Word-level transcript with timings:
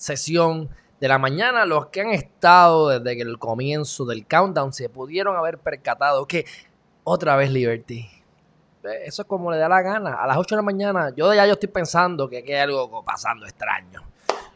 sesión 0.00 0.70
de 0.98 1.08
la 1.08 1.18
mañana. 1.18 1.66
Los 1.66 1.86
que 1.86 2.00
han 2.00 2.10
estado 2.10 2.88
desde 2.98 3.20
el 3.20 3.38
comienzo 3.38 4.04
del 4.06 4.26
countdown 4.26 4.72
se 4.72 4.88
pudieron 4.88 5.36
haber 5.36 5.58
percatado 5.58 6.26
que 6.26 6.46
otra 7.04 7.36
vez 7.36 7.50
Liberty. 7.50 8.08
Eh, 8.82 9.02
Eso 9.04 9.22
es 9.22 9.28
como 9.28 9.50
le 9.50 9.58
da 9.58 9.68
la 9.68 9.82
gana. 9.82 10.14
A 10.14 10.26
las 10.26 10.38
8 10.38 10.54
de 10.54 10.56
la 10.56 10.62
mañana, 10.64 11.12
yo 11.14 11.32
ya 11.34 11.46
yo 11.46 11.52
estoy 11.52 11.68
pensando 11.68 12.28
que, 12.28 12.38
hay 12.38 12.52
algo 12.54 13.04
pasando 13.04 13.44
extraño. 13.46 14.02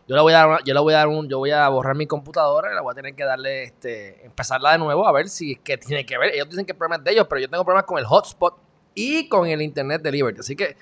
Yo 0.06 0.16
le 0.16 0.22
voy 0.22 0.32
a 0.34 0.36
dar, 0.38 0.48
una- 0.48 0.60
yo 0.64 0.74
le 0.74 0.80
voy 0.80 0.94
a 0.94 0.98
dar 0.98 1.08
un, 1.08 1.28
yo 1.28 1.38
voy 1.38 1.50
a 1.50 1.66
borrar 1.68 1.94
mi 1.94 2.06
computadora 2.06 2.70
y 2.70 2.74
le 2.74 2.80
voy 2.80 2.92
a 2.92 2.94
tener 2.94 3.14
que 3.14 3.24
darle, 3.24 3.64
este, 3.64 4.24
empezarla 4.24 4.72
de 4.72 4.78
nuevo 4.78 5.06
a 5.06 5.12
ver 5.12 5.28
si 5.28 5.52
es 5.52 5.58
que 5.60 5.78
tiene 5.78 6.04
que 6.04 6.18
ver. 6.18 6.34
Ellos 6.34 6.48
dicen 6.48 6.64
que 6.66 6.72
el 6.72 6.78
problema 6.78 6.96
es 6.96 7.04
de 7.04 7.12
ellos, 7.12 7.26
pero 7.28 7.40
yo 7.40 7.48
tengo 7.48 7.64
problemas 7.64 7.86
con 7.86 7.98
el 7.98 8.04
hotspot 8.04 8.54
y 8.94 9.28
con 9.28 9.46
el 9.46 9.60
internet 9.62 10.02
de 10.02 10.12
Liberty. 10.12 10.40
Así 10.40 10.56
que 10.56 10.76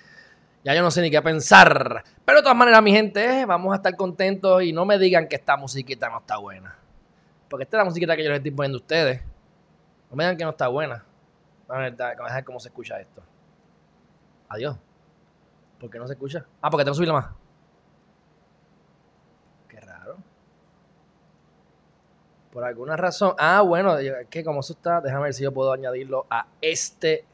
ya 0.65 0.75
yo 0.75 0.83
no 0.83 0.91
sé 0.91 1.03
ni 1.03 1.11
qué 1.11 1.21
pensar. 1.21 2.05
Pero 2.25 2.39
de 2.39 2.43
todas 2.43 2.57
maneras, 2.57 2.83
mi 2.83 2.93
gente, 2.93 3.45
vamos 3.47 3.73
a 3.73 3.77
estar 3.77 3.97
contentos 3.97 4.63
y 4.63 4.73
no 4.73 4.85
me 4.85 4.99
digan 4.99 5.29
que 5.29 5.37
esta 5.37 5.57
musiquita 5.57 6.09
no 6.09 6.19
está 6.19 6.37
buena. 6.37 6.77
Porque 7.49 7.65
esta 7.65 7.77
es 7.77 7.81
la 7.81 7.85
musiquita 7.85 8.17
que 8.17 8.23
yo 8.23 8.31
les 8.31 8.39
estoy 8.39 8.53
poniendo 8.53 8.79
a 8.79 8.81
ustedes. 8.81 9.23
No 10.11 10.17
me 10.17 10.25
digan 10.25 10.37
que 10.37 10.45
no 10.45 10.51
está 10.51 10.69
buena. 10.69 11.05
Vamos 11.67 12.01
a 12.01 12.35
ver 12.35 12.45
cómo 12.45 12.61
se 12.61 12.69
escucha 12.69 13.01
esto. 13.01 13.23
Adiós. 14.49 14.77
¿Por 15.81 15.91
qué 15.91 15.99
no 15.99 16.07
se 16.07 16.13
escucha? 16.13 16.47
Ah, 16.61 16.71
porque 16.71 16.85
tengo 16.85 16.93
que 16.93 16.97
subirla 16.97 17.15
más. 17.15 17.27
Qué 19.69 19.81
raro. 19.81 20.17
Por 22.53 22.63
alguna 22.63 22.97
razón. 22.97 23.35
Ah, 23.37 23.63
bueno, 23.63 23.97
que 24.31 24.45
como 24.45 24.61
eso 24.61 24.75
está, 24.75 25.01
déjame 25.01 25.25
ver 25.25 25.35
si 25.35 25.43
yo 25.43 25.53
puedo 25.53 25.73
añadirlo 25.73 26.27
a 26.31 26.47
este. 26.61 27.25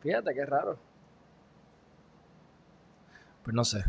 Fíjate 0.00 0.34
qué 0.34 0.44
raro. 0.44 0.78
Pues 3.44 3.54
no 3.54 3.64
sé. 3.64 3.84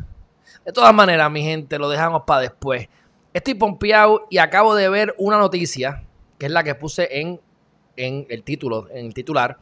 De 0.63 0.71
todas 0.71 0.93
maneras, 0.93 1.31
mi 1.31 1.41
gente, 1.41 1.79
lo 1.79 1.89
dejamos 1.89 2.23
para 2.27 2.41
después. 2.41 2.87
Estoy 3.33 3.55
pompeado 3.55 4.27
y 4.29 4.37
acabo 4.37 4.75
de 4.75 4.87
ver 4.89 5.15
una 5.17 5.37
noticia, 5.37 6.03
que 6.37 6.45
es 6.45 6.51
la 6.51 6.63
que 6.63 6.75
puse 6.75 7.19
en, 7.19 7.41
en 7.95 8.27
el 8.29 8.43
título, 8.43 8.87
en 8.91 9.07
el 9.07 9.13
titular, 9.13 9.57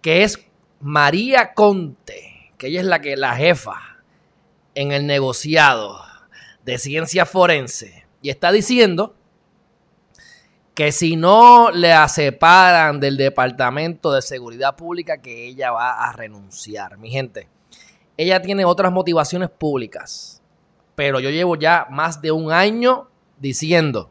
que 0.00 0.22
es 0.22 0.38
María 0.80 1.52
Conte, 1.54 2.52
que 2.56 2.68
ella 2.68 2.80
es 2.80 2.86
la 2.86 3.00
que 3.00 3.16
la 3.16 3.34
jefa 3.34 4.02
en 4.74 4.92
el 4.92 5.06
negociado 5.06 6.00
de 6.64 6.78
ciencia 6.78 7.26
forense 7.26 8.06
y 8.22 8.30
está 8.30 8.52
diciendo 8.52 9.14
que 10.74 10.92
si 10.92 11.16
no 11.16 11.70
le 11.70 11.92
separan 12.08 13.00
del 13.00 13.16
Departamento 13.16 14.12
de 14.12 14.22
Seguridad 14.22 14.76
Pública 14.76 15.20
que 15.20 15.46
ella 15.46 15.72
va 15.72 16.08
a 16.08 16.12
renunciar. 16.12 16.96
Mi 16.96 17.10
gente, 17.10 17.48
ella 18.22 18.42
tiene 18.42 18.66
otras 18.66 18.92
motivaciones 18.92 19.48
públicas, 19.48 20.42
pero 20.94 21.20
yo 21.20 21.30
llevo 21.30 21.56
ya 21.56 21.86
más 21.90 22.20
de 22.20 22.30
un 22.30 22.52
año 22.52 23.08
diciendo, 23.38 24.10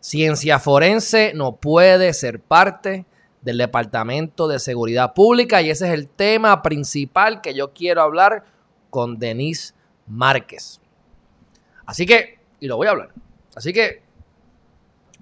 ciencia 0.00 0.58
forense 0.58 1.30
no 1.36 1.54
puede 1.54 2.12
ser 2.14 2.40
parte 2.40 3.06
del 3.40 3.58
Departamento 3.58 4.48
de 4.48 4.58
Seguridad 4.58 5.14
Pública 5.14 5.62
y 5.62 5.70
ese 5.70 5.86
es 5.86 5.94
el 5.94 6.08
tema 6.08 6.62
principal 6.62 7.40
que 7.40 7.54
yo 7.54 7.72
quiero 7.72 8.02
hablar 8.02 8.44
con 8.90 9.20
Denise 9.20 9.72
Márquez. 10.08 10.80
Así 11.86 12.06
que, 12.06 12.40
y 12.58 12.66
lo 12.66 12.76
voy 12.76 12.88
a 12.88 12.90
hablar. 12.90 13.10
Así 13.54 13.72
que 13.72 14.02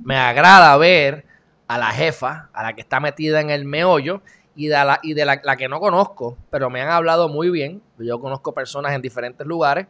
me 0.03 0.17
agrada 0.17 0.75
ver 0.79 1.27
a 1.69 1.77
la 1.77 1.91
jefa, 1.91 2.49
a 2.55 2.63
la 2.63 2.75
que 2.75 2.81
está 2.81 2.99
metida 2.99 3.43
en 3.43 3.51
el 3.51 3.67
meollo 3.67 4.23
y 4.57 4.69
de 4.69 4.75
la, 4.85 4.99
y 5.03 5.15
de 5.15 5.25
la, 5.25 5.41
la 5.45 5.57
que 5.57 5.69
no 5.69 5.79
conozco, 5.81 6.37
pero 6.51 6.71
me 6.71 6.81
han 6.81 6.89
hablado 6.89 7.29
muy 7.29 7.51
bien. 7.51 7.83
Yo 7.99 8.19
conozco 8.21 8.53
personas 8.55 8.95
en 8.95 9.03
diferentes 9.03 9.47
lugares 9.47 9.87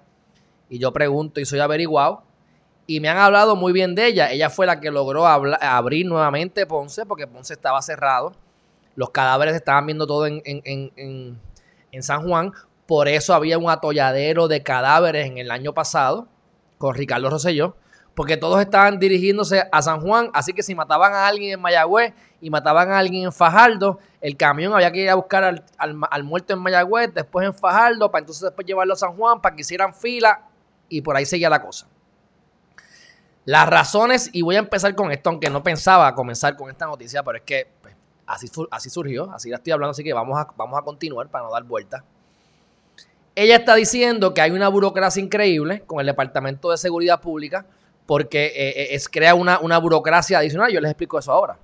y 0.69 0.79
yo 0.79 0.93
pregunto 0.93 1.41
y 1.41 1.45
soy 1.47 1.61
averiguado. 1.61 2.23
Y 2.89 3.01
me 3.01 3.09
han 3.09 3.17
hablado 3.19 3.57
muy 3.57 3.73
bien 3.73 3.95
de 3.95 4.07
ella. 4.07 4.31
Ella 4.31 4.51
fue 4.51 4.67
la 4.67 4.81
que 4.81 4.91
logró 4.91 5.27
abrir 5.27 6.07
nuevamente 6.07 6.67
Ponce 6.67 7.07
porque 7.07 7.27
Ponce 7.27 7.53
estaba 7.55 7.81
cerrado. 7.83 8.33
Los 8.97 9.11
cadáveres 9.11 9.55
estaban 9.55 9.87
viendo 9.87 10.07
todo 10.07 10.27
en- 10.27 10.43
en- 10.45 10.63
en- 10.97 11.41
en 11.93 12.03
San 12.03 12.23
Juan. 12.27 12.53
Por 12.87 13.09
eso 13.09 13.35
había 13.35 13.59
un 13.59 13.69
atolladero 13.71 14.47
de 14.49 14.63
cadáveres 14.63 15.27
en 15.27 15.39
el 15.39 15.51
año 15.51 15.75
pasado 15.75 16.29
con 16.79 16.95
Ricardo 16.95 17.29
Rosselló 17.31 17.77
porque 18.17 18.39
todos 18.39 18.59
estaban 18.63 18.99
dirigiéndose 18.99 19.69
a 19.71 19.83
San 19.83 20.01
Juan, 20.01 20.31
así 20.33 20.55
que 20.55 20.63
si 20.63 20.75
mataban 20.75 21.13
a 21.13 21.27
alguien 21.29 21.53
en 21.53 21.61
Mayagüez 21.61 22.15
y 22.41 22.49
mataban 22.49 22.91
a 22.91 22.99
alguien 22.99 23.25
en 23.27 23.33
Fajardo, 23.33 23.99
el 24.23 24.39
camión 24.39 24.73
había 24.73 24.91
que 24.91 25.03
ir 25.03 25.11
a 25.11 25.15
buscar 25.15 25.45
al, 25.45 25.65
al- 25.79 26.25
muerto 26.25 26.55
en 26.55 26.59
Mayagüez, 26.61 27.13
después 27.13 27.47
en 27.47 27.53
Fajardo, 27.53 28.11
para 28.11 28.21
entonces 28.23 28.43
después 28.43 28.67
llevarlo 28.67 28.95
a 28.95 28.97
San 28.97 29.15
Juan, 29.15 29.43
para 29.43 29.55
que 29.55 29.61
hicieran 29.61 29.95
fila, 29.95 30.41
y 30.89 31.03
por 31.03 31.15
ahí 31.15 31.27
seguía 31.27 31.51
la 31.51 31.61
cosa. 31.61 31.87
Las 33.45 33.69
razones, 33.69 34.31
y 34.33 34.41
voy 34.41 34.57
a 34.57 34.61
empezar 34.61 34.95
con 34.95 35.13
esto, 35.13 35.29
aunque 35.29 35.51
no 35.51 35.63
pensaba 35.63 36.15
comenzar 36.15 36.57
con 36.57 36.71
esta 36.71 36.87
noticia, 36.87 37.23
pero 37.23 37.37
es 37.37 37.45
que 37.45 37.69
pues, 37.83 37.95
así, 38.27 38.51
así 38.71 38.89
surgió, 38.89 39.31
así 39.31 39.51
la 39.51 39.57
estoy 39.57 39.73
hablando, 39.75 39.91
así 39.91 40.03
que 40.03 40.15
vamos 40.15 40.39
a, 40.39 40.49
vamos 40.57 40.79
a 40.79 40.83
continuar 40.83 41.29
para 41.29 41.45
no 41.45 41.53
dar 41.53 41.65
vueltas. 41.65 42.03
Ella 43.35 43.57
está 43.57 43.75
diciendo 43.75 44.33
que 44.33 44.41
hay 44.41 44.53
una 44.53 44.69
burocracia 44.69 45.23
increíble 45.23 45.83
con 45.83 46.01
el 46.01 46.07
Departamento 46.07 46.71
de 46.71 46.79
Seguridad 46.79 47.21
Pública 47.21 47.67
porque 48.07 48.47
eh, 48.47 48.69
eh, 48.69 48.89
es, 48.93 49.09
crea 49.09 49.35
una, 49.35 49.59
una 49.59 49.79
burocracia 49.79 50.39
adicional. 50.39 50.73
Yo 50.73 50.81
les 50.81 50.91
explico 50.91 51.19
eso 51.19 51.33
ahora. 51.33 51.59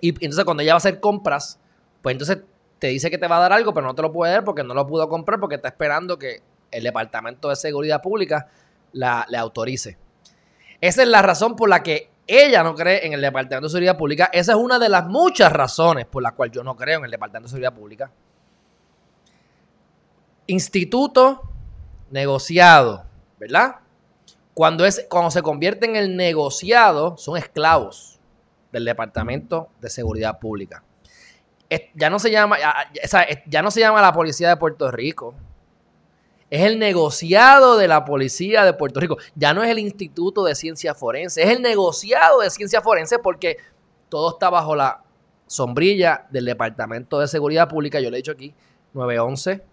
Y 0.00 0.10
entonces 0.10 0.44
cuando 0.44 0.62
ella 0.62 0.72
va 0.72 0.76
a 0.76 0.78
hacer 0.78 1.00
compras, 1.00 1.58
pues 2.02 2.14
entonces 2.14 2.38
te 2.78 2.88
dice 2.88 3.10
que 3.10 3.18
te 3.18 3.28
va 3.28 3.36
a 3.36 3.40
dar 3.40 3.52
algo, 3.52 3.72
pero 3.72 3.86
no 3.86 3.94
te 3.94 4.02
lo 4.02 4.12
puede 4.12 4.32
dar 4.32 4.44
porque 4.44 4.64
no 4.64 4.74
lo 4.74 4.86
pudo 4.86 5.08
comprar 5.08 5.38
porque 5.38 5.54
está 5.54 5.68
esperando 5.68 6.18
que 6.18 6.42
el 6.70 6.82
Departamento 6.82 7.48
de 7.48 7.56
Seguridad 7.56 8.02
Pública 8.02 8.48
la, 8.92 9.24
le 9.28 9.38
autorice. 9.38 9.96
Esa 10.80 11.02
es 11.02 11.08
la 11.08 11.22
razón 11.22 11.54
por 11.54 11.68
la 11.68 11.82
que 11.82 12.10
ella 12.26 12.64
no 12.64 12.74
cree 12.74 13.06
en 13.06 13.12
el 13.12 13.20
Departamento 13.20 13.68
de 13.68 13.70
Seguridad 13.70 13.96
Pública. 13.96 14.30
Esa 14.32 14.52
es 14.52 14.58
una 14.58 14.78
de 14.78 14.88
las 14.88 15.06
muchas 15.06 15.52
razones 15.52 16.06
por 16.06 16.22
las 16.22 16.32
cuales 16.32 16.54
yo 16.54 16.64
no 16.64 16.76
creo 16.76 16.98
en 16.98 17.04
el 17.04 17.10
Departamento 17.10 17.46
de 17.46 17.50
Seguridad 17.50 17.74
Pública. 17.74 18.10
Instituto 20.46 21.42
negociado, 22.10 23.04
¿verdad? 23.38 23.76
Cuando, 24.54 24.84
es, 24.84 25.06
cuando 25.08 25.30
se 25.30 25.42
convierte 25.42 25.86
en 25.86 25.96
el 25.96 26.16
negociado, 26.16 27.16
son 27.16 27.36
esclavos 27.38 28.20
del 28.70 28.84
Departamento 28.84 29.68
de 29.80 29.88
Seguridad 29.90 30.38
Pública. 30.38 30.82
Ya, 31.94 32.10
no 32.10 32.18
se 32.18 32.30
llama, 32.30 32.58
ya, 32.58 33.26
ya- 33.46 33.62
no 33.62 33.70
se 33.70 33.80
llama 33.80 34.02
la 34.02 34.12
Policía 34.12 34.50
de 34.50 34.56
Puerto 34.58 34.90
Rico. 34.90 35.34
Es 36.50 36.62
el 36.66 36.78
negociado 36.78 37.78
de 37.78 37.88
la 37.88 38.04
Policía 38.04 38.62
de 38.66 38.74
Puerto 38.74 39.00
Rico. 39.00 39.16
Ya 39.34 39.54
no 39.54 39.62
es 39.62 39.70
el 39.70 39.78
Instituto 39.78 40.44
de 40.44 40.54
Ciencia 40.54 40.94
Forense, 40.94 41.42
es 41.42 41.48
el 41.48 41.62
negociado 41.62 42.40
de 42.40 42.50
Ciencia 42.50 42.82
Forense 42.82 43.18
porque 43.18 43.56
todo 44.10 44.32
está 44.32 44.50
bajo 44.50 44.76
la 44.76 45.02
sombrilla 45.46 46.26
del 46.28 46.44
Departamento 46.44 47.18
de 47.18 47.26
Seguridad 47.26 47.68
Pública. 47.70 48.00
Yo 48.00 48.10
le 48.10 48.18
he 48.18 48.20
dicho 48.20 48.32
aquí, 48.32 48.54
911, 48.92 49.64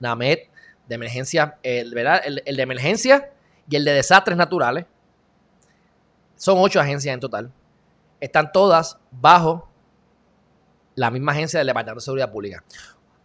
NAMED, 0.00 0.38
de 0.88 0.94
emergencia, 0.96 1.56
¿verdad? 1.62 2.20
El 2.24 2.56
de 2.56 2.62
emergencia 2.62 3.30
y 3.68 3.76
el 3.76 3.84
de 3.84 3.92
desastres 3.92 4.36
naturales. 4.36 4.86
Son 6.36 6.56
ocho 6.58 6.80
agencias 6.80 7.12
en 7.12 7.20
total. 7.20 7.50
Están 8.20 8.52
todas 8.52 8.98
bajo 9.10 9.68
la 10.94 11.10
misma 11.10 11.32
agencia 11.32 11.58
del 11.58 11.66
Departamento 11.66 12.00
de 12.00 12.04
Seguridad 12.04 12.32
Pública. 12.32 12.64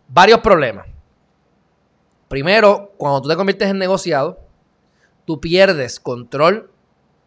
Varios 0.07 0.39
problemas. 0.39 0.88
Primero, 2.27 2.93
cuando 2.97 3.21
tú 3.21 3.29
te 3.29 3.35
conviertes 3.35 3.69
en 3.69 3.77
negociado, 3.77 4.39
tú 5.25 5.39
pierdes 5.39 5.99
control 5.99 6.71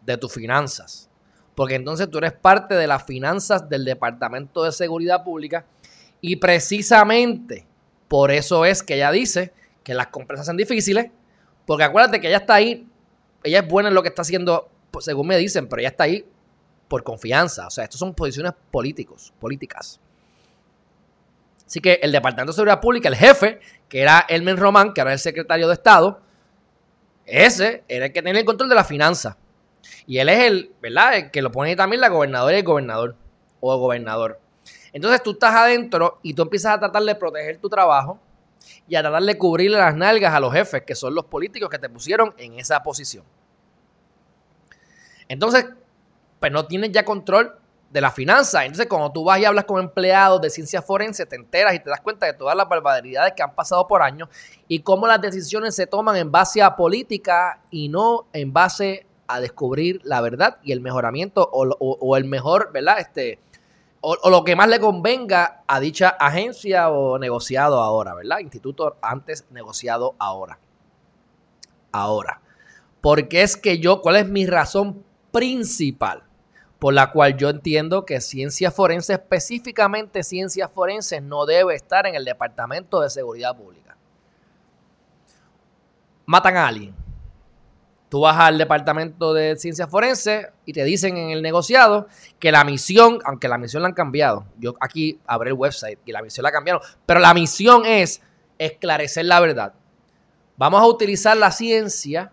de 0.03 0.17
tus 0.17 0.33
finanzas. 0.33 1.11
Porque 1.55 1.77
entonces 1.77 2.11
tú 2.11 2.19
eres 2.19 2.33
parte 2.33 2.75
de 2.75 2.87
las 2.87 3.05
finanzas 3.05 3.69
del 3.69 3.85
Departamento 3.85 4.65
de 4.65 4.73
Seguridad 4.73 5.23
Pública 5.23 5.65
y 6.21 6.37
precisamente 6.37 7.67
por 8.09 8.31
eso 8.31 8.65
es 8.65 8.83
que 8.83 8.95
ella 8.95 9.11
dice 9.11 9.53
que 9.83 9.95
las 9.95 10.09
compras 10.09 10.41
hacen 10.41 10.57
difíciles, 10.57 11.11
porque 11.67 11.85
acuérdate 11.85 12.21
que 12.21 12.29
ella 12.29 12.39
está 12.39 12.55
ahí, 12.55 12.89
ella 13.45 13.61
es 13.61 13.69
buena 13.69 13.91
en 13.91 13.95
lo 13.95 14.03
que 14.03 14.09
está 14.09 14.23
haciendo, 14.23 14.69
pues, 14.91 15.05
según 15.05 15.29
me 15.29 15.37
dicen, 15.37 15.69
pero 15.69 15.81
ella 15.81 15.91
está 15.91 16.05
ahí 16.05 16.27
por 16.89 17.05
confianza. 17.05 17.67
O 17.67 17.71
sea, 17.71 17.85
estas 17.85 18.01
son 18.01 18.15
posiciones 18.15 18.53
políticos, 18.71 19.33
políticas. 19.39 20.01
Así 21.67 21.81
que 21.81 22.01
el 22.03 22.11
Departamento 22.11 22.53
de 22.53 22.57
Seguridad 22.57 22.81
Pública, 22.81 23.09
el 23.09 23.17
jefe, 23.17 23.61
que 23.89 24.01
era 24.01 24.25
Elmen 24.29 24.57
Román, 24.57 24.93
que 24.93 25.01
ahora 25.01 25.13
es 25.15 25.21
el 25.21 25.31
secretario 25.31 25.69
de 25.69 25.75
Estado, 25.75 26.21
Ese 27.27 27.85
era 27.89 28.07
el 28.07 28.13
que 28.13 28.23
tiene 28.23 28.41
el 28.41 28.45
control 28.45 28.69
de 28.69 28.75
la 28.75 28.85
finanza. 28.85 29.39
Y 30.07 30.19
él 30.19 30.29
es 30.29 30.41
el, 30.41 30.73
¿verdad? 30.83 31.17
El 31.17 31.31
que 31.31 31.41
lo 31.41 31.51
pone 31.51 31.75
también 31.75 32.01
la 32.01 32.09
gobernadora 32.09 32.55
y 32.55 32.59
el 32.59 32.65
gobernador. 32.65 33.17
O 33.61 33.79
gobernador. 33.79 34.41
Entonces 34.93 35.23
tú 35.23 35.33
estás 35.33 35.55
adentro 35.55 36.19
y 36.23 36.35
tú 36.35 36.43
empiezas 36.43 36.75
a 36.75 36.79
tratar 36.79 37.03
de 37.03 37.15
proteger 37.15 37.59
tu 37.59 37.69
trabajo 37.69 38.21
y 38.89 38.97
a 38.97 39.03
tratar 39.03 39.23
de 39.23 39.39
cubrirle 39.39 39.79
las 39.79 39.95
nalgas 39.97 40.35
a 40.35 40.41
los 40.41 40.53
jefes, 40.53 40.83
que 40.83 40.95
son 40.95 41.15
los 41.15 41.25
políticos 41.27 41.69
que 41.71 41.79
te 41.79 41.89
pusieron 41.89 42.35
en 42.39 42.59
esa 42.59 42.83
posición. 42.83 43.25
Entonces, 45.29 45.67
pues 46.41 46.53
no 46.53 46.67
tienes 46.67 46.93
ya 46.93 47.05
control 47.05 47.59
de 47.95 48.01
la 48.01 48.11
finanza. 48.11 48.65
Entonces, 48.65 48.89
cuando 48.89 49.13
tú 49.13 49.25
vas 49.25 49.39
y 49.39 49.45
hablas 49.45 49.65
con 49.65 49.81
empleados 49.81 50.41
de 50.41 50.51
ciencia 50.51 50.83
forense, 50.83 51.27
te 51.27 51.37
enteras 51.37 51.75
y 51.75 51.79
te 51.79 51.89
das 51.89 52.01
cuenta 52.01 52.27
de 52.27 52.33
todas 52.33 52.57
las 52.57 52.69
barbaridades 52.69 53.35
que 53.37 53.43
han 53.43 53.55
pasado 53.55 53.87
por 53.87 54.03
años 54.03 54.29
y 54.67 54.81
cómo 54.81 55.07
las 55.07 55.21
decisiones 55.21 55.77
se 55.77 55.87
toman 55.87 56.17
en 56.17 56.33
base 56.33 56.61
a 56.61 56.75
política 56.75 57.61
y 57.71 57.89
no 57.89 58.27
en 58.33 58.53
base 58.53 59.07
a 59.29 59.41
descubrir 59.41 60.01
la 60.03 60.21
verdad 60.21 60.59
y 60.65 60.73
el 60.73 60.81
mejoramiento 60.81 61.49
o, 61.51 62.17
el 62.17 62.25
mejor, 62.25 62.73
¿verdad? 62.73 62.99
Este, 62.99 63.39
o, 64.07 64.31
lo 64.31 64.45
que 64.45 64.55
más 64.55 64.69
le 64.69 64.79
convenga 64.79 65.63
a 65.67 65.81
dicha 65.81 66.11
agencia 66.11 66.91
o 66.91 67.19
negociado 67.19 67.81
ahora, 67.81 68.15
¿verdad? 68.15 68.41
Instituto 68.41 68.97
antes 69.01 69.47
negociado 69.51 70.15
ahora. 70.19 70.59
Ahora. 71.91 72.41
Porque 73.01 73.43
es 73.43 73.57
que 73.57 73.79
yo, 73.79 74.03
¿cuál 74.03 74.17
es 74.17 74.29
mi 74.29 74.47
razón 74.47 75.03
principal? 75.33 76.23
Por 76.79 76.93
la 76.93 77.13
cual 77.13 77.37
yo 77.39 77.49
entiendo 77.49 78.05
que 78.05 78.21
ciencia 78.21 78.71
forense, 78.71 79.15
específicamente 79.15 80.23
ciencia 80.23 80.69
forense, 80.69 81.23
no 81.23 81.47
debe 81.47 81.75
estar 81.75 82.07
en 82.07 82.15
el 82.15 82.27
Departamento 82.27 83.01
de 83.01 83.09
Seguridad 83.09 83.57
Pública. 83.57 83.97
Matan 86.27 86.57
a 86.57 86.67
alguien 86.67 87.04
Tú 88.15 88.21
vas 88.21 88.39
al 88.39 88.59
departamento 88.59 89.35
de 89.35 89.57
ciencias 89.57 89.91
forenses 89.91 90.47
y 90.65 90.73
te 90.73 90.85
dicen 90.85 91.17
en 91.17 91.31
el 91.31 91.43
negociado 91.43 92.07
que 92.39 92.53
la 92.53 92.63
misión, 92.63 93.19
aunque 93.25 93.49
la 93.49 93.59
misión 93.59 93.83
la 93.83 93.89
han 93.89 93.95
cambiado, 93.95 94.47
yo 94.57 94.77
aquí 94.79 95.19
abrí 95.27 95.49
el 95.49 95.57
website 95.57 95.99
y 96.05 96.13
la 96.13 96.23
misión 96.23 96.45
la 96.45 96.53
cambiaron, 96.53 96.81
pero 97.07 97.19
la 97.19 97.35
misión 97.35 97.85
es 97.85 98.23
esclarecer 98.57 99.25
la 99.25 99.41
verdad. 99.41 99.75
Vamos 100.57 100.81
a 100.81 100.87
utilizar 100.87 101.37
la 101.37 101.51
ciencia 101.51 102.31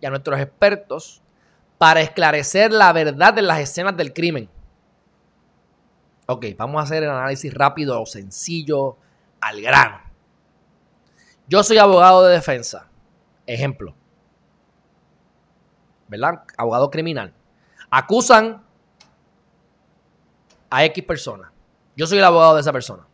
y 0.00 0.06
a 0.06 0.10
nuestros 0.10 0.38
expertos 0.38 1.20
para 1.78 2.00
esclarecer 2.00 2.72
la 2.72 2.92
verdad 2.92 3.34
de 3.34 3.42
las 3.42 3.58
escenas 3.58 3.96
del 3.96 4.12
crimen. 4.12 4.48
Ok, 6.26 6.46
vamos 6.56 6.78
a 6.78 6.84
hacer 6.84 7.02
el 7.02 7.10
análisis 7.10 7.52
rápido, 7.52 8.06
sencillo, 8.06 8.96
al 9.40 9.60
grano. 9.62 10.00
Yo 11.48 11.64
soy 11.64 11.78
abogado 11.78 12.22
de 12.22 12.34
defensa. 12.34 12.88
Ejemplo. 13.48 13.97
¿Verdad? 16.08 16.42
Abogado 16.56 16.90
criminal. 16.90 17.32
Acusan 17.90 18.64
a 20.70 20.84
X 20.84 21.04
persona. 21.04 21.52
Yo 21.96 22.06
soy 22.06 22.18
el 22.18 22.24
abogado 22.24 22.54
de 22.54 22.60
esa 22.60 22.72
persona. 22.72 23.06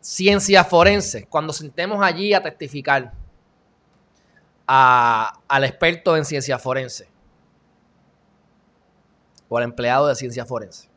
Ciencia 0.00 0.64
forense. 0.64 1.26
Cuando 1.26 1.52
sentemos 1.52 2.02
allí 2.02 2.34
a 2.34 2.42
testificar 2.42 3.12
al 4.66 5.64
experto 5.64 6.16
en 6.16 6.24
ciencia 6.24 6.58
forense 6.58 7.10
o 9.48 9.58
al 9.58 9.64
empleado 9.64 10.06
de 10.06 10.14
ciencia 10.14 10.46
forense. 10.46 10.88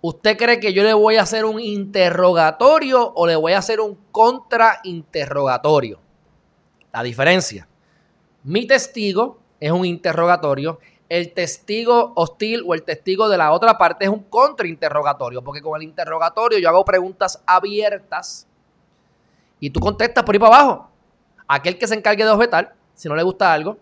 ¿Usted 0.00 0.36
cree 0.36 0.60
que 0.60 0.72
yo 0.72 0.82
le 0.82 0.92
voy 0.92 1.16
a 1.16 1.22
hacer 1.22 1.44
un 1.44 1.60
interrogatorio 1.60 3.12
o 3.14 3.26
le 3.26 3.36
voy 3.36 3.52
a 3.52 3.58
hacer 3.58 3.80
un 3.80 3.94
contrainterrogatorio? 4.10 6.00
La 6.92 7.02
diferencia. 7.02 7.68
Mi 8.44 8.66
testigo 8.66 9.38
es 9.58 9.72
un 9.72 9.86
interrogatorio. 9.86 10.78
El 11.08 11.32
testigo 11.32 12.12
hostil 12.14 12.62
o 12.66 12.74
el 12.74 12.82
testigo 12.82 13.28
de 13.28 13.38
la 13.38 13.52
otra 13.52 13.78
parte 13.78 14.04
es 14.04 14.10
un 14.10 14.24
contrainterrogatorio, 14.24 15.42
porque 15.42 15.62
con 15.62 15.80
el 15.80 15.88
interrogatorio 15.88 16.58
yo 16.58 16.68
hago 16.68 16.84
preguntas 16.84 17.42
abiertas 17.46 18.46
y 19.60 19.70
tú 19.70 19.80
contestas 19.80 20.24
por 20.24 20.34
ahí 20.34 20.38
para 20.38 20.56
abajo. 20.56 20.90
Aquel 21.48 21.78
que 21.78 21.86
se 21.86 21.94
encargue 21.94 22.24
de 22.24 22.30
objetar, 22.30 22.74
si 22.94 23.08
no 23.08 23.16
le 23.16 23.22
gusta 23.22 23.52
algo, 23.52 23.78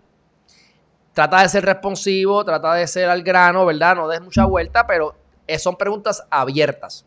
trata 1.13 1.43
de 1.43 1.49
ser 1.49 1.65
responsivo, 1.65 2.45
trata 2.45 2.75
de 2.75 2.87
ser 2.87 3.09
al 3.09 3.23
grano, 3.23 3.67
¿verdad? 3.67 3.97
No 3.97 4.09
des 4.09 4.21
mucha 4.21 4.45
vuelta, 4.45 4.87
pero 4.87 5.15
son 5.59 5.77
preguntas 5.77 6.25
abiertas. 6.31 7.05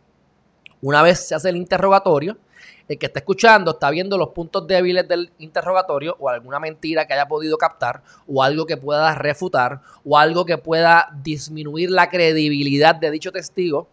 Una 0.81 1.01
vez 1.01 1.27
se 1.27 1.35
hace 1.35 1.49
el 1.49 1.57
interrogatorio, 1.57 2.37
el 2.87 2.97
que 2.97 3.07
está 3.07 3.19
escuchando 3.19 3.71
está 3.71 3.89
viendo 3.89 4.17
los 4.17 4.29
puntos 4.29 4.67
débiles 4.67 5.07
del 5.07 5.31
interrogatorio 5.39 6.15
o 6.19 6.29
alguna 6.29 6.59
mentira 6.59 7.07
que 7.07 7.13
haya 7.13 7.27
podido 7.27 7.57
captar 7.57 8.03
o 8.27 8.43
algo 8.43 8.65
que 8.65 8.77
pueda 8.77 9.15
refutar 9.15 9.81
o 10.03 10.17
algo 10.17 10.45
que 10.45 10.57
pueda 10.57 11.09
disminuir 11.23 11.91
la 11.91 12.09
credibilidad 12.09 12.95
de 12.95 13.11
dicho 13.11 13.31
testigo. 13.31 13.87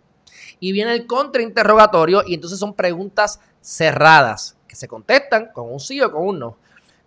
Y 0.61 0.73
viene 0.73 0.93
el 0.93 1.07
contrainterrogatorio 1.07 2.23
y 2.27 2.35
entonces 2.35 2.59
son 2.59 2.75
preguntas 2.75 3.41
cerradas 3.61 4.57
que 4.69 4.77
se 4.77 4.89
contestan 4.89 5.51
con 5.53 5.73
un 5.73 5.81
sí 5.81 6.01
o 6.01 6.11
con 6.11 6.27
un 6.27 6.39
no. 6.39 6.57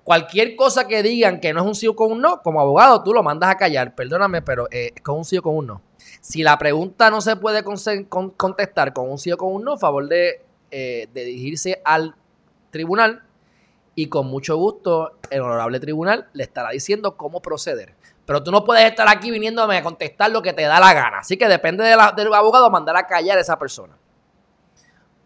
Cualquier 0.04 0.56
cosa 0.56 0.88
que 0.88 1.02
digan 1.02 1.40
que 1.40 1.52
no 1.52 1.62
es 1.62 1.68
un 1.68 1.74
sí 1.74 1.88
o 1.88 1.96
con 1.96 2.12
un 2.12 2.22
no, 2.22 2.42
como 2.44 2.62
abogado 2.62 3.02
tú 3.02 3.12
lo 3.12 3.24
mandas 3.24 3.50
a 3.50 3.58
callar, 3.58 3.96
perdóname, 3.96 4.44
pero 4.44 4.68
eh, 4.70 4.94
con 5.02 5.18
un 5.18 5.26
sí 5.26 5.38
o 5.38 5.42
con 5.42 5.56
un 5.58 5.66
no. 5.66 5.82
Si 6.22 6.44
la 6.44 6.58
pregunta 6.60 7.10
no 7.10 7.22
se 7.22 7.36
puede 7.36 7.64
contestar 7.64 8.94
con 8.94 9.10
un 9.10 9.18
sí 9.18 9.32
o 9.32 9.38
con 9.38 9.52
un 9.52 9.64
no, 9.64 9.78
favor 9.78 10.08
de 10.08 10.45
eh, 10.72 11.08
de 11.14 11.26
dirigirse 11.26 11.82
al 11.86 12.16
tribunal 12.72 13.24
y 13.96 14.08
con 14.08 14.28
mucho 14.28 14.58
gusto 14.58 15.18
el 15.30 15.42
honorable 15.42 15.80
tribunal 15.80 16.28
le 16.34 16.44
estará 16.44 16.72
diciendo 16.72 17.16
cómo 17.16 17.42
proceder. 17.42 17.96
Pero 18.26 18.44
tú 18.44 18.52
no 18.52 18.66
puedes 18.66 18.86
estar 18.86 19.08
aquí 19.08 19.32
viniéndome 19.32 19.78
a 19.78 19.84
contestar 19.84 20.32
lo 20.32 20.42
que 20.42 20.54
te 20.54 20.64
da 20.64 20.80
la 20.80 20.94
gana. 20.94 21.20
Así 21.20 21.38
que 21.38 21.48
depende 21.48 21.84
de 21.84 21.96
del 22.16 22.34
abogado 22.34 22.70
mandar 22.70 22.98
a 22.98 23.08
callar 23.08 23.38
a 23.38 23.42
esa 23.42 23.58
persona. 23.58 23.96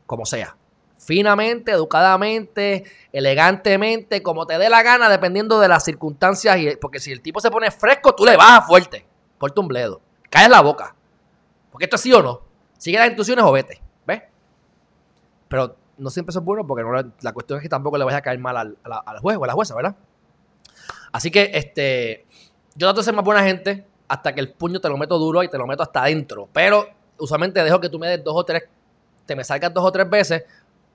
Como 0.05 0.25
sea. 0.25 0.55
Finamente, 0.97 1.71
educadamente, 1.71 2.83
elegantemente, 3.13 4.21
como 4.21 4.45
te 4.45 4.57
dé 4.57 4.69
la 4.69 4.83
gana, 4.83 5.09
dependiendo 5.09 5.59
de 5.59 5.69
las 5.69 5.85
circunstancias. 5.85 6.57
Y, 6.57 6.75
porque 6.75 6.99
si 6.99 7.11
el 7.11 7.21
tipo 7.21 7.39
se 7.39 7.49
pone 7.49 7.71
fresco, 7.71 8.13
tú 8.13 8.25
le 8.25 8.35
bajas 8.35 8.67
fuerte. 8.67 9.05
Fuerte 9.39 9.59
un 9.61 9.69
bledo. 9.69 10.01
Caes 10.29 10.49
la 10.49 10.61
boca. 10.61 10.93
Porque 11.71 11.85
esto 11.85 11.95
es 11.95 12.01
sí 12.01 12.13
o 12.13 12.21
no. 12.21 12.41
Sigue 12.77 12.97
las 12.97 13.07
instrucciones 13.07 13.45
o 13.45 13.51
vete. 13.51 13.81
Pero 15.49 15.75
no 15.97 16.09
siempre 16.09 16.31
es 16.31 16.43
bueno 16.43 16.65
porque 16.65 16.83
la 17.21 17.33
cuestión 17.33 17.57
es 17.57 17.63
que 17.63 17.69
tampoco 17.69 17.97
le 17.97 18.05
vaya 18.05 18.17
a 18.17 18.21
caer 18.21 18.39
mal 18.39 18.55
al, 18.55 19.19
juez 19.21 19.37
o 19.37 19.43
a 19.43 19.47
la 19.47 19.53
jueza, 19.53 19.75
¿verdad? 19.75 19.95
Así 21.11 21.29
que 21.29 21.51
este, 21.53 22.25
yo 22.75 22.87
trato 22.87 23.01
de 23.01 23.03
ser 23.03 23.13
más 23.13 23.25
buena 23.25 23.43
gente 23.43 23.85
hasta 24.07 24.33
que 24.33 24.39
el 24.39 24.53
puño 24.53 24.79
te 24.79 24.87
lo 24.89 24.97
meto 24.97 25.17
duro 25.19 25.43
y 25.43 25.49
te 25.49 25.57
lo 25.57 25.67
meto 25.67 25.83
hasta 25.83 26.03
adentro. 26.03 26.47
Pero 26.53 26.87
usualmente 27.17 27.63
dejo 27.63 27.79
que 27.79 27.89
tú 27.89 27.99
me 27.99 28.07
des 28.07 28.23
dos 28.23 28.35
o 28.35 28.45
tres, 28.45 28.63
te 29.25 29.35
me 29.35 29.43
salgas 29.43 29.73
dos 29.73 29.83
o 29.83 29.91
tres 29.91 30.09
veces 30.09 30.43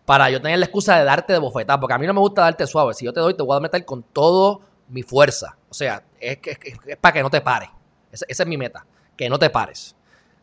para 0.04 0.30
yo 0.30 0.40
tener 0.40 0.58
la 0.58 0.66
excusa 0.66 0.98
de 0.98 1.04
darte 1.04 1.32
de 1.32 1.38
bofetada. 1.38 1.78
Porque 1.78 1.94
a 1.94 1.98
mí 1.98 2.06
no 2.06 2.14
me 2.14 2.20
gusta 2.20 2.42
darte 2.42 2.66
suave. 2.66 2.94
Si 2.94 3.04
yo 3.04 3.12
te 3.12 3.20
doy, 3.20 3.34
te 3.34 3.42
voy 3.42 3.56
a 3.56 3.60
meter 3.60 3.84
con 3.84 4.02
todo 4.02 4.60
mi 4.88 5.02
fuerza. 5.02 5.56
O 5.68 5.74
sea, 5.74 6.02
es, 6.20 6.38
es, 6.42 6.96
para 6.96 7.12
que 7.12 7.22
no 7.22 7.30
te 7.30 7.40
pares. 7.40 7.70
Esa, 8.10 8.24
esa, 8.28 8.42
es 8.42 8.48
mi 8.48 8.56
meta. 8.56 8.84
Que 9.16 9.28
no 9.28 9.38
te 9.38 9.50
pares. 9.50 9.94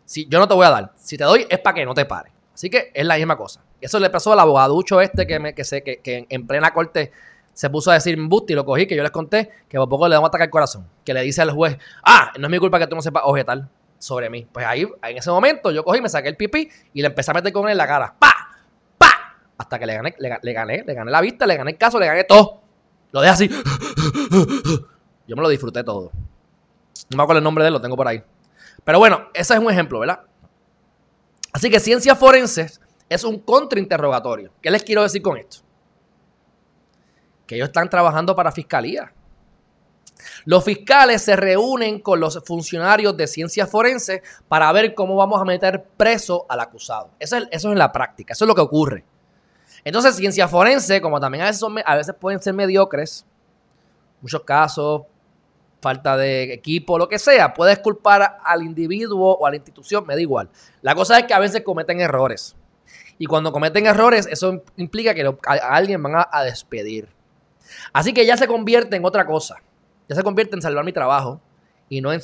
Si 0.06 0.28
yo 0.28 0.40
no 0.40 0.48
te 0.48 0.54
voy 0.54 0.66
a 0.66 0.70
dar. 0.70 0.94
Si 0.98 1.18
te 1.18 1.24
doy, 1.24 1.46
es 1.50 1.60
para 1.60 1.76
que 1.76 1.86
no 1.86 1.94
te 1.94 2.06
pares. 2.06 2.34
Así 2.54 2.70
que 2.70 2.92
es 2.94 3.06
la 3.06 3.16
misma 3.16 3.38
cosa. 3.38 3.64
Eso 3.80 4.00
le 4.00 4.10
pasó 4.10 4.34
al 4.34 4.40
abogaducho 4.40 5.02
este 5.02 5.26
que, 5.26 5.40
me, 5.40 5.54
que, 5.54 5.64
sé, 5.64 5.84
que, 5.84 6.00
que 6.00 6.26
en 6.30 6.48
plena 6.48 6.74
corte 6.74 7.12
se 7.54 7.70
puso 7.70 7.92
a 7.92 7.96
decir 7.96 8.18
busti 8.20 8.54
lo 8.54 8.66
cogí, 8.66 8.88
que 8.88 8.96
yo 8.96 9.04
les 9.04 9.12
conté, 9.12 9.50
que 9.68 9.78
por 9.78 9.90
poco 9.90 10.08
le 10.08 10.16
damos 10.16 10.28
a 10.28 10.30
atacar 10.30 10.48
el 10.48 10.52
corazón. 10.52 10.88
Que 11.04 11.14
le 11.14 11.22
dice 11.22 11.42
al 11.42 11.52
juez, 11.52 11.78
ah, 12.04 12.32
no 12.40 12.48
es 12.48 12.52
mi 12.52 12.60
culpa 12.60 12.80
que 12.80 12.88
tú 12.88 12.96
no 12.96 13.02
sepas 13.02 13.24
objetar 13.26 13.68
sobre 14.00 14.30
mí. 14.30 14.48
Pues 14.52 14.66
ahí, 14.66 14.88
en 15.04 15.18
ese 15.18 15.30
momento, 15.30 15.72
yo 15.72 15.84
cogí, 15.84 16.02
me 16.02 16.10
saqué 16.10 16.30
el 16.30 16.38
pipí 16.38 16.70
y 16.94 17.02
le 17.02 17.08
empecé 17.08 17.32
a 17.32 17.34
meter 17.34 17.52
con 17.54 17.66
él 17.66 17.72
en 17.72 17.78
la 17.78 17.88
cara. 17.88 18.16
¡Pa! 18.18 18.34
¡Pa! 18.98 19.38
Hasta 19.58 19.80
que 19.80 19.86
le 19.86 19.94
gané, 19.94 20.16
le, 20.18 20.54
gané, 20.54 20.84
le 20.86 20.94
gané 20.94 21.12
la 21.12 21.22
vista, 21.22 21.46
le 21.46 21.58
gané 21.58 21.72
el 21.72 21.78
caso, 21.78 22.00
le 22.00 22.06
gané 22.06 22.24
todo. 22.24 22.62
Lo 23.12 23.22
dejé 23.22 23.34
así. 23.34 23.50
Yo 25.28 25.36
me 25.36 25.42
lo 25.42 25.50
disfruté 25.50 25.84
todo. 25.84 26.12
No 27.10 27.18
me 27.18 27.24
acuerdo 27.24 27.40
el 27.40 27.44
nombre 27.44 27.64
de 27.64 27.68
él, 27.68 27.74
lo 27.74 27.82
tengo 27.82 27.96
por 27.96 28.08
ahí. 28.08 28.24
Pero 28.84 29.00
bueno, 29.00 29.28
ese 29.34 29.54
es 29.54 29.60
un 29.60 29.70
ejemplo, 29.70 30.00
¿verdad? 30.00 30.22
Así 31.54 31.70
que 31.70 31.80
ciencias 31.80 32.18
forenses 32.18 32.82
es 33.10 33.24
un 33.24 33.40
contrainterrogatorio. 33.40 34.52
¿Qué 34.62 34.72
les 34.72 34.84
quiero 34.84 35.04
decir 35.04 35.22
con 35.22 35.38
esto? 35.38 35.58
Que 37.46 37.56
ellos 37.56 37.68
están 37.68 37.90
trabajando 37.90 38.36
para 38.36 38.52
fiscalía. 38.52 39.12
Los 40.46 40.64
fiscales 40.64 41.22
se 41.22 41.36
reúnen 41.36 42.00
con 42.00 42.20
los 42.20 42.42
funcionarios 42.46 43.18
de 43.18 43.28
ciencias 43.28 43.70
forenses 43.70 44.22
para 44.48 44.72
ver 44.72 44.94
cómo 44.94 45.16
vamos 45.16 45.42
a 45.42 45.46
meter 45.46 45.84
preso 45.98 46.46
al 46.48 46.60
acusado. 46.60 47.10
Eso 47.20 47.38
es, 47.38 47.48
eso 47.52 47.72
es 47.72 47.78
la 47.78 47.92
práctica, 47.92 48.34
eso 48.34 48.46
es 48.46 48.48
lo 48.48 48.56
que 48.56 48.62
ocurre. 48.62 49.04
Entonces, 49.84 50.16
ciencia 50.16 50.48
forense, 50.48 51.02
como 51.02 51.20
también 51.20 51.44
a 51.44 51.96
veces 51.96 52.16
pueden 52.20 52.40
ser 52.40 52.54
mediocres, 52.54 53.26
muchos 54.22 54.44
casos, 54.44 55.04
falta 55.82 56.16
de 56.16 56.54
equipo, 56.54 56.98
lo 56.98 57.10
que 57.10 57.20
sea, 57.20 57.54
puedes 57.54 57.80
culpar 57.80 58.38
al 58.44 58.62
individuo 58.62 59.36
o 59.38 59.46
a 59.46 59.50
la 59.50 59.56
institución, 59.56 60.06
me 60.06 60.14
da 60.14 60.22
igual. 60.22 60.50
La 60.82 60.96
cosa 60.96 61.20
es 61.20 61.26
que 61.26 61.34
a 61.34 61.40
veces 61.40 61.62
cometen 61.62 62.00
errores. 62.00 62.56
Y 63.18 63.26
cuando 63.26 63.52
cometen 63.52 63.86
errores, 63.86 64.28
eso 64.28 64.64
implica 64.78 65.14
que 65.14 65.24
a 65.24 65.54
alguien 65.76 66.02
van 66.02 66.26
a, 66.32 66.44
despedir. 66.44 67.10
Así 67.94 68.14
que 68.14 68.26
ya 68.26 68.38
se 68.38 68.48
convierte 68.48 68.96
en 68.96 69.06
otra 69.06 69.26
cosa. 69.26 69.58
Ya 70.08 70.16
se 70.16 70.24
convierte 70.24 70.56
en 70.56 70.62
salvar 70.62 70.84
mi 70.86 70.94
trabajo 70.94 71.42
y 71.90 72.02
no 72.02 72.12
en, 72.14 72.22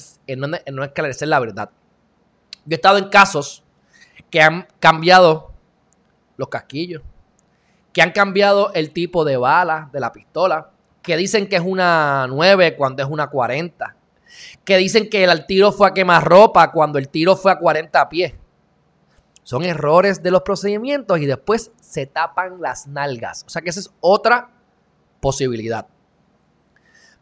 no 0.71 0.83
esclarecer 0.83 1.27
la 1.27 1.39
verdad. 1.39 1.69
Yo 2.65 2.73
he 2.73 2.75
estado 2.75 2.97
en 2.97 3.09
casos 3.09 3.63
que 4.29 4.41
han 4.41 4.67
cambiado 4.79 5.51
los 6.35 6.49
casquillos, 6.49 7.01
que 7.93 8.01
han 8.01 8.11
cambiado 8.11 8.73
el 8.73 8.91
tipo 8.91 9.23
de 9.23 9.37
bala 9.37 9.89
de 9.93 9.99
la 9.99 10.11
pistola, 10.11 10.71
que 11.07 11.15
dicen 11.15 11.47
que 11.47 11.55
es 11.55 11.61
una 11.61 12.27
9 12.27 12.75
cuando 12.75 13.01
es 13.01 13.07
una 13.07 13.27
40, 13.27 13.95
que 14.65 14.75
dicen 14.75 15.09
que 15.09 15.23
el 15.23 15.45
tiro 15.45 15.71
fue 15.71 15.87
a 15.87 15.93
quemar 15.93 16.25
ropa 16.25 16.69
cuando 16.73 16.99
el 16.99 17.07
tiro 17.07 17.37
fue 17.37 17.49
a 17.53 17.57
40 17.57 18.09
pies. 18.09 18.33
Son 19.41 19.63
errores 19.63 20.21
de 20.21 20.31
los 20.31 20.41
procedimientos 20.41 21.17
y 21.19 21.25
después 21.25 21.71
se 21.79 22.07
tapan 22.07 22.59
las 22.59 22.87
nalgas. 22.87 23.45
O 23.47 23.49
sea 23.49 23.61
que 23.61 23.69
esa 23.69 23.79
es 23.79 23.89
otra 24.01 24.49
posibilidad. 25.21 25.87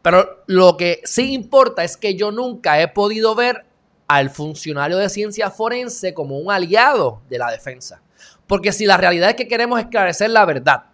Pero 0.02 0.44
lo 0.48 0.78
que 0.78 1.02
sí 1.04 1.34
importa 1.36 1.84
es 1.84 1.96
que 1.96 2.16
yo 2.16 2.32
nunca 2.32 2.82
he 2.82 2.88
podido 2.88 3.36
ver 3.36 3.68
al 4.08 4.32
funcionario 4.32 4.98
de 4.98 5.10
ciencia 5.10 5.52
forense 5.52 6.16
como 6.16 6.40
un 6.40 6.52
aliado 6.52 7.22
de 7.30 7.38
la 7.38 7.52
defensa. 7.52 8.02
Porque 8.48 8.72
si 8.72 8.88
la 8.88 8.98
realidad 8.98 9.30
es 9.30 9.36
que 9.36 9.48
queremos 9.48 9.80
esclarecer 9.80 10.32
la 10.32 10.46
verdad, 10.46 10.86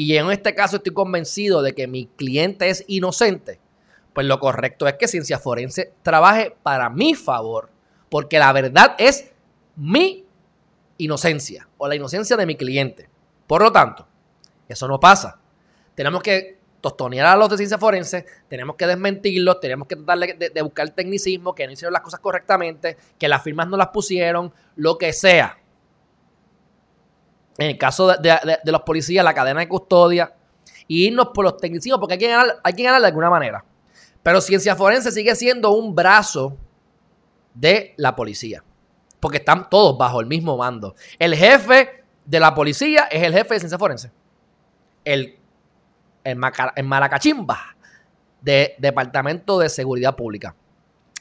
y 0.00 0.16
en 0.16 0.30
este 0.30 0.54
caso 0.54 0.76
estoy 0.76 0.94
convencido 0.94 1.60
de 1.60 1.74
que 1.74 1.88
mi 1.88 2.06
cliente 2.06 2.70
es 2.70 2.84
inocente, 2.86 3.58
pues 4.12 4.28
lo 4.28 4.38
correcto 4.38 4.86
es 4.86 4.94
que 4.94 5.08
ciencia 5.08 5.40
forense 5.40 5.92
trabaje 6.04 6.54
para 6.62 6.88
mi 6.88 7.14
favor, 7.14 7.68
porque 8.08 8.38
la 8.38 8.52
verdad 8.52 8.94
es 8.98 9.32
mi 9.74 10.24
inocencia 10.98 11.68
o 11.78 11.88
la 11.88 11.96
inocencia 11.96 12.36
de 12.36 12.46
mi 12.46 12.54
cliente. 12.54 13.10
Por 13.48 13.60
lo 13.60 13.72
tanto, 13.72 14.06
eso 14.68 14.86
no 14.86 15.00
pasa. 15.00 15.40
Tenemos 15.96 16.22
que 16.22 16.60
tostonear 16.80 17.26
a 17.26 17.34
los 17.34 17.48
de 17.48 17.56
ciencia 17.56 17.76
forense, 17.76 18.24
tenemos 18.46 18.76
que 18.76 18.86
desmentirlos, 18.86 19.58
tenemos 19.58 19.88
que 19.88 19.96
tratar 19.96 20.38
de, 20.38 20.62
buscar 20.62 20.86
el 20.86 20.92
tecnicismo, 20.92 21.56
que 21.56 21.66
no 21.66 21.72
hicieron 21.72 21.92
las 21.92 22.02
cosas 22.02 22.20
correctamente, 22.20 22.96
que 23.18 23.26
las 23.26 23.42
firmas 23.42 23.66
no 23.66 23.76
las 23.76 23.88
pusieron, 23.88 24.52
lo 24.76 24.96
que 24.96 25.12
sea. 25.12 25.57
En 27.58 27.70
el 27.70 27.78
caso 27.78 28.06
de, 28.06 28.58
los 28.64 28.82
policías, 28.82 29.24
la 29.24 29.34
cadena 29.34 29.60
de 29.60 29.68
custodia, 29.68 30.32
y 30.86 31.08
irnos 31.08 31.28
por 31.34 31.44
los 31.44 31.56
tecnicismos, 31.58 32.00
porque 32.00 32.14
hay 32.14 32.18
que, 32.18 32.28
ganar, 32.28 32.60
hay 32.62 32.72
que 32.72 32.82
ganar 32.84 33.00
de 33.00 33.08
alguna 33.08 33.28
manera. 33.28 33.64
Pero 34.22 34.40
ciencia 34.40 34.76
forense 34.76 35.10
sigue 35.10 35.34
siendo 35.34 35.72
un 35.72 35.94
brazo 35.94 36.56
de 37.52 37.94
la 37.96 38.14
policía, 38.14 38.62
porque 39.20 39.38
están 39.38 39.68
todos 39.68 39.98
bajo 39.98 40.20
el 40.20 40.26
mismo 40.26 40.56
mando. 40.56 40.94
El 41.18 41.34
jefe 41.34 42.04
de 42.24 42.40
la 42.40 42.54
policía 42.54 43.08
es 43.10 43.22
el 43.22 43.32
jefe 43.32 43.54
de 43.54 43.60
ciencia 43.60 43.78
forense. 43.78 44.12
El 45.04 45.38
en, 46.24 46.86
Maracachimba, 46.86 47.76
de 48.40 48.74
Departamento 48.78 49.58
de 49.58 49.68
Seguridad 49.68 50.14
Pública. 50.14 50.54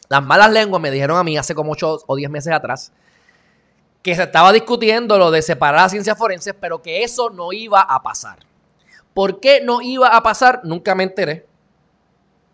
Las 0.10 0.24
malas 0.24 0.52
lenguas 0.52 0.82
me 0.82 0.92
dijeron 0.92 1.18
a 1.18 1.24
mí 1.24 1.38
hace 1.38 1.56
como 1.56 1.72
8 1.72 2.04
o 2.06 2.16
10 2.16 2.30
meses 2.30 2.54
atrás 2.54 2.94
que 4.02 4.16
se 4.16 4.24
estaba 4.24 4.54
discutiendo 4.54 5.18
lo 5.18 5.32
de 5.32 5.42
separar 5.42 5.82
las 5.82 5.92
ciencias 5.92 6.18
forenses, 6.18 6.54
pero 6.60 6.82
que 6.82 7.04
eso 7.04 7.30
no 7.30 7.52
iba 7.52 7.82
a 7.82 8.02
pasar. 8.02 8.40
¿Por 9.14 9.40
qué 9.40 9.62
no 9.62 9.82
iba 9.82 10.10
a 10.10 10.24
pasar? 10.24 10.62
Nunca 10.64 10.96
me 10.96 11.04
enteré. 11.04 11.46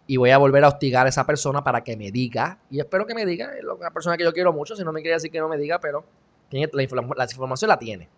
Y 0.08 0.18
voy 0.18 0.32
a 0.32 0.38
volver 0.38 0.64
a 0.64 0.70
hostigar 0.70 1.06
a 1.06 1.10
esa 1.10 1.26
persona 1.26 1.64
para 1.64 1.84
que 1.84 1.96
me 1.96 2.12
diga. 2.12 2.60
Y 2.70 2.80
espero 2.80 3.06
que 3.06 3.14
me 3.14 3.26
diga. 3.26 3.56
Es 3.58 3.64
una 3.64 3.92
persona 3.92 4.18
que 4.18 4.24
yo 4.24 4.34
quiero 4.34 4.54
mucho. 4.54 4.76
Si 4.76 4.84
no 4.84 4.92
me 4.92 5.02
quiere 5.02 5.16
decir 5.16 5.32
que 5.32 5.40
no 5.40 5.48
me 5.48 5.58
diga, 5.58 5.80
pero 5.80 6.06
la, 6.52 6.68
la 7.16 7.24
información 7.24 7.70
la 7.70 7.78
tiene. 7.78 8.10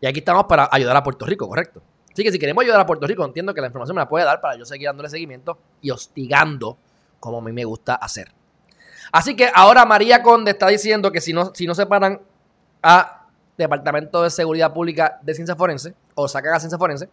Y 0.00 0.06
aquí 0.06 0.20
estamos 0.20 0.44
para 0.44 0.68
ayudar 0.72 0.96
a 0.96 1.02
Puerto 1.02 1.26
Rico, 1.26 1.46
¿correcto? 1.48 1.82
Así 2.12 2.24
que 2.24 2.32
si 2.32 2.38
queremos 2.38 2.62
ayudar 2.62 2.80
a 2.80 2.86
Puerto 2.86 3.06
Rico, 3.06 3.24
entiendo 3.24 3.54
que 3.54 3.60
la 3.60 3.68
información 3.68 3.94
me 3.96 4.02
la 4.02 4.08
puede 4.08 4.24
dar 4.24 4.40
para 4.40 4.56
yo 4.56 4.64
seguir 4.64 4.86
dándole 4.86 5.08
seguimiento 5.08 5.58
y 5.80 5.90
hostigando 5.90 6.76
como 7.20 7.38
a 7.38 7.40
mí 7.42 7.52
me 7.52 7.64
gusta 7.64 7.94
hacer. 7.94 8.32
Así 9.12 9.34
que 9.34 9.50
ahora 9.54 9.84
María 9.84 10.22
Conde 10.22 10.52
está 10.52 10.68
diciendo 10.68 11.10
que 11.10 11.20
si 11.20 11.32
no, 11.32 11.52
si 11.54 11.66
no 11.66 11.74
separan 11.74 12.20
a 12.82 13.26
Departamento 13.56 14.22
de 14.22 14.30
Seguridad 14.30 14.72
Pública 14.72 15.18
de 15.22 15.34
Ciencia 15.34 15.56
Forense 15.56 15.94
o 16.14 16.28
sacan 16.28 16.54
a 16.54 16.60
Ciencia 16.60 16.78
Forense, 16.78 17.08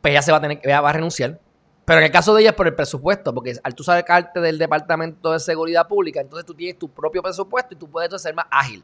pues 0.00 0.12
ella 0.12 0.22
se 0.22 0.32
va 0.32 0.38
a 0.38 0.40
tener 0.40 0.60
ella 0.62 0.80
va 0.80 0.90
a 0.90 0.92
renunciar. 0.92 1.38
Pero 1.84 1.98
en 1.98 2.06
el 2.06 2.10
caso 2.10 2.34
de 2.34 2.40
ella 2.40 2.50
es 2.50 2.56
por 2.56 2.66
el 2.66 2.74
presupuesto, 2.74 3.34
porque 3.34 3.54
al 3.62 3.74
tú 3.74 3.84
sacarte 3.84 4.40
del 4.40 4.58
Departamento 4.58 5.32
de 5.32 5.38
Seguridad 5.38 5.86
Pública, 5.86 6.20
entonces 6.20 6.46
tú 6.46 6.54
tienes 6.54 6.78
tu 6.78 6.88
propio 6.88 7.22
presupuesto 7.22 7.74
y 7.74 7.76
tú 7.76 7.90
puedes 7.90 8.20
ser 8.20 8.34
más 8.34 8.46
ágil. 8.50 8.82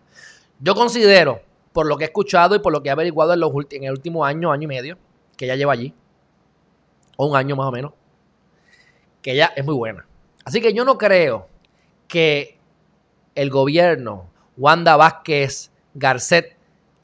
Yo 0.58 0.74
considero 0.74 1.40
por 1.72 1.86
lo 1.86 1.96
que 1.96 2.04
he 2.04 2.06
escuchado 2.08 2.54
y 2.54 2.58
por 2.58 2.72
lo 2.72 2.82
que 2.82 2.90
he 2.90 2.92
averiguado 2.92 3.32
en, 3.32 3.40
los 3.40 3.52
en 3.70 3.84
el 3.84 3.92
último 3.92 4.24
año, 4.24 4.52
año 4.52 4.64
y 4.64 4.66
medio, 4.66 4.98
que 5.36 5.46
ella 5.46 5.56
lleva 5.56 5.72
allí, 5.72 5.94
o 7.16 7.26
un 7.26 7.36
año 7.36 7.56
más 7.56 7.66
o 7.66 7.72
menos, 7.72 7.92
que 9.22 9.32
ella 9.32 9.52
es 9.56 9.64
muy 9.64 9.74
buena. 9.74 10.06
Así 10.44 10.60
que 10.60 10.72
yo 10.72 10.84
no 10.84 10.98
creo 10.98 11.48
que 12.08 12.58
el 13.34 13.50
gobierno, 13.50 14.30
Wanda 14.56 14.96
Vázquez 14.96 15.70
Garcet, 15.94 16.56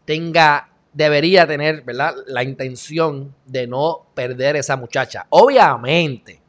tenga, 0.05 0.71
debería 0.93 1.47
tener, 1.47 1.83
¿verdad?, 1.83 2.15
la 2.27 2.43
intención 2.43 3.35
de 3.45 3.67
no 3.67 4.07
perder 4.15 4.57
esa 4.57 4.77
muchacha. 4.77 5.27
Obviamente, 5.31 6.41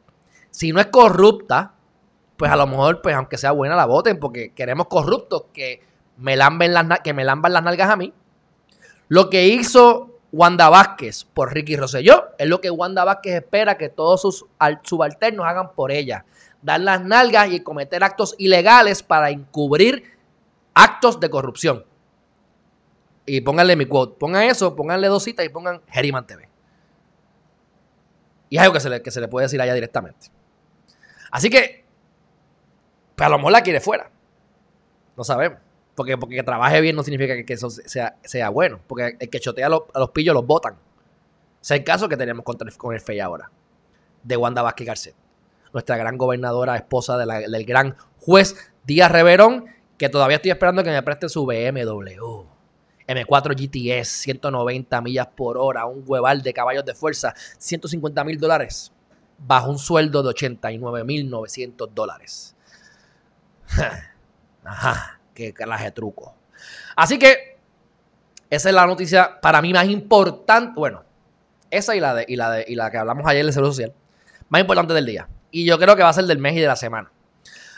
si 0.50 0.72
no 0.72 0.80
es 0.80 0.86
corrupta, 0.86 1.74
pues 2.36 2.50
a 2.50 2.56
lo 2.56 2.66
mejor, 2.66 3.02
pues 3.02 3.14
aunque 3.14 3.36
sea 3.36 3.52
buena, 3.52 3.76
la 3.76 3.86
voten, 3.86 4.18
porque 4.18 4.52
queremos 4.54 4.86
corruptos 4.86 5.44
que 5.52 5.82
me 6.16 6.36
lamben 6.36 6.72
las, 6.72 7.00
que 7.00 7.12
me 7.12 7.24
lamban 7.24 7.52
las 7.52 7.62
nalgas 7.62 7.90
a 7.90 7.96
mí. 7.96 8.12
Lo 9.08 9.30
que 9.30 9.48
hizo 9.48 10.18
Wanda 10.32 10.68
Vázquez 10.68 11.24
por 11.24 11.52
Ricky 11.52 11.76
Rosselló 11.76 12.28
es 12.38 12.46
lo 12.46 12.60
que 12.60 12.70
Wanda 12.70 13.04
Vázquez 13.04 13.36
espera 13.36 13.78
que 13.78 13.88
todos 13.88 14.20
sus 14.20 14.46
subalternos 14.82 15.46
hagan 15.46 15.72
por 15.72 15.90
ella. 15.90 16.24
Dar 16.62 16.80
las 16.80 17.02
nalgas 17.04 17.52
y 17.52 17.60
cometer 17.60 18.02
actos 18.02 18.34
ilegales 18.38 19.02
para 19.02 19.30
encubrir 19.30 20.18
actos 20.74 21.20
de 21.20 21.30
corrupción. 21.30 21.84
Y 23.26 23.40
pónganle 23.42 23.76
mi 23.76 23.86
quote. 23.86 24.16
Pongan 24.18 24.44
eso, 24.44 24.74
pónganle 24.74 25.08
dos 25.08 25.22
citas 25.22 25.44
y 25.44 25.48
pongan 25.48 25.82
Geriman 25.88 26.26
TV. 26.26 26.48
Y 28.48 28.56
es 28.56 28.62
algo 28.62 28.72
que 28.72 28.80
se, 28.80 28.88
le, 28.88 29.02
que 29.02 29.10
se 29.10 29.20
le 29.20 29.28
puede 29.28 29.44
decir 29.44 29.60
allá 29.60 29.74
directamente. 29.74 30.28
Así 31.30 31.50
que, 31.50 31.84
pues 33.14 33.26
a 33.26 33.30
lo 33.30 33.36
mejor 33.36 33.52
la 33.52 33.62
quiere 33.62 33.80
fuera. 33.80 34.10
No 35.16 35.24
sabemos. 35.24 35.58
Porque, 35.94 36.16
porque 36.16 36.36
que 36.36 36.42
trabaje 36.42 36.80
bien 36.80 36.96
no 36.96 37.02
significa 37.02 37.44
que, 37.44 37.52
eso 37.52 37.68
sea, 37.70 38.16
sea, 38.22 38.48
bueno. 38.48 38.80
Porque 38.86 39.16
el 39.18 39.28
que 39.28 39.40
chotea 39.40 39.66
a 39.66 39.68
los, 39.68 40.10
pillos 40.14 40.34
los 40.34 40.46
botan. 40.46 40.76
es 41.60 41.70
el 41.72 41.84
caso 41.84 42.08
que 42.08 42.16
tenemos 42.16 42.44
con 42.44 42.94
el 42.94 43.00
FEI 43.00 43.20
ahora. 43.20 43.50
De 44.22 44.36
Wanda 44.36 44.62
Vázquez 44.62 44.86
Garcet. 44.86 45.27
Nuestra 45.72 45.96
gran 45.96 46.16
gobernadora, 46.18 46.76
esposa 46.76 47.16
del 47.16 47.64
gran 47.64 47.96
juez 48.18 48.56
Díaz 48.84 49.10
Reverón. 49.10 49.66
Que 49.96 50.08
todavía 50.08 50.36
estoy 50.36 50.52
esperando 50.52 50.84
que 50.84 50.90
me 50.90 51.02
preste 51.02 51.28
su 51.28 51.44
BMW. 51.44 52.44
M4 53.08 53.54
GTS, 53.56 54.08
190 54.08 55.00
millas 55.00 55.28
por 55.28 55.56
hora, 55.56 55.86
un 55.86 56.04
hueval 56.06 56.42
de 56.42 56.52
caballos 56.52 56.84
de 56.84 56.94
fuerza, 56.94 57.34
150 57.56 58.22
mil 58.22 58.38
dólares, 58.38 58.92
bajo 59.38 59.70
un 59.70 59.78
sueldo 59.78 60.22
de 60.22 60.28
89 60.28 61.04
mil 61.04 61.30
900 61.30 61.94
dólares. 61.94 62.54
Ajá 64.64 65.18
que 65.38 65.54
de 65.84 65.90
truco. 65.92 66.34
Así 66.96 67.18
que 67.18 67.58
esa 68.50 68.68
es 68.68 68.74
la 68.74 68.86
noticia 68.86 69.40
para 69.40 69.62
mí 69.62 69.72
más 69.72 69.86
importante. 69.86 70.72
Bueno, 70.78 71.04
esa 71.70 71.94
y 71.94 72.00
la, 72.00 72.14
de, 72.14 72.24
y 72.26 72.36
la, 72.36 72.50
de, 72.50 72.64
y 72.66 72.74
la 72.74 72.90
que 72.90 72.98
hablamos 72.98 73.26
ayer 73.26 73.44
del 73.44 73.52
Seguro 73.52 73.72
Social, 73.72 73.94
más 74.48 74.60
importante 74.60 74.94
del 74.94 75.06
día. 75.06 75.28
Y 75.50 75.64
yo 75.64 75.78
creo 75.78 75.96
que 75.96 76.02
va 76.02 76.10
a 76.10 76.12
ser 76.12 76.24
del 76.24 76.38
mes 76.38 76.54
y 76.54 76.60
de 76.60 76.66
la 76.66 76.76
semana. 76.76 77.10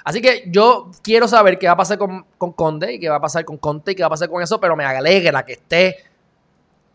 Así 0.05 0.21
que 0.21 0.45
yo 0.47 0.91
quiero 1.03 1.29
saber 1.29 1.59
qué 1.59 1.67
va 1.67 1.75
a 1.75 1.77
pasar 1.77 1.99
con, 1.99 2.25
Conde 2.39 2.95
y 2.95 3.01
qué 3.01 3.09
va 3.09 3.17
a 3.17 3.21
pasar 3.21 3.45
con 3.45 3.59
Conte 3.59 3.93
y 3.93 3.95
qué 3.95 4.03
va 4.03 4.09
a 4.09 4.11
pasar 4.11 4.29
con 4.29 4.43
eso, 4.43 4.61
pero 4.61 4.77
me 4.77 4.85
alegra 4.85 5.45
que 5.45 5.53
esté 5.53 5.97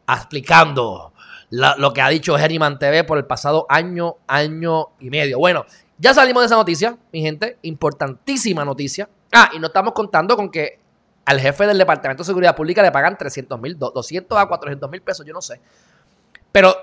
explicando 0.08 1.14
lo 1.50 1.94
que 1.94 2.02
ha 2.02 2.10
dicho 2.10 2.38
Herriman 2.38 2.80
TV 2.80 3.04
por 3.04 3.18
el 3.18 3.26
pasado 3.26 3.66
año, 3.70 4.18
año 4.28 4.90
y 5.00 5.10
medio. 5.10 5.38
Bueno, 5.38 5.66
ya 5.98 6.14
salimos 6.14 6.42
de 6.42 6.48
esa 6.48 6.56
noticia, 6.56 6.98
mi 7.12 7.22
gente, 7.22 7.58
importantísima 7.62 8.66
noticia. 8.66 9.08
Ah, 9.32 9.50
y 9.54 9.60
no 9.60 9.68
estamos 9.68 9.94
contando 9.94 10.36
con 10.36 10.50
que 10.50 10.80
al 11.26 11.40
jefe 11.40 11.66
del 11.68 11.78
Departamento 11.78 12.24
de 12.24 12.28
Seguridad 12.28 12.56
Pública 12.56 12.82
le 12.82 12.92
pagan 12.92 13.18
300 13.18 13.60
mil, 13.60 13.78
200 13.78 14.38
a 14.38 14.46
400 14.48 14.90
mil 14.90 15.02
pesos, 15.02 15.26
yo 15.26 15.34
no 15.34 15.42
sé. 15.42 15.60
Pero 16.52 16.76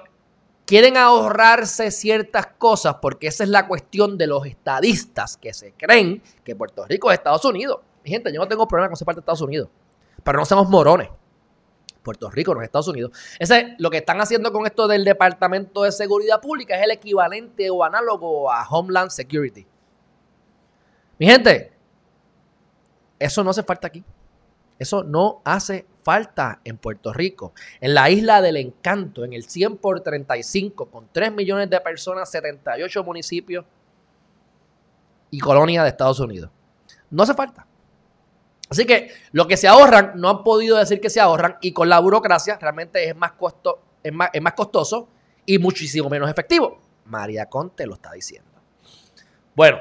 quieren 0.67 0.97
ahorrarse 0.97 1.91
ciertas 1.91 2.47
cosas 2.59 2.97
porque 3.01 3.27
esa 3.27 3.45
es 3.45 3.51
la 3.51 3.67
cuestión 3.67 4.17
de 4.19 4.27
los 4.27 4.47
estadistas 4.47 5.37
que 5.37 5.53
se 5.53 5.73
creen 5.73 6.23
que 6.45 6.57
Puerto 6.57 6.87
Rico 6.87 7.11
es 7.11 7.19
Estados 7.19 7.45
Unidos. 7.45 7.81
Mi 8.05 8.11
gente, 8.11 8.33
yo 8.33 8.41
no 8.41 8.49
tengo 8.49 8.67
problema 8.67 8.89
con 8.89 8.97
ser 8.97 9.07
parte 9.07 9.19
de 9.19 9.23
Estados 9.23 9.43
Unidos, 9.43 9.69
pero 10.23 10.39
no 10.39 10.45
somos 10.45 10.69
morones. 10.69 11.09
Puerto 12.03 12.31
Rico 12.31 12.55
no 12.55 12.61
es 12.61 12.67
Estados 12.67 12.89
Unidos. 12.89 13.13
Ese, 13.39 13.77
lo 13.79 13.91
que 13.91 13.99
están 13.99 14.21
haciendo 14.21 14.53
con 14.53 14.67
esto 14.67 14.89
del 14.89 15.05
Departamento 15.05 15.85
de 15.85 15.93
Seguridad 15.93 16.41
Pública 16.41 16.77
es 16.77 16.83
el 16.83 16.91
equivalente 16.91 17.71
o 17.71 17.85
análogo 17.85 18.51
a 18.51 18.69
Homeland 18.69 19.11
Security. 19.11 19.67
Mi 21.19 21.27
gente, 21.27 21.73
eso 23.19 23.45
no 23.45 23.51
hace 23.51 23.63
falta 23.63 23.87
aquí. 23.87 24.03
Eso 24.79 25.05
no 25.05 25.41
hace 25.45 25.87
falta 26.03 26.61
en 26.65 26.77
Puerto 26.79 27.13
Rico, 27.13 27.53
en 27.81 27.95
la 27.95 28.11
isla 28.11 28.41
del 28.41 28.57
encanto, 28.57 29.25
en 29.25 29.33
el 29.33 29.45
100 29.45 29.79
por 29.79 30.01
35, 30.01 30.87
con 30.87 31.09
3 31.13 31.33
millones 31.33 31.71
de 31.71 31.81
personas, 31.81 32.31
78 32.31 33.05
municipios 33.05 33.65
y 35.31 35.39
colonias 35.39 35.85
de 35.85 35.91
Estados 35.91 36.21
Unidos. 36.21 36.51
No 37.11 37.23
hace 37.23 37.35
falta. 37.35 37.67
Así 38.69 38.87
que 38.87 39.11
lo 39.33 39.47
que 39.47 39.57
se 39.57 39.69
ahorran, 39.69 40.13
no 40.17 40.31
han 40.31 40.43
podido 40.45 40.79
decir 40.79 41.01
que 41.01 41.11
se 41.11 41.21
ahorran 41.21 41.57
y 41.61 41.73
con 41.73 41.89
la 41.89 41.99
burocracia 41.99 42.59
realmente 42.59 43.07
es 43.07 43.15
más, 43.15 43.33
costo, 43.33 43.83
es 44.03 44.13
más, 44.13 44.31
es 44.33 44.41
más 44.41 44.55
costoso 44.55 45.09
y 45.45 45.59
muchísimo 45.59 46.09
menos 46.09 46.31
efectivo. 46.31 46.81
María 47.05 47.47
Conte 47.47 47.87
lo 47.87 47.95
está 47.95 48.13
diciendo. 48.13 48.51
Bueno, 49.55 49.79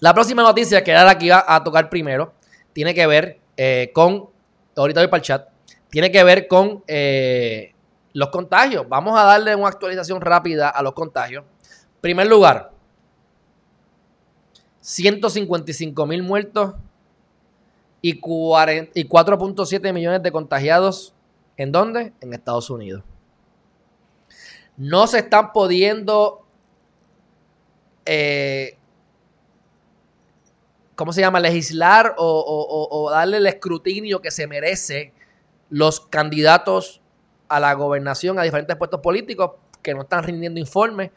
la 0.00 0.12
próxima 0.12 0.42
noticia 0.42 0.82
que 0.82 0.90
era 0.90 1.04
la 1.04 1.16
que 1.16 1.26
iba 1.26 1.44
a 1.46 1.62
tocar 1.62 1.88
primero 1.88 2.34
tiene 2.72 2.94
que 2.94 3.06
ver 3.06 3.38
eh, 3.56 3.92
con, 3.94 4.30
ahorita 4.76 5.00
voy 5.00 5.08
para 5.08 5.18
el 5.18 5.22
chat, 5.22 5.48
tiene 5.90 6.10
que 6.10 6.24
ver 6.24 6.48
con 6.48 6.82
eh, 6.86 7.74
los 8.12 8.30
contagios. 8.30 8.88
Vamos 8.88 9.18
a 9.18 9.24
darle 9.24 9.54
una 9.54 9.68
actualización 9.68 10.20
rápida 10.20 10.68
a 10.68 10.82
los 10.82 10.92
contagios. 10.94 11.44
Primer 12.00 12.26
lugar, 12.26 12.72
155 14.80 16.06
mil 16.06 16.22
muertos 16.22 16.74
y 18.00 18.20
4.7 18.20 19.92
millones 19.92 20.22
de 20.22 20.32
contagiados. 20.32 21.14
¿En 21.56 21.70
dónde? 21.70 22.12
En 22.20 22.34
Estados 22.34 22.70
Unidos. 22.70 23.04
No 24.76 25.06
se 25.06 25.18
están 25.18 25.52
pudiendo, 25.52 26.44
eh, 28.04 28.78
¿cómo 30.94 31.12
se 31.12 31.20
llama? 31.20 31.40
Legislar 31.40 32.14
o, 32.18 33.08
darle 33.10 33.38
el 33.38 33.46
escrutinio 33.46 34.20
que 34.20 34.30
se 34.30 34.46
merece 34.46 35.12
los 35.70 36.00
candidatos 36.00 37.00
a 37.48 37.60
la 37.60 37.72
gobernación 37.74 38.38
a 38.38 38.42
diferentes 38.42 38.76
puestos 38.76 39.00
políticos 39.00 39.52
que 39.82 39.94
no 39.94 40.02
están 40.02 40.24
rindiendo 40.24 40.60
informes 40.60 41.10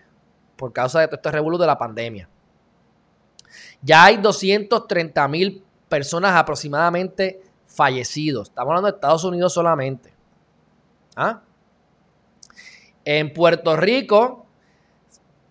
por 0.56 0.74
causa 0.74 1.02
de 1.02 1.08
todo 1.08 1.16
este 1.18 1.32
revuelo 1.32 1.58
de 1.58 1.68
la 1.68 1.78
pandemia. 1.78 2.30
Ya 3.82 4.06
hay 4.06 4.18
230 4.18 5.28
mil 5.28 5.64
personas 5.88 6.36
aproximadamente 6.36 7.42
fallecidos. 7.68 8.50
Estamos 8.50 8.72
hablando 8.72 8.90
de 8.90 8.96
Estados 8.96 9.24
Unidos 9.24 9.54
solamente. 9.54 10.14
¿Ah? 11.16 11.42
En 13.04 13.32
Puerto 13.32 13.76
Rico, 13.76 14.46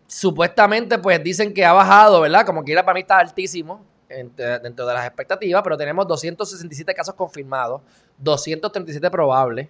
supuestamente, 0.06 0.98
pues 0.98 1.22
dicen 1.22 1.54
que 1.54 1.64
ha 1.64 1.72
bajado, 1.72 2.20
¿verdad? 2.20 2.44
Como 2.44 2.64
quiera, 2.64 2.84
para 2.84 2.94
mí 2.94 3.00
está 3.00 3.18
altísimo 3.18 3.84
dentro 4.08 4.86
de 4.86 4.94
las 4.94 5.06
expectativas, 5.06 5.62
pero 5.62 5.76
tenemos 5.76 6.06
267 6.06 6.94
casos 6.94 7.14
confirmados, 7.14 7.82
237 8.18 9.10
probables, 9.10 9.68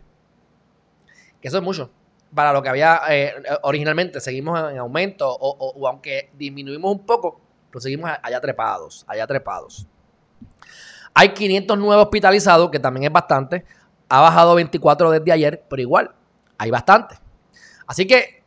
que 1.41 1.49
eso 1.49 1.59
es 1.59 1.63
mucho 1.63 1.91
para 2.35 2.53
lo 2.53 2.63
que 2.63 2.69
había 2.69 3.01
eh, 3.09 3.35
originalmente. 3.63 4.21
Seguimos 4.21 4.73
en 4.73 4.79
aumento, 4.79 5.31
o, 5.31 5.89
aunque 5.89 6.31
disminuimos 6.35 6.93
un 6.93 7.07
poco, 7.07 7.41
pero 7.71 7.81
seguimos 7.81 8.11
allá 8.23 8.41
trepados, 8.41 9.05
allá 9.07 9.27
trepados. 9.27 9.87
Hay 11.15 11.33
500 11.33 11.79
nuevos 11.79 12.05
hospitalizados, 12.07 12.71
que 12.71 12.81
también 12.81 13.05
es 13.05 13.13
bastante. 13.13 13.65
Ha 14.09 14.21
bajado 14.21 14.57
24 14.57 15.11
desde 15.13 15.33
ayer, 15.33 15.65
pero 15.71 15.81
igual, 15.81 16.11
hay 16.59 16.71
bastante. 16.71 17.17
Así 17.87 18.07
que, 18.07 18.43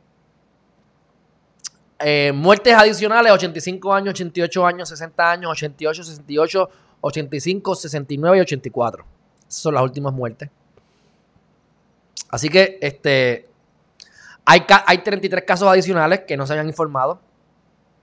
eh, 2.00 2.32
muertes 2.34 2.74
adicionales, 2.74 3.32
85 3.32 3.94
años, 3.94 4.14
88 4.14 4.66
años, 4.66 4.90
60 4.90 5.32
años, 5.32 5.52
88, 5.52 6.04
68, 6.04 6.70
85, 7.02 7.76
69 7.76 8.38
y 8.38 8.42
84. 8.42 9.06
Esas 9.48 9.62
son 9.62 9.74
las 9.74 9.84
últimas 9.84 10.14
muertes. 10.14 10.50
Así 12.30 12.50
que, 12.50 12.78
este, 12.82 13.48
hay, 14.46 14.66
hay 14.86 14.98
33 15.00 15.44
casos 15.44 15.68
adicionales 15.68 16.22
que 16.28 16.36
no 16.36 16.46
se 16.46 16.54
habían 16.54 16.68
informado 16.68 17.20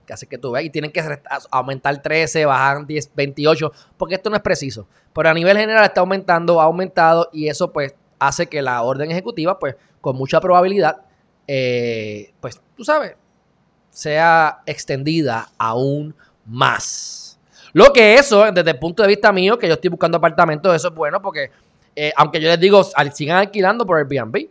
que 0.05 0.13
hace 0.13 0.27
que 0.27 0.37
tú 0.37 0.51
veas, 0.51 0.65
y 0.65 0.69
tienen 0.69 0.91
que 0.91 1.03
aumentar 1.51 2.01
13, 2.01 2.45
bajar 2.45 2.85
10, 2.85 3.11
28, 3.15 3.71
porque 3.97 4.15
esto 4.15 4.29
no 4.29 4.35
es 4.35 4.41
preciso. 4.41 4.87
Pero 5.13 5.29
a 5.29 5.33
nivel 5.33 5.57
general 5.57 5.83
está 5.83 6.01
aumentando, 6.01 6.61
ha 6.61 6.65
aumentado, 6.65 7.29
y 7.33 7.47
eso 7.47 7.73
pues 7.73 7.95
hace 8.19 8.47
que 8.47 8.61
la 8.61 8.81
orden 8.83 9.11
ejecutiva, 9.11 9.59
pues 9.59 9.75
con 10.01 10.15
mucha 10.15 10.39
probabilidad, 10.39 11.01
eh, 11.47 12.33
pues 12.39 12.61
tú 12.75 12.83
sabes, 12.83 13.15
sea 13.95 14.59
extendida 14.65 15.47
aún 15.57 16.13
más. 16.45 17.39
Lo 17.71 17.93
que 17.93 18.15
eso, 18.15 18.51
desde 18.51 18.71
el 18.71 18.77
punto 18.77 19.01
de 19.03 19.07
vista 19.07 19.31
mío, 19.31 19.57
que 19.57 19.69
yo 19.69 19.75
estoy 19.75 19.89
buscando 19.89 20.17
apartamentos, 20.17 20.75
eso 20.75 20.89
es 20.89 20.93
bueno 20.93 21.21
porque, 21.21 21.49
eh, 21.95 22.11
aunque 22.17 22.41
yo 22.41 22.49
les 22.49 22.59
digo, 22.59 22.83
sigan 23.13 23.37
alquilando 23.37 23.85
por 23.85 23.97
Airbnb, 23.97 24.49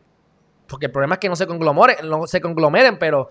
porque 0.67 0.87
el 0.87 0.93
problema 0.93 1.17
es 1.17 1.21
que 1.21 1.29
no 1.29 1.37
se 1.37 1.47
conglomeren, 1.47 2.09
no 2.09 2.27
se 2.27 2.41
conglomeren 2.41 2.99
pero 2.99 3.29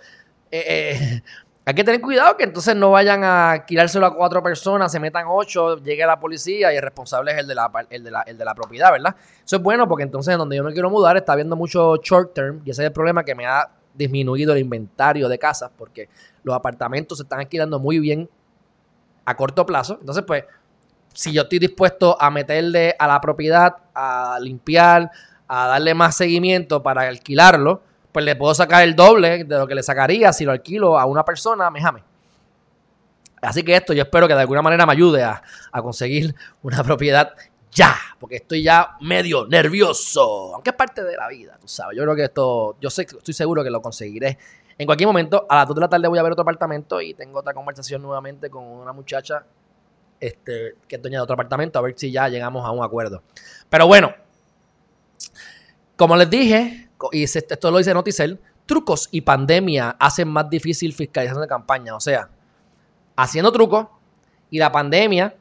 eh, 0.51 1.23
hay 1.65 1.73
que 1.73 1.83
tener 1.83 1.99
cuidado 1.99 2.37
que 2.37 2.43
entonces 2.43 2.75
no 2.75 2.91
vayan 2.91 3.23
a 3.23 3.51
alquilárselo 3.53 4.05
a 4.05 4.15
cuatro 4.15 4.43
personas, 4.43 4.91
se 4.91 4.99
metan 4.99 5.25
ocho, 5.27 5.77
llegue 5.77 6.05
la 6.05 6.19
policía 6.19 6.71
y 6.71 6.75
el 6.75 6.83
responsable 6.83 7.31
es 7.31 7.39
el 7.39 7.47
de 7.47 7.55
la, 7.55 7.71
el 7.89 8.03
de 8.03 8.11
la, 8.11 8.21
el 8.21 8.37
de 8.37 8.45
la 8.45 8.53
propiedad, 8.53 8.91
¿verdad? 8.91 9.15
Eso 9.43 9.55
es 9.55 9.63
bueno 9.63 9.87
porque 9.87 10.03
entonces 10.03 10.37
donde 10.37 10.57
yo 10.57 10.63
me 10.63 10.73
quiero 10.73 10.91
mudar 10.91 11.17
está 11.17 11.33
habiendo 11.33 11.55
mucho 11.55 11.95
short 12.03 12.35
term 12.35 12.61
y 12.63 12.69
ese 12.69 12.83
es 12.83 12.87
el 12.87 12.93
problema 12.93 13.23
que 13.25 13.33
me 13.33 13.47
ha 13.47 13.67
disminuido 13.93 14.53
el 14.53 14.59
inventario 14.59 15.29
de 15.29 15.37
casas 15.37 15.71
porque 15.77 16.09
los 16.43 16.55
apartamentos 16.55 17.17
se 17.17 17.23
están 17.23 17.39
alquilando 17.39 17.79
muy 17.79 17.99
bien 17.99 18.29
a 19.25 19.35
corto 19.35 19.65
plazo. 19.65 19.97
Entonces, 19.99 20.23
pues, 20.25 20.45
si 21.13 21.31
yo 21.31 21.43
estoy 21.43 21.59
dispuesto 21.59 22.17
a 22.19 22.29
meterle 22.31 22.95
a 22.97 23.07
la 23.07 23.21
propiedad, 23.21 23.75
a 23.93 24.37
limpiar, 24.41 25.11
a 25.47 25.67
darle 25.67 25.93
más 25.93 26.15
seguimiento 26.15 26.81
para 26.81 27.03
alquilarlo, 27.03 27.81
pues 28.11 28.25
le 28.25 28.35
puedo 28.35 28.53
sacar 28.53 28.83
el 28.83 28.95
doble 28.95 29.43
de 29.43 29.57
lo 29.57 29.67
que 29.67 29.75
le 29.75 29.83
sacaría 29.83 30.33
si 30.33 30.45
lo 30.45 30.51
alquilo 30.51 30.99
a 30.99 31.05
una 31.05 31.23
persona, 31.23 31.69
méjame. 31.69 32.03
Así 33.41 33.63
que 33.63 33.75
esto 33.75 33.93
yo 33.93 34.03
espero 34.03 34.27
que 34.27 34.35
de 34.35 34.41
alguna 34.41 34.61
manera 34.61 34.85
me 34.85 34.93
ayude 34.93 35.23
a, 35.23 35.41
conseguir 35.81 36.33
una 36.61 36.81
propiedad 36.83 37.33
ya, 37.73 37.95
porque 38.19 38.37
estoy 38.37 38.63
ya 38.63 38.95
medio 39.01 39.45
nervioso, 39.47 40.53
aunque 40.53 40.71
es 40.71 40.75
parte 40.75 41.03
de 41.03 41.15
la 41.15 41.27
vida, 41.27 41.57
tú 41.59 41.67
sabes. 41.67 41.97
Yo 41.97 42.03
creo 42.03 42.15
que 42.15 42.23
esto, 42.23 42.77
yo 42.79 42.89
sé, 42.89 43.03
estoy 43.03 43.33
seguro 43.33 43.63
que 43.63 43.69
lo 43.69 43.81
conseguiré. 43.81 44.37
En 44.77 44.85
cualquier 44.85 45.07
momento, 45.07 45.45
a 45.49 45.57
las 45.57 45.67
2 45.67 45.75
de 45.75 45.81
la 45.81 45.89
tarde 45.89 46.07
voy 46.07 46.19
a 46.19 46.23
ver 46.23 46.31
otro 46.31 46.41
apartamento 46.41 46.99
y 47.01 47.13
tengo 47.13 47.39
otra 47.39 47.53
conversación 47.53 48.01
nuevamente 48.01 48.49
con 48.49 48.63
una 48.63 48.91
muchacha 48.91 49.45
este, 50.19 50.75
que 50.87 50.95
es 50.95 51.01
dueña 51.01 51.19
de 51.19 51.23
otro 51.23 51.33
apartamento, 51.33 51.77
a 51.79 51.81
ver 51.81 51.93
si 51.97 52.11
ya 52.11 52.29
llegamos 52.29 52.65
a 52.65 52.71
un 52.71 52.83
acuerdo. 52.83 53.21
Pero 53.69 53.87
bueno, 53.87 54.13
como 55.95 56.15
les 56.15 56.29
dije, 56.29 56.89
y 57.11 57.23
esto 57.23 57.71
lo 57.71 57.77
dice 57.77 57.93
Noticel, 57.93 58.39
trucos 58.65 59.09
y 59.11 59.21
pandemia 59.21 59.95
hacen 59.99 60.29
más 60.29 60.49
difícil 60.49 60.93
fiscalización 60.93 61.41
de 61.41 61.47
campaña. 61.47 61.95
O 61.95 61.99
sea, 61.99 62.29
haciendo 63.15 63.51
trucos 63.51 63.87
y 64.49 64.59
la 64.59 64.71
pandemia 64.71 65.35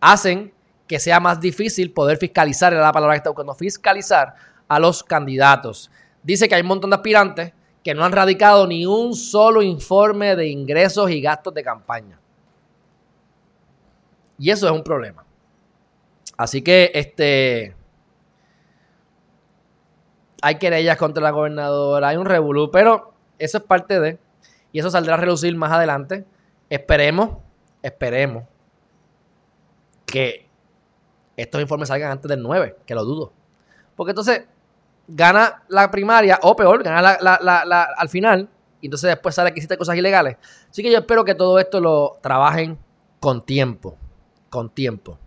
hacen 0.00 0.52
que 0.86 0.98
sea 0.98 1.20
más 1.20 1.40
difícil 1.40 1.92
poder 1.92 2.18
fiscalizar, 2.18 2.72
era 2.72 2.82
la 2.82 2.92
palabra 2.92 3.14
que 3.14 3.18
está 3.18 3.30
buscando, 3.30 3.54
fiscalizar 3.54 4.34
a 4.68 4.78
los 4.78 5.02
candidatos. 5.02 5.90
Dice 6.22 6.48
que 6.48 6.54
hay 6.54 6.62
un 6.62 6.68
montón 6.68 6.90
de 6.90 6.96
aspirantes 6.96 7.52
que 7.82 7.94
no 7.94 8.04
han 8.04 8.12
radicado 8.12 8.66
ni 8.66 8.84
un 8.84 9.14
solo 9.14 9.62
informe 9.62 10.34
de 10.34 10.48
ingresos 10.48 11.10
y 11.10 11.20
gastos 11.20 11.54
de 11.54 11.62
campaña. 11.62 12.18
Y 14.38 14.50
eso 14.50 14.66
es 14.66 14.72
un 14.72 14.82
problema. 14.82 15.24
Así 16.36 16.62
que, 16.62 16.90
este, 16.94 17.74
hay 20.42 20.56
querellas 20.56 20.96
contra 20.96 21.22
la 21.22 21.30
gobernadora, 21.30 22.08
hay 22.08 22.16
un 22.16 22.26
revolú, 22.26 22.70
pero 22.70 23.14
eso 23.38 23.58
es 23.58 23.64
parte 23.64 24.00
de, 24.00 24.18
y 24.72 24.80
eso 24.80 24.90
saldrá 24.90 25.14
a 25.14 25.18
relucir 25.18 25.54
más 25.56 25.72
adelante. 25.72 26.26
Esperemos, 26.68 27.38
esperemos 27.82 28.44
que 30.04 30.45
estos 31.36 31.60
informes 31.60 31.88
salgan 31.88 32.12
antes 32.12 32.28
del 32.28 32.42
9, 32.42 32.76
que 32.86 32.94
lo 32.94 33.04
dudo. 33.04 33.32
Porque 33.94 34.10
entonces 34.10 34.46
gana 35.08 35.62
la 35.68 35.90
primaria, 35.90 36.38
o 36.42 36.56
peor, 36.56 36.82
gana 36.82 37.18
al 37.96 38.08
final, 38.08 38.48
y 38.80 38.86
entonces 38.86 39.08
después 39.08 39.34
sale 39.34 39.52
que 39.52 39.58
hiciste 39.58 39.78
cosas 39.78 39.96
ilegales. 39.96 40.36
Así 40.70 40.82
que 40.82 40.90
yo 40.90 40.98
espero 40.98 41.24
que 41.24 41.34
todo 41.34 41.58
esto 41.58 41.80
lo 41.80 42.18
trabajen 42.20 42.78
con 43.20 43.44
tiempo, 43.44 43.96
con 44.50 44.70
tiempo. 44.70 45.18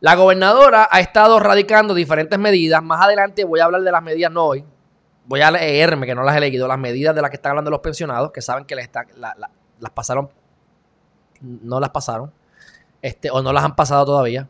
La 0.00 0.14
gobernadora 0.14 0.88
ha 0.90 1.00
estado 1.00 1.38
radicando 1.40 1.92
diferentes 1.92 2.38
medidas. 2.38 2.82
Más 2.82 3.02
adelante 3.02 3.44
voy 3.44 3.60
a 3.60 3.64
hablar 3.64 3.82
de 3.82 3.92
las 3.92 4.02
medidas, 4.02 4.32
no 4.32 4.46
hoy. 4.46 4.64
Voy 5.26 5.42
a 5.42 5.50
leerme, 5.50 6.06
que 6.06 6.14
no 6.14 6.22
las 6.22 6.34
he 6.36 6.40
leído, 6.40 6.66
las 6.66 6.78
medidas 6.78 7.14
de 7.14 7.20
las 7.20 7.30
que 7.30 7.36
están 7.36 7.50
hablando 7.50 7.70
los 7.70 7.80
pensionados, 7.80 8.32
que 8.32 8.40
saben 8.40 8.64
que 8.64 8.74
les 8.74 8.88
las 9.16 9.90
pasaron, 9.92 10.30
no 11.40 11.78
las 11.78 11.90
pasaron, 11.90 12.32
este, 13.02 13.30
o 13.30 13.42
no 13.42 13.52
las 13.52 13.64
han 13.64 13.76
pasado 13.76 14.04
todavía. 14.04 14.48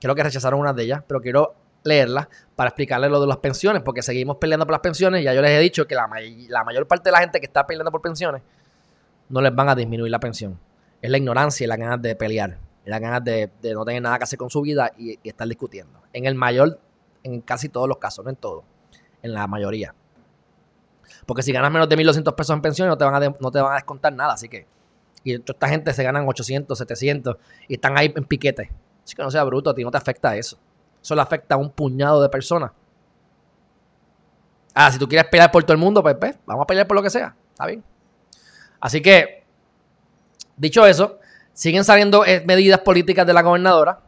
Creo 0.00 0.14
que 0.14 0.22
rechazaron 0.22 0.60
unas 0.60 0.76
de 0.76 0.84
ellas, 0.84 1.02
pero 1.06 1.20
quiero 1.20 1.54
leerlas 1.84 2.28
para 2.54 2.68
explicarles 2.68 3.10
lo 3.10 3.20
de 3.20 3.26
las 3.26 3.38
pensiones, 3.38 3.82
porque 3.82 4.02
seguimos 4.02 4.36
peleando 4.36 4.66
por 4.66 4.72
las 4.72 4.80
pensiones. 4.80 5.24
Ya 5.24 5.34
yo 5.34 5.42
les 5.42 5.50
he 5.50 5.58
dicho 5.58 5.86
que 5.86 5.94
la, 5.94 6.06
mayor 6.06 6.86
parte 6.86 7.08
de 7.08 7.12
la 7.12 7.20
gente 7.20 7.40
que 7.40 7.46
está 7.46 7.66
peleando 7.66 7.90
por 7.90 8.00
pensiones 8.00 8.42
no 9.28 9.40
les 9.40 9.54
van 9.54 9.68
a 9.68 9.74
disminuir 9.74 10.10
la 10.10 10.20
pensión. 10.20 10.58
Es 11.02 11.10
la 11.10 11.18
ignorancia 11.18 11.64
y 11.64 11.68
la 11.68 11.76
ganas 11.76 12.00
de 12.00 12.14
pelear. 12.16 12.58
y 12.84 12.90
las 12.90 13.00
ganas 13.00 13.24
de, 13.24 13.50
no 13.74 13.84
tener 13.84 14.02
nada 14.02 14.18
que 14.18 14.24
hacer 14.24 14.38
con 14.38 14.50
su 14.50 14.60
vida 14.62 14.92
y, 14.96 15.18
estar 15.28 15.48
discutiendo. 15.48 16.00
En 16.12 16.26
el 16.26 16.34
mayor, 16.34 16.80
en 17.22 17.40
casi 17.40 17.68
todos 17.68 17.88
los 17.88 17.98
casos, 17.98 18.24
no 18.24 18.30
en 18.30 18.36
todo, 18.36 18.64
en 19.22 19.32
la 19.32 19.46
mayoría. 19.46 19.94
Porque 21.26 21.42
si 21.42 21.52
ganas 21.52 21.70
menos 21.70 21.88
de 21.88 21.96
1.200 21.96 22.34
pesos 22.34 22.54
en 22.54 22.62
pensión 22.62 22.88
no 22.88 22.96
te, 22.96 23.04
van 23.04 23.22
a 23.22 23.34
no 23.40 23.50
te 23.50 23.60
van 23.60 23.72
a 23.72 23.76
descontar 23.76 24.12
nada, 24.12 24.34
así 24.34 24.48
que... 24.48 24.66
Y 25.24 25.34
esta 25.34 25.68
gente 25.68 25.92
se 25.92 26.02
ganan 26.02 26.26
800, 26.28 26.78
700 26.78 27.36
y 27.68 27.74
están 27.74 27.96
ahí 27.98 28.12
en 28.14 28.24
piquete. 28.24 28.70
Así 29.04 29.14
que 29.14 29.22
no 29.22 29.30
sea 29.30 29.44
bruto, 29.44 29.70
a 29.70 29.74
ti 29.74 29.82
no 29.82 29.90
te 29.90 29.96
afecta 29.96 30.36
eso. 30.36 30.58
Le 31.08 31.20
afecta 31.22 31.54
a 31.54 31.58
un 31.58 31.70
puñado 31.70 32.20
de 32.20 32.28
personas. 32.28 32.72
Ah, 34.74 34.92
si 34.92 34.98
tú 34.98 35.08
quieres 35.08 35.28
pelear 35.30 35.50
por 35.50 35.64
todo 35.64 35.72
el 35.72 35.78
mundo, 35.78 36.02
pues, 36.02 36.16
pues 36.16 36.36
vamos 36.46 36.64
a 36.64 36.66
pelear 36.66 36.86
por 36.86 36.96
lo 36.96 37.02
que 37.02 37.10
sea. 37.10 37.34
Está 37.52 37.66
bien. 37.66 37.82
Así 38.80 39.00
que, 39.00 39.44
dicho 40.56 40.86
eso, 40.86 41.18
siguen 41.52 41.84
saliendo 41.84 42.24
eh, 42.24 42.44
medidas 42.46 42.80
políticas 42.80 43.26
de 43.26 43.32
la 43.32 43.42
gobernadora. 43.42 44.00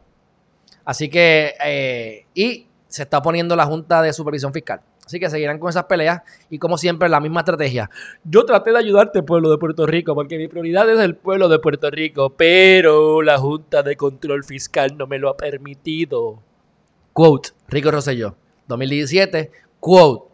Así 0.85 1.09
que, 1.09 1.55
eh, 1.63 2.25
y 2.33 2.67
se 2.87 3.03
está 3.03 3.21
poniendo 3.21 3.55
la 3.55 3.65
Junta 3.65 4.01
de 4.01 4.13
Supervisión 4.13 4.53
Fiscal. 4.53 4.81
Así 5.05 5.19
que 5.19 5.29
seguirán 5.29 5.59
con 5.59 5.69
esas 5.69 5.85
peleas 5.85 6.21
y 6.49 6.57
como 6.57 6.77
siempre 6.77 7.09
la 7.09 7.19
misma 7.19 7.41
estrategia. 7.41 7.89
Yo 8.23 8.45
traté 8.45 8.71
de 8.71 8.79
ayudarte, 8.79 9.23
pueblo 9.23 9.49
de 9.49 9.57
Puerto 9.57 9.85
Rico, 9.85 10.15
porque 10.15 10.37
mi 10.37 10.47
prioridad 10.47 10.89
es 10.89 10.99
el 10.99 11.15
pueblo 11.15 11.49
de 11.49 11.59
Puerto 11.59 11.89
Rico, 11.89 12.29
pero 12.37 13.21
la 13.21 13.37
Junta 13.37 13.83
de 13.83 13.97
Control 13.97 14.43
Fiscal 14.43 14.95
no 14.97 15.07
me 15.07 15.19
lo 15.19 15.29
ha 15.29 15.37
permitido. 15.37 16.41
Quote, 17.13 17.49
Rico 17.67 17.91
Rosselló, 17.91 18.35
2017, 18.67 19.51
quote, 19.79 20.31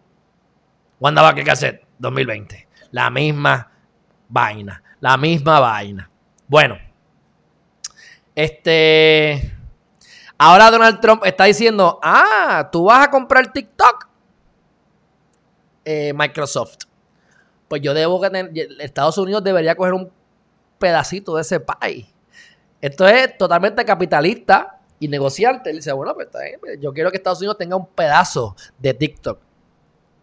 Wanda 0.99 1.21
Vázquez 1.21 1.45
Cassette, 1.45 1.87
2020. 1.99 2.67
La 2.91 3.09
misma 3.09 3.71
vaina, 4.29 4.83
la 4.99 5.17
misma 5.17 5.59
vaina. 5.59 6.09
Bueno, 6.47 6.77
este. 8.35 9.53
Ahora 10.37 10.69
Donald 10.69 10.99
Trump 10.99 11.23
está 11.25 11.45
diciendo: 11.45 11.99
Ah, 12.01 12.69
tú 12.71 12.85
vas 12.85 13.07
a 13.07 13.09
comprar 13.09 13.51
TikTok. 13.51 14.06
Eh, 15.89 16.11
Microsoft. 16.13 16.79
Pues 17.69 17.81
yo 17.81 17.93
debo 17.93 18.19
que. 18.19 18.67
Estados 18.79 19.17
Unidos 19.17 19.41
debería 19.41 19.73
coger 19.73 19.93
un 19.93 20.11
pedacito 20.77 21.37
de 21.37 21.43
ese 21.43 21.61
país. 21.61 22.05
Esto 22.81 23.07
es 23.07 23.37
totalmente 23.37 23.85
capitalista 23.85 24.79
y 24.99 25.07
negociante. 25.07 25.69
Él 25.69 25.77
dice: 25.77 25.93
Bueno, 25.93 26.13
pues 26.13 26.27
pues 26.59 26.77
yo 26.81 26.91
quiero 26.93 27.09
que 27.09 27.15
Estados 27.15 27.39
Unidos 27.39 27.57
tenga 27.57 27.77
un 27.77 27.87
pedazo 27.87 28.53
de 28.77 28.93
TikTok. 28.93 29.39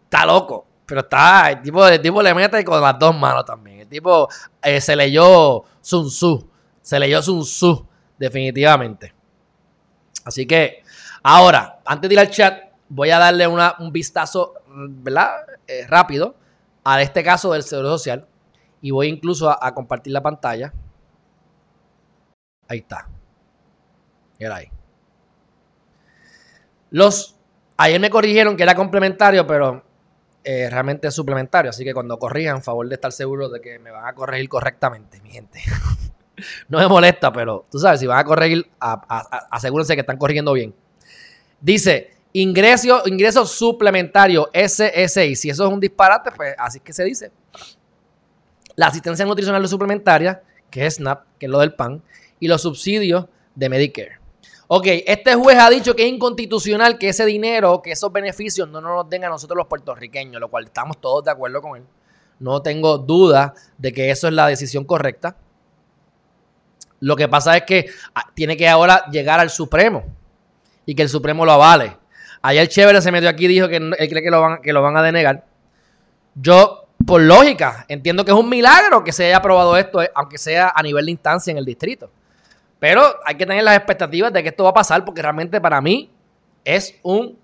Está 0.05 0.27
loco. 0.27 0.67
Pero 0.85 1.01
está, 1.01 1.53
el 1.53 1.63
tipo, 1.63 1.89
el 1.89 2.03
tipo 2.03 2.21
le 2.21 2.35
mete 2.35 2.63
con 2.63 2.79
las 2.83 2.99
dos 2.99 3.17
manos 3.17 3.47
también. 3.47 3.81
El 3.81 3.89
tipo 3.89 4.29
eh, 4.63 4.83
se 4.83 4.95
leyó 4.95 5.65
Sun 5.81 6.09
Tzu. 6.09 6.47
Se 6.83 7.01
leyó 7.01 7.23
Sun 7.23 7.41
Tzu, 7.41 7.87
definitivamente. 8.19 9.15
Así 10.27 10.47
que, 10.47 10.85
ahora, 11.23 11.81
antes 11.87 12.07
de 12.07 12.15
ir 12.15 12.21
al 12.21 12.29
chat, 12.29 12.65
voy 12.89 13.11
a 13.11 13.19
darle 13.19 13.47
un 13.47 13.93
vistazo, 13.93 14.55
¿verdad? 14.75 15.47
Eh, 15.67 15.87
rápido 15.89 16.35
a 16.83 17.01
este 17.01 17.23
caso 17.23 17.53
del 17.53 17.63
Seguro 17.63 17.91
Social. 17.91 18.27
Y 18.81 18.91
voy 18.91 19.09
incluso 19.09 19.51
a, 19.51 19.73
compartir 19.73 20.13
la 20.13 20.23
pantalla. 20.23 20.73
Ahí 22.69 22.79
está. 22.79 23.09
Mira 24.39 24.57
ahí. 24.57 24.69
Los. 26.91 27.37
Ayer 27.77 27.99
me 27.99 28.11
corrigieron 28.11 28.57
que 28.57 28.63
era 28.63 28.75
complementario, 28.75 29.47
pero 29.47 29.83
eh, 30.45 30.69
realmente 30.71 31.09
es 31.09 31.15
suplementario. 31.15 31.71
Así 31.71 31.83
que 31.83 31.95
cuando 31.95 32.19
corrijan, 32.19 32.63
favor 32.63 32.89
de 32.89 32.95
estar 32.95 33.11
seguro 33.11 33.49
de 33.49 33.61
que 33.61 33.79
me 33.79 33.91
van 33.91 34.07
a 34.07 34.13
corregir 34.13 34.49
correctamente, 34.49 35.21
mi 35.23 35.31
gente. 35.31 35.61
no 36.69 36.79
me 36.79 36.87
molesta, 36.87 37.33
pero 37.33 37.67
tú 37.71 37.79
sabes, 37.79 38.01
si 38.01 38.07
van 38.07 38.19
a 38.19 38.25
corregir, 38.25 38.71
asegúrense 38.79 39.95
que 39.95 40.03
están 40.03 40.19
corrigiendo 40.19 40.53
bien. 40.53 40.75
Dice, 41.61 42.14
ingreso, 42.35 43.03
ingreso 43.07 43.47
suplementario, 43.47 44.51
SSI. 44.53 45.37
Si 45.37 45.49
eso 45.49 45.67
es 45.67 45.73
un 45.73 45.81
disparate, 45.81 46.31
pues 46.33 46.55
así 46.59 46.79
es 46.79 46.85
que 46.85 46.93
se 46.93 47.05
dice. 47.05 47.33
La 48.77 48.89
asistencia 48.89 49.25
nutricional 49.25 49.67
suplementaria, 49.69 50.43
que 50.69 50.85
es 50.85 50.97
SNAP, 50.97 51.25
que 51.39 51.47
es 51.47 51.51
lo 51.51 51.61
del 51.61 51.75
PAN, 51.75 52.03
y 52.41 52.49
los 52.49 52.61
subsidios 52.61 53.27
de 53.55 53.69
Medicare. 53.69 54.19
Ok, 54.67 54.87
este 55.07 55.35
juez 55.37 55.59
ha 55.59 55.71
dicho 55.71 55.95
que 55.95 56.03
es 56.03 56.09
inconstitucional 56.09 56.99
que 56.99 57.11
ese 57.11 57.25
dinero, 57.25 57.81
que 57.81 57.93
esos 57.93 58.13
beneficios 58.13 58.69
no 58.69 58.81
nos 58.81 59.09
den 59.09 59.25
a 59.25 59.29
nosotros 59.29 59.57
los 59.57 59.69
puertorriqueños, 59.69 60.41
lo 60.41 60.49
cual 60.49 60.65
estamos 60.65 61.01
todos 61.01 61.25
de 61.25 61.31
acuerdo 61.31 61.63
con 61.63 61.77
él. 61.77 61.85
No 62.41 62.63
tengo 62.63 62.99
duda 62.99 63.55
de 63.79 63.93
que 63.93 64.11
eso 64.11 64.27
es 64.27 64.35
la 64.35 64.49
decisión 64.49 64.85
correcta. 64.85 65.37
Lo 66.99 67.15
que 67.15 67.29
pasa 67.29 67.57
es 67.57 67.63
que 67.65 67.87
ah, 68.15 68.25
tiene 68.35 68.57
que 68.57 68.69
ahora 68.69 69.05
llegar 69.11 69.39
al 69.39 69.51
Supremo 69.51 70.03
y 70.85 70.95
que 70.95 71.03
el 71.03 71.09
Supremo 71.09 71.45
lo 71.45 71.53
avale. 71.53 71.97
Ayer 72.47 72.69
Chévere 72.69 73.01
se 73.01 73.11
metió 73.11 73.31
aquí 73.31 73.47
y 73.47 73.49
dijo 73.49 73.69
que 73.69 73.77
él 73.77 73.97
cree 73.97 74.23
que 74.23 74.31
lo, 74.31 74.43
van, 74.43 74.61
que 74.61 74.75
lo 74.75 74.83
van 74.83 74.95
a 74.99 75.03
denegar. 75.03 75.47
Yo, 76.35 76.89
por 77.07 77.23
lógica, 77.23 77.87
entiendo 77.89 78.23
que 78.23 78.33
es 78.33 78.37
un 78.37 78.51
milagro 78.51 79.03
que 79.03 79.13
se 79.13 79.25
haya 79.25 79.39
aprobado 79.39 79.79
esto, 79.79 80.03
eh, 80.03 80.11
aunque 80.15 80.37
sea 80.37 80.71
a 80.77 80.83
nivel 80.83 81.07
de 81.07 81.13
instancia 81.13 81.53
en 81.53 81.57
el 81.57 81.65
distrito. 81.65 82.11
Pero 82.79 83.03
hay 83.25 83.37
que 83.37 83.47
tener 83.47 83.65
las 83.65 83.79
expectativas 83.79 84.31
de 84.31 84.43
que 84.43 84.51
esto 84.51 84.63
va 84.63 84.71
a 84.71 84.75
pasar 84.75 85.07
porque 85.07 85.23
realmente 85.23 85.59
para 85.59 85.81
mí 85.81 86.11
es 86.67 86.99
un 87.03 87.39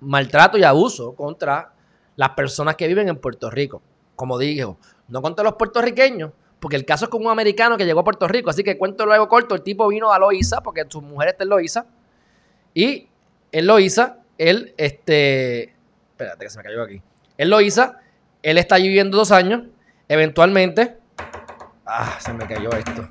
maltrato 0.00 0.58
y 0.58 0.64
abuso 0.64 1.14
contra 1.14 1.72
las 2.16 2.30
personas 2.30 2.74
que 2.74 2.88
viven 2.88 3.08
en 3.08 3.18
Puerto 3.18 3.48
Rico. 3.48 3.80
Como 4.16 4.38
digo, 4.38 4.76
no 5.06 5.22
contra 5.22 5.44
los 5.44 5.54
puertorriqueños, 5.54 6.32
porque 6.58 6.74
el 6.74 6.84
caso 6.84 7.04
es 7.04 7.10
con 7.12 7.24
un 7.24 7.30
americano 7.30 7.76
que 7.76 7.84
llegó 7.84 8.00
a 8.00 8.04
Puerto 8.04 8.26
Rico. 8.26 8.50
Así 8.50 8.64
que 8.64 8.76
cuento 8.76 9.06
luego 9.06 9.28
corto, 9.28 9.54
el 9.54 9.62
tipo 9.62 9.86
vino 9.86 10.12
a 10.12 10.18
Loíza, 10.18 10.62
porque 10.62 10.84
su 10.88 11.00
mujer 11.00 11.28
está 11.28 11.44
en 11.44 11.50
Loíza. 11.50 11.86
Y 12.74 13.06
en 13.52 13.66
Loíza, 13.68 14.18
él, 14.38 14.74
este... 14.76 15.74
Espérate 16.10 16.44
que 16.44 16.50
se 16.50 16.58
me 16.58 16.64
cayó 16.64 16.82
aquí. 16.82 17.02
En 17.38 17.50
Loíza, 17.50 18.00
él 18.42 18.58
está 18.58 18.76
viviendo 18.76 19.16
dos 19.16 19.32
años. 19.32 19.64
Eventualmente... 20.08 20.98
Ah, 21.84 22.18
se 22.20 22.32
me 22.32 22.46
cayó 22.46 22.70
esto. 22.70 23.08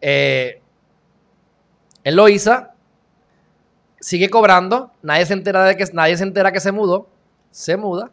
Eh, 0.00 0.62
en 2.04 2.16
Loiza 2.16 2.74
sigue 4.00 4.30
cobrando, 4.30 4.92
nadie 5.02 5.26
se 5.26 5.32
entera 5.32 5.64
de 5.64 5.76
que 5.76 5.84
nadie 5.92 6.16
se 6.16 6.22
entera 6.22 6.52
que 6.52 6.60
se 6.60 6.72
mudó, 6.72 7.08
se 7.50 7.76
muda, 7.76 8.10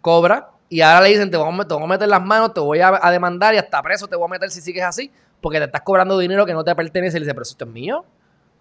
cobra 0.00 0.50
y 0.68 0.80
ahora 0.80 1.02
le 1.02 1.10
dicen 1.10 1.30
te 1.30 1.36
voy 1.36 1.48
a, 1.48 1.86
meter 1.86 2.08
las 2.08 2.22
manos, 2.22 2.52
te 2.52 2.60
voy 2.60 2.80
a, 2.80 2.98
demandar 3.10 3.54
y 3.54 3.58
hasta 3.58 3.80
preso 3.82 4.08
te 4.08 4.16
voy 4.16 4.26
a 4.26 4.30
meter 4.30 4.50
si 4.50 4.60
sigues 4.60 4.84
así, 4.84 5.12
porque 5.40 5.58
te 5.58 5.66
estás 5.66 5.82
cobrando 5.82 6.18
dinero 6.18 6.44
que 6.46 6.52
no 6.52 6.64
te 6.64 6.74
pertenece 6.74 7.16
y 7.16 7.20
le 7.20 7.26
dice, 7.26 7.34
pero 7.34 7.42
esto 7.42 7.64
es 7.64 7.70
mío. 7.70 8.04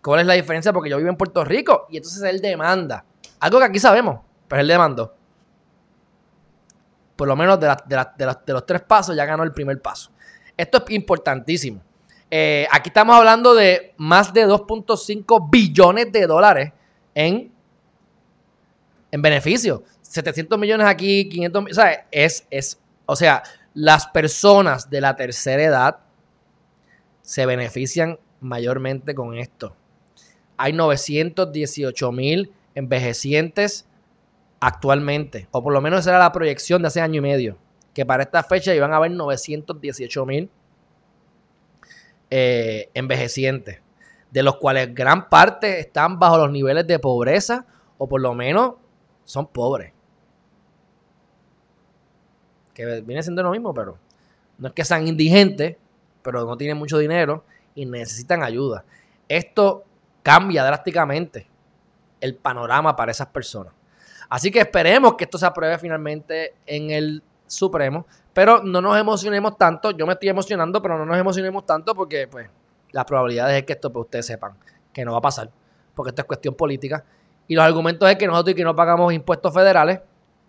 ¿Cuál 0.01 0.21
es 0.21 0.25
la 0.25 0.33
diferencia? 0.33 0.73
Porque 0.73 0.89
yo 0.89 0.97
vivo 0.97 1.09
en 1.09 1.15
Puerto 1.15 1.43
Rico 1.43 1.87
y 1.89 1.97
entonces 1.97 2.21
él 2.23 2.41
demanda. 2.41 3.05
Algo 3.39 3.59
que 3.59 3.65
aquí 3.65 3.79
sabemos, 3.79 4.21
pero 4.47 4.61
él 4.61 4.67
demandó. 4.67 5.13
Por 7.15 7.27
lo 7.27 7.35
menos 7.35 7.59
de, 7.59 7.67
los 8.47 8.65
tres 8.65 8.81
pasos 8.81 9.15
ya 9.15 9.25
ganó 9.25 9.43
el 9.43 9.53
primer 9.53 9.79
paso. 9.81 10.11
Esto 10.57 10.83
es 10.83 10.91
importantísimo. 10.91 11.81
Eh, 12.29 12.67
aquí 12.71 12.89
estamos 12.89 13.15
hablando 13.15 13.53
de 13.53 13.93
más 13.97 14.33
de 14.33 14.47
2.5 14.47 15.49
billones 15.51 16.11
de 16.11 16.25
dólares 16.25 16.71
en, 17.13 17.51
en 19.11 19.21
beneficio. 19.21 19.83
700 20.01 20.57
millones 20.57 20.87
aquí, 20.87 21.29
500 21.29 21.61
millones. 21.61 21.75
Sea, 21.75 22.07
es, 22.09 22.47
es, 22.49 22.79
o 23.05 23.15
sea, 23.15 23.43
las 23.73 24.07
personas 24.07 24.89
de 24.89 25.01
la 25.01 25.15
tercera 25.15 25.63
edad 25.63 25.99
se 27.21 27.45
benefician 27.45 28.19
mayormente 28.39 29.13
con 29.13 29.37
esto. 29.37 29.75
Hay 30.57 30.73
918 30.73 32.11
mil 32.11 32.51
envejecientes 32.75 33.85
actualmente, 34.59 35.47
o 35.51 35.63
por 35.63 35.73
lo 35.73 35.81
menos 35.81 36.01
esa 36.01 36.11
era 36.11 36.19
la 36.19 36.31
proyección 36.31 36.81
de 36.81 36.89
hace 36.89 37.01
año 37.01 37.17
y 37.17 37.21
medio, 37.21 37.57
que 37.93 38.05
para 38.05 38.23
esta 38.23 38.43
fecha 38.43 38.73
iban 38.73 38.93
a 38.93 38.97
haber 38.97 39.11
918 39.11 40.25
mil 40.25 40.49
eh, 42.29 42.89
envejecientes, 42.93 43.79
de 44.29 44.43
los 44.43 44.57
cuales 44.57 44.93
gran 44.93 45.29
parte 45.29 45.79
están 45.79 46.19
bajo 46.19 46.37
los 46.37 46.51
niveles 46.51 46.87
de 46.87 46.99
pobreza 46.99 47.65
o 47.97 48.07
por 48.07 48.21
lo 48.21 48.33
menos 48.33 48.75
son 49.25 49.47
pobres. 49.47 49.91
Que 52.73 53.01
viene 53.01 53.21
siendo 53.23 53.43
lo 53.43 53.51
mismo, 53.51 53.73
pero 53.73 53.97
no 54.57 54.67
es 54.67 54.73
que 54.73 54.85
sean 54.85 55.07
indigentes, 55.07 55.75
pero 56.21 56.45
no 56.45 56.55
tienen 56.55 56.77
mucho 56.77 56.97
dinero 56.99 57.43
y 57.75 57.85
necesitan 57.85 58.43
ayuda. 58.43 58.85
Esto 59.27 59.83
cambia 60.23 60.63
drásticamente 60.63 61.47
el 62.19 62.35
panorama 62.35 62.95
para 62.95 63.11
esas 63.11 63.27
personas. 63.27 63.73
Así 64.29 64.49
que 64.51 64.59
esperemos 64.59 65.15
que 65.15 65.25
esto 65.25 65.37
se 65.37 65.45
apruebe 65.45 65.77
finalmente 65.77 66.55
en 66.65 66.91
el 66.91 67.23
Supremo. 67.47 68.05
Pero 68.33 68.63
no 68.63 68.79
nos 68.79 68.97
emocionemos 68.97 69.57
tanto. 69.57 69.91
Yo 69.91 70.07
me 70.07 70.13
estoy 70.13 70.29
emocionando, 70.29 70.81
pero 70.81 70.97
no 70.97 71.05
nos 71.05 71.17
emocionemos 71.17 71.65
tanto 71.65 71.93
porque, 71.93 72.27
pues, 72.27 72.49
las 72.91 73.03
probabilidades 73.05 73.57
es 73.57 73.63
que 73.65 73.73
esto, 73.73 73.91
pues, 73.91 74.05
ustedes 74.05 74.25
sepan 74.25 74.53
que 74.93 75.03
no 75.03 75.11
va 75.11 75.17
a 75.17 75.21
pasar. 75.21 75.49
Porque 75.93 76.09
esto 76.09 76.21
es 76.21 76.27
cuestión 76.27 76.55
política. 76.55 77.03
Y 77.47 77.55
los 77.55 77.65
argumentos 77.65 78.09
es 78.09 78.15
que 78.15 78.27
nosotros 78.27 78.53
y 78.53 78.55
que 78.55 78.63
no 78.63 78.73
pagamos 78.73 79.11
impuestos 79.13 79.53
federales. 79.53 79.99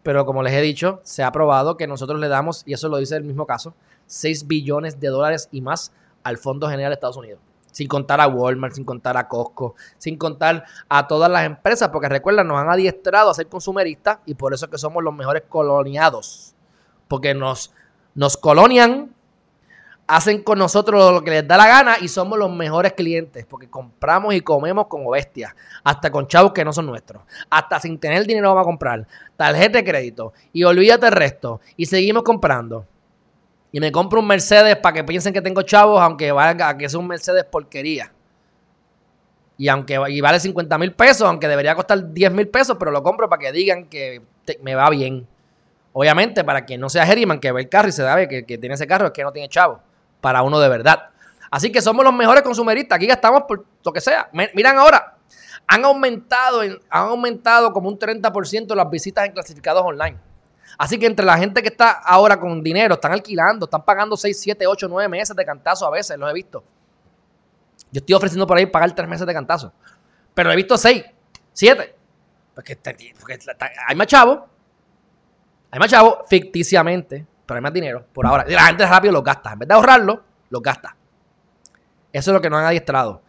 Pero 0.04 0.24
como 0.24 0.42
les 0.42 0.52
he 0.52 0.60
dicho, 0.60 1.00
se 1.02 1.24
ha 1.24 1.28
aprobado 1.28 1.76
que 1.76 1.86
nosotros 1.86 2.20
le 2.20 2.28
damos, 2.28 2.62
y 2.66 2.72
eso 2.72 2.88
lo 2.88 2.96
dice 2.98 3.16
el 3.16 3.24
mismo 3.24 3.46
caso, 3.46 3.74
6 4.06 4.46
billones 4.46 4.98
de 5.00 5.08
dólares 5.08 5.48
y 5.52 5.60
más 5.60 5.92
al 6.24 6.38
Fondo 6.38 6.68
General 6.68 6.90
de 6.90 6.94
Estados 6.94 7.16
Unidos. 7.16 7.40
Sin 7.72 7.88
contar 7.88 8.20
a 8.20 8.28
Walmart, 8.28 8.74
sin 8.74 8.84
contar 8.84 9.16
a 9.16 9.26
Costco, 9.26 9.74
sin 9.98 10.16
contar 10.16 10.64
a 10.88 11.08
todas 11.08 11.30
las 11.30 11.44
empresas, 11.44 11.88
porque 11.88 12.08
recuerda, 12.08 12.44
nos 12.44 12.58
han 12.58 12.70
adiestrado 12.70 13.30
a 13.30 13.34
ser 13.34 13.48
consumeristas 13.48 14.18
y 14.26 14.34
por 14.34 14.54
eso 14.54 14.66
es 14.66 14.70
que 14.70 14.78
somos 14.78 15.02
los 15.02 15.14
mejores 15.14 15.42
coloniados. 15.48 16.54
Porque 17.08 17.34
nos, 17.34 17.74
nos 18.14 18.36
colonian, 18.36 19.12
hacen 20.06 20.42
con 20.42 20.58
nosotros 20.58 21.12
lo 21.12 21.22
que 21.22 21.30
les 21.30 21.48
da 21.48 21.56
la 21.56 21.66
gana 21.66 21.96
y 22.00 22.08
somos 22.08 22.38
los 22.38 22.50
mejores 22.50 22.92
clientes, 22.92 23.46
porque 23.46 23.70
compramos 23.70 24.34
y 24.34 24.40
comemos 24.42 24.86
como 24.86 25.10
bestias, 25.10 25.54
hasta 25.84 26.10
con 26.10 26.26
chavos 26.26 26.52
que 26.52 26.64
no 26.64 26.72
son 26.72 26.86
nuestros, 26.86 27.22
hasta 27.48 27.80
sin 27.80 27.98
tener 27.98 28.26
dinero 28.26 28.48
vamos 28.48 28.62
a 28.62 28.64
comprar, 28.64 29.06
tarjeta 29.36 29.78
de 29.78 29.84
crédito 29.84 30.32
y 30.52 30.64
olvídate 30.64 31.06
el 31.06 31.12
resto 31.12 31.60
y 31.76 31.86
seguimos 31.86 32.24
comprando 32.24 32.86
y 33.72 33.80
me 33.80 33.90
compro 33.90 34.20
un 34.20 34.26
Mercedes 34.26 34.76
para 34.76 34.92
que 34.94 35.04
piensen 35.04 35.32
que 35.32 35.40
tengo 35.40 35.62
chavos, 35.62 36.00
aunque 36.00 36.30
valga 36.30 36.76
que 36.76 36.84
es 36.84 36.94
un 36.94 37.06
Mercedes 37.06 37.44
porquería. 37.44 38.12
Y 39.56 39.68
aunque 39.68 39.98
y 40.08 40.20
vale 40.20 40.38
50 40.38 40.76
mil 40.78 40.92
pesos, 40.92 41.22
aunque 41.22 41.48
debería 41.48 41.74
costar 41.74 42.12
10 42.12 42.32
mil 42.32 42.48
pesos, 42.48 42.76
pero 42.78 42.90
lo 42.90 43.02
compro 43.02 43.28
para 43.28 43.40
que 43.40 43.52
digan 43.52 43.86
que 43.86 44.20
me 44.60 44.74
va 44.74 44.90
bien. 44.90 45.26
Obviamente, 45.94 46.44
para 46.44 46.66
que 46.66 46.76
no 46.76 46.90
sea 46.90 47.04
Herriman 47.04 47.40
que 47.40 47.50
ve 47.50 47.62
el 47.62 47.68
carro 47.68 47.88
y 47.88 47.92
se 47.92 48.02
sabe 48.02 48.28
que, 48.28 48.44
que 48.44 48.58
tiene 48.58 48.74
ese 48.74 48.86
carro, 48.86 49.06
es 49.06 49.12
que 49.12 49.22
no 49.22 49.32
tiene 49.32 49.48
chavos. 49.48 49.78
Para 50.20 50.42
uno 50.42 50.60
de 50.60 50.68
verdad. 50.68 51.10
Así 51.50 51.72
que 51.72 51.80
somos 51.80 52.04
los 52.04 52.14
mejores 52.14 52.42
consumeristas. 52.42 52.96
Aquí 52.96 53.06
gastamos 53.06 53.42
por 53.42 53.64
lo 53.84 53.92
que 53.92 54.00
sea. 54.00 54.28
Miran 54.32 54.78
ahora, 54.78 55.16
han 55.66 55.84
aumentado, 55.84 56.60
han 56.62 56.80
aumentado 56.90 57.72
como 57.72 57.88
un 57.88 57.98
30% 57.98 58.74
las 58.74 58.90
visitas 58.90 59.26
en 59.26 59.32
clasificados 59.32 59.82
online. 59.82 60.18
Así 60.78 60.98
que 60.98 61.06
entre 61.06 61.24
la 61.24 61.36
gente 61.36 61.62
que 61.62 61.68
está 61.68 61.90
ahora 61.90 62.38
con 62.38 62.62
dinero, 62.62 62.94
están 62.94 63.12
alquilando, 63.12 63.66
están 63.66 63.84
pagando 63.84 64.16
6, 64.16 64.40
7, 64.40 64.66
8, 64.66 64.86
9 64.88 65.08
meses 65.08 65.36
de 65.36 65.44
cantazo 65.44 65.86
a 65.86 65.90
veces, 65.90 66.18
los 66.18 66.30
he 66.30 66.32
visto. 66.34 66.64
Yo 67.90 67.98
estoy 67.98 68.14
ofreciendo 68.14 68.46
por 68.46 68.56
ahí 68.56 68.66
pagar 68.66 68.94
3 68.94 69.08
meses 69.08 69.26
de 69.26 69.34
cantazo. 69.34 69.72
Pero 70.34 70.50
he 70.50 70.56
visto 70.56 70.76
6, 70.76 71.04
7. 71.52 71.96
Porque, 72.54 72.78
hay 73.86 73.96
más 73.96 74.06
chavos. 74.06 74.40
Hay 75.70 75.78
más 75.78 75.90
chavos 75.90 76.18
ficticiamente, 76.28 77.26
pero 77.46 77.56
hay 77.56 77.62
más 77.62 77.72
dinero 77.72 78.04
por 78.12 78.26
ahora. 78.26 78.44
Y 78.48 78.52
la 78.52 78.64
gente 78.64 78.86
rápido 78.86 79.12
lo 79.12 79.22
gasta. 79.22 79.52
En 79.52 79.58
vez 79.60 79.68
de 79.68 79.74
ahorrarlo, 79.74 80.22
lo 80.50 80.60
gasta. 80.60 80.96
Eso 82.12 82.30
es 82.30 82.34
lo 82.34 82.40
que 82.40 82.50
nos 82.50 82.58
han 82.58 82.66
adiestrado. 82.66 83.22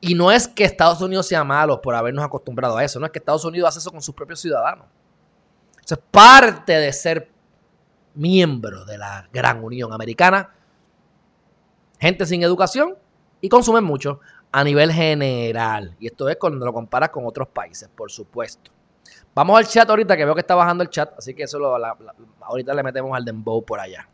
Y 0.00 0.14
no 0.14 0.32
es 0.32 0.48
que 0.48 0.64
Estados 0.64 1.00
Unidos 1.00 1.26
sea 1.26 1.44
malo 1.44 1.80
por 1.80 1.94
habernos 1.94 2.24
acostumbrado 2.24 2.76
a 2.76 2.84
eso. 2.84 2.98
No 2.98 3.06
es 3.06 3.12
que 3.12 3.18
Estados 3.18 3.44
Unidos 3.44 3.68
hace 3.68 3.78
eso 3.78 3.90
con 3.90 4.02
sus 4.02 4.14
propios 4.14 4.40
ciudadanos. 4.40 4.86
Eso 5.84 5.94
es 5.94 6.00
parte 6.10 6.72
de 6.72 6.92
ser 6.92 7.28
miembro 8.14 8.84
de 8.84 8.98
la 8.98 9.28
gran 9.32 9.62
Unión 9.64 9.92
Americana. 9.92 10.54
Gente 11.98 12.26
sin 12.26 12.42
educación 12.42 12.96
y 13.40 13.48
consumen 13.48 13.84
mucho 13.84 14.20
a 14.50 14.62
nivel 14.62 14.92
general. 14.92 15.96
Y 15.98 16.06
esto 16.06 16.28
es 16.28 16.36
cuando 16.36 16.64
lo 16.64 16.72
comparas 16.72 17.10
con 17.10 17.26
otros 17.26 17.48
países, 17.48 17.88
por 17.88 18.10
supuesto. 18.10 18.70
Vamos 19.34 19.58
al 19.58 19.66
chat 19.66 19.88
ahorita, 19.88 20.16
que 20.16 20.24
veo 20.24 20.34
que 20.34 20.40
está 20.40 20.54
bajando 20.54 20.82
el 20.82 20.90
chat, 20.90 21.14
así 21.16 21.34
que 21.34 21.44
eso 21.44 21.58
lo, 21.58 21.74
ahorita 22.40 22.74
le 22.74 22.82
metemos 22.82 23.16
al 23.16 23.24
dembow 23.24 23.64
por 23.64 23.80
allá. 23.80 24.06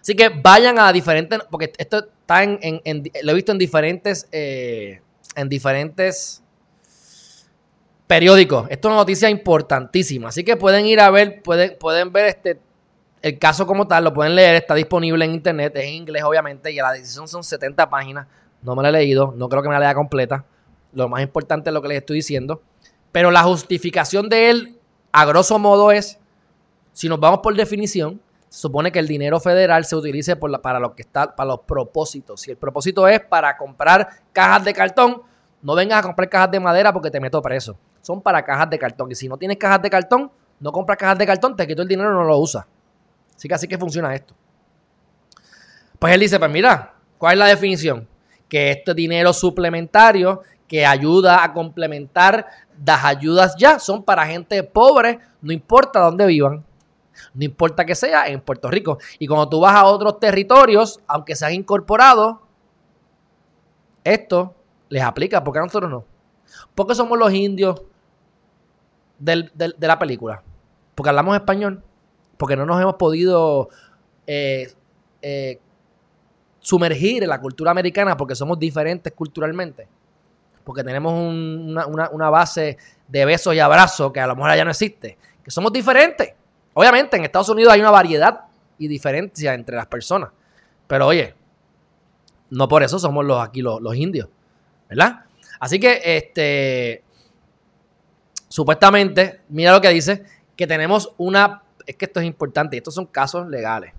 Así 0.00 0.14
que 0.14 0.28
vayan 0.28 0.78
a 0.78 0.92
diferentes, 0.92 1.40
porque 1.50 1.72
esto 1.76 1.98
está 1.98 2.44
en, 2.44 2.80
lo 3.22 3.32
he 3.32 3.34
visto 3.34 3.52
en 3.52 3.58
diferentes, 3.58 4.28
eh, 4.30 5.02
en 5.34 5.48
diferentes 5.48 6.42
periódico. 8.08 8.66
Esto 8.70 8.88
es 8.88 8.92
una 8.92 9.00
noticia 9.02 9.30
importantísima. 9.30 10.30
Así 10.30 10.42
que 10.42 10.56
pueden 10.56 10.86
ir 10.86 10.98
a 10.98 11.10
ver, 11.10 11.42
pueden, 11.42 11.76
pueden 11.78 12.10
ver 12.10 12.24
este, 12.24 12.58
el 13.22 13.38
caso 13.38 13.66
como 13.66 13.86
tal, 13.86 14.02
lo 14.02 14.12
pueden 14.12 14.34
leer, 14.34 14.56
está 14.56 14.74
disponible 14.74 15.24
en 15.24 15.34
internet, 15.34 15.76
es 15.76 15.84
en 15.84 15.94
inglés 15.94 16.24
obviamente, 16.24 16.72
y 16.72 16.76
la 16.76 16.92
decisión 16.92 17.28
son 17.28 17.44
70 17.44 17.88
páginas. 17.88 18.26
No 18.62 18.74
me 18.74 18.82
la 18.82 18.88
he 18.88 18.92
leído, 18.92 19.32
no 19.36 19.48
creo 19.48 19.62
que 19.62 19.68
me 19.68 19.74
la 19.74 19.80
lea 19.80 19.94
completa. 19.94 20.44
Lo 20.92 21.08
más 21.08 21.22
importante 21.22 21.70
es 21.70 21.74
lo 21.74 21.82
que 21.82 21.88
les 21.88 21.98
estoy 21.98 22.16
diciendo. 22.16 22.62
Pero 23.12 23.30
la 23.30 23.42
justificación 23.42 24.28
de 24.28 24.50
él, 24.50 24.78
a 25.12 25.24
grosso 25.26 25.58
modo, 25.58 25.92
es, 25.92 26.18
si 26.92 27.08
nos 27.08 27.20
vamos 27.20 27.40
por 27.40 27.54
definición, 27.54 28.20
se 28.48 28.60
supone 28.60 28.90
que 28.90 28.98
el 28.98 29.06
dinero 29.06 29.38
federal 29.38 29.84
se 29.84 29.94
utilice 29.94 30.34
para 30.34 30.80
lo 30.80 30.94
que 30.94 31.02
está, 31.02 31.36
para 31.36 31.48
los 31.48 31.60
propósitos. 31.60 32.40
Si 32.40 32.50
el 32.50 32.56
propósito 32.56 33.06
es 33.06 33.20
para 33.20 33.56
comprar 33.58 34.08
cajas 34.32 34.64
de 34.64 34.72
cartón, 34.72 35.22
no 35.60 35.74
vengas 35.74 35.98
a 35.98 36.02
comprar 36.02 36.28
cajas 36.30 36.50
de 36.50 36.60
madera 36.60 36.92
porque 36.92 37.10
te 37.10 37.20
meto 37.20 37.42
preso 37.42 37.76
son 38.08 38.22
para 38.22 38.42
cajas 38.42 38.70
de 38.70 38.78
cartón. 38.78 39.10
Y 39.10 39.14
si 39.14 39.28
no 39.28 39.36
tienes 39.36 39.58
cajas 39.58 39.82
de 39.82 39.90
cartón, 39.90 40.32
no 40.60 40.72
compras 40.72 40.96
cajas 40.96 41.18
de 41.18 41.26
cartón, 41.26 41.54
te 41.54 41.66
quito 41.66 41.82
el 41.82 41.88
dinero 41.88 42.10
y 42.10 42.14
no 42.14 42.24
lo 42.24 42.38
usas. 42.38 42.64
Así 43.36 43.46
que 43.46 43.54
así 43.54 43.68
que 43.68 43.76
funciona 43.76 44.14
esto. 44.14 44.34
Pues 45.98 46.14
él 46.14 46.20
dice, 46.20 46.38
pues 46.38 46.50
mira, 46.50 46.94
¿cuál 47.18 47.34
es 47.34 47.38
la 47.40 47.46
definición? 47.48 48.08
Que 48.48 48.70
este 48.70 48.94
dinero 48.94 49.34
suplementario 49.34 50.40
que 50.66 50.86
ayuda 50.86 51.44
a 51.44 51.52
complementar 51.52 52.46
las 52.82 53.04
ayudas 53.04 53.54
ya 53.58 53.78
son 53.78 54.02
para 54.02 54.24
gente 54.24 54.62
pobre, 54.62 55.18
no 55.42 55.52
importa 55.52 56.00
dónde 56.00 56.24
vivan. 56.24 56.64
No 57.34 57.44
importa 57.44 57.84
que 57.84 57.94
sea 57.94 58.26
en 58.28 58.40
Puerto 58.40 58.70
Rico. 58.70 58.96
Y 59.18 59.26
cuando 59.26 59.50
tú 59.50 59.60
vas 59.60 59.74
a 59.74 59.84
otros 59.84 60.18
territorios, 60.18 60.98
aunque 61.06 61.36
sean 61.36 61.52
incorporados, 61.52 62.38
esto 64.02 64.54
les 64.88 65.02
aplica, 65.02 65.44
porque 65.44 65.58
a 65.58 65.62
nosotros 65.62 65.90
no. 65.90 66.06
Porque 66.74 66.94
somos 66.94 67.18
los 67.18 67.30
indios 67.34 67.82
de 69.18 69.74
la 69.80 69.98
película. 69.98 70.42
Porque 70.94 71.10
hablamos 71.10 71.36
español. 71.36 71.82
Porque 72.36 72.56
no 72.56 72.64
nos 72.66 72.80
hemos 72.80 72.94
podido 72.94 73.68
eh, 74.26 74.72
eh, 75.22 75.58
sumergir 76.60 77.22
en 77.22 77.28
la 77.28 77.40
cultura 77.40 77.70
americana 77.70 78.16
porque 78.16 78.34
somos 78.34 78.58
diferentes 78.58 79.12
culturalmente. 79.12 79.88
Porque 80.64 80.84
tenemos 80.84 81.12
una, 81.14 82.30
base 82.30 82.76
de 83.06 83.24
besos 83.24 83.54
y 83.54 83.58
abrazos 83.58 84.12
que 84.12 84.20
a 84.20 84.26
lo 84.26 84.36
mejor 84.36 84.50
allá 84.50 84.64
no 84.64 84.70
existe. 84.70 85.16
Que 85.42 85.50
somos 85.50 85.72
diferentes. 85.72 86.34
Obviamente 86.74 87.16
en 87.16 87.24
Estados 87.24 87.48
Unidos 87.48 87.72
hay 87.72 87.80
una 87.80 87.90
variedad 87.90 88.42
y 88.76 88.86
diferencia 88.86 89.54
entre 89.54 89.76
las 89.76 89.86
personas. 89.86 90.30
Pero 90.86 91.06
oye, 91.06 91.34
no 92.50 92.68
por 92.68 92.82
eso 92.82 92.98
somos 92.98 93.24
los 93.24 93.40
aquí 93.40 93.62
los, 93.62 93.80
los 93.80 93.96
indios. 93.96 94.28
¿Verdad? 94.88 95.24
Así 95.58 95.80
que 95.80 96.00
este 96.04 97.02
supuestamente, 98.48 99.40
mira 99.48 99.72
lo 99.72 99.80
que 99.80 99.90
dice, 99.90 100.24
que 100.56 100.66
tenemos 100.66 101.14
una, 101.18 101.62
es 101.86 101.96
que 101.96 102.06
esto 102.06 102.20
es 102.20 102.26
importante, 102.26 102.76
estos 102.76 102.94
son 102.94 103.06
casos 103.06 103.48
legales. 103.48 103.92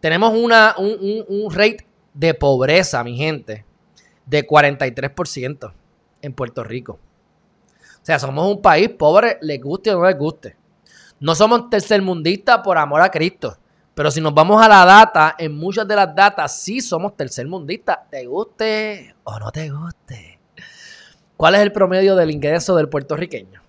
Tenemos 0.00 0.34
una, 0.34 0.74
un, 0.78 1.50
rate 1.50 1.86
de 2.12 2.34
pobreza, 2.34 3.02
mi 3.04 3.16
gente, 3.16 3.64
de 4.26 4.46
43% 4.46 5.72
en 6.22 6.32
Puerto 6.32 6.64
Rico. 6.64 6.98
O 7.72 8.04
sea, 8.06 8.18
somos 8.18 8.46
un 8.48 8.62
país 8.62 8.88
pobre, 8.90 9.38
les 9.40 9.60
guste 9.60 9.92
o 9.92 10.00
no 10.00 10.06
les 10.06 10.18
guste. 10.18 10.56
No 11.18 11.34
somos 11.34 11.70
tercermundistas 11.70 12.58
por 12.58 12.78
amor 12.78 13.00
a 13.00 13.10
Cristo. 13.10 13.56
Pero 13.94 14.10
si 14.10 14.20
nos 14.20 14.34
vamos 14.34 14.62
a 14.62 14.68
la 14.68 14.84
data, 14.84 15.34
en 15.38 15.56
muchas 15.56 15.88
de 15.88 15.96
las 15.96 16.14
datas 16.14 16.60
sí 16.60 16.80
somos 16.80 17.16
tercermundistas. 17.16 17.98
Te 18.10 18.26
guste 18.26 19.14
o 19.24 19.38
no 19.38 19.50
te 19.50 19.70
guste. 19.70 20.38
¿Cuál 21.36 21.54
es 21.54 21.62
el 21.62 21.72
promedio 21.72 22.14
del 22.14 22.30
ingreso 22.30 22.76
del 22.76 22.88
puertorriqueño? 22.88 23.65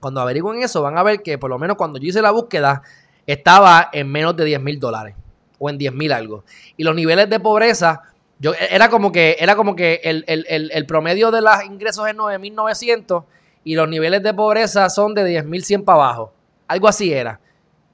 Cuando 0.00 0.20
averigüen 0.20 0.62
eso, 0.62 0.82
van 0.82 0.96
a 0.96 1.02
ver 1.02 1.22
que 1.22 1.38
por 1.38 1.50
lo 1.50 1.58
menos 1.58 1.76
cuando 1.76 1.98
yo 1.98 2.08
hice 2.08 2.22
la 2.22 2.30
búsqueda, 2.30 2.82
estaba 3.26 3.90
en 3.92 4.10
menos 4.10 4.36
de 4.36 4.44
10 4.44 4.60
mil 4.60 4.78
dólares 4.78 5.14
o 5.58 5.68
en 5.68 5.78
10 5.78 5.92
mil 5.94 6.12
algo. 6.12 6.44
Y 6.76 6.84
los 6.84 6.94
niveles 6.94 7.28
de 7.28 7.40
pobreza, 7.40 8.02
yo, 8.38 8.52
era 8.70 8.88
como 8.88 9.12
que, 9.12 9.36
era 9.38 9.56
como 9.56 9.74
que 9.74 10.00
el, 10.04 10.86
promedio 10.86 11.30
de 11.30 11.40
los 11.40 11.64
ingresos 11.64 12.08
es 12.08 12.14
9.900 12.14 13.24
y 13.64 13.74
los 13.74 13.88
niveles 13.88 14.22
de 14.22 14.32
pobreza 14.32 14.88
son 14.88 15.14
de 15.14 15.42
10.100 15.42 15.84
para 15.84 15.96
abajo. 15.96 16.32
Algo 16.68 16.88
así 16.88 17.12
era. 17.12 17.40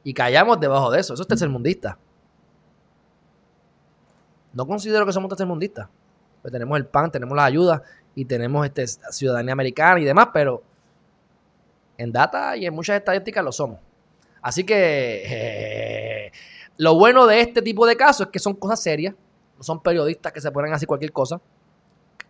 Y 0.03 0.13
callamos 0.13 0.61
debajo 0.61 0.91
de 0.91 1.01
eso. 1.01 1.15
Eso 1.15 1.23
es 1.23 1.29
tercermundista. 1.29 1.99
No 4.53 4.67
considero 4.67 5.07
que 5.07 5.13
somos 5.13 5.31
tercermundistas. 5.31 5.89
Pues 6.43 6.53
tenemos 6.53 6.77
el 6.77 6.87
PAN, 6.87 7.11
tenemos 7.11 7.35
la 7.35 7.47
ayuda 7.47 7.83
y 8.15 8.27
tenemos 8.27 8.67
este, 8.67 8.87
ciudadanía 8.87 9.53
americana 9.53 9.99
y 9.99 10.05
demás, 10.05 10.29
pero 10.33 10.63
en 11.99 12.13
data 12.13 12.57
y 12.57 12.67
en 12.67 12.75
muchas 12.75 12.97
estadísticas 12.97 13.45
lo 13.45 13.53
somos. 13.53 13.79
Así 14.43 14.65
que 14.65 16.31
lo 16.77 16.97
bueno 16.97 17.27
de 17.27 17.41
este 17.41 17.63
tipo 17.63 17.87
de 17.87 17.97
casos 17.97 18.27
es 18.27 18.33
que 18.33 18.39
son 18.39 18.55
cosas 18.55 18.83
serias. 18.83 19.15
No 19.57 19.63
son 19.63 19.83
periodistas 19.83 20.33
que 20.33 20.41
se 20.41 20.51
ponen 20.51 20.73
así 20.73 20.85
cualquier 20.85 21.13
cosa. 21.13 21.41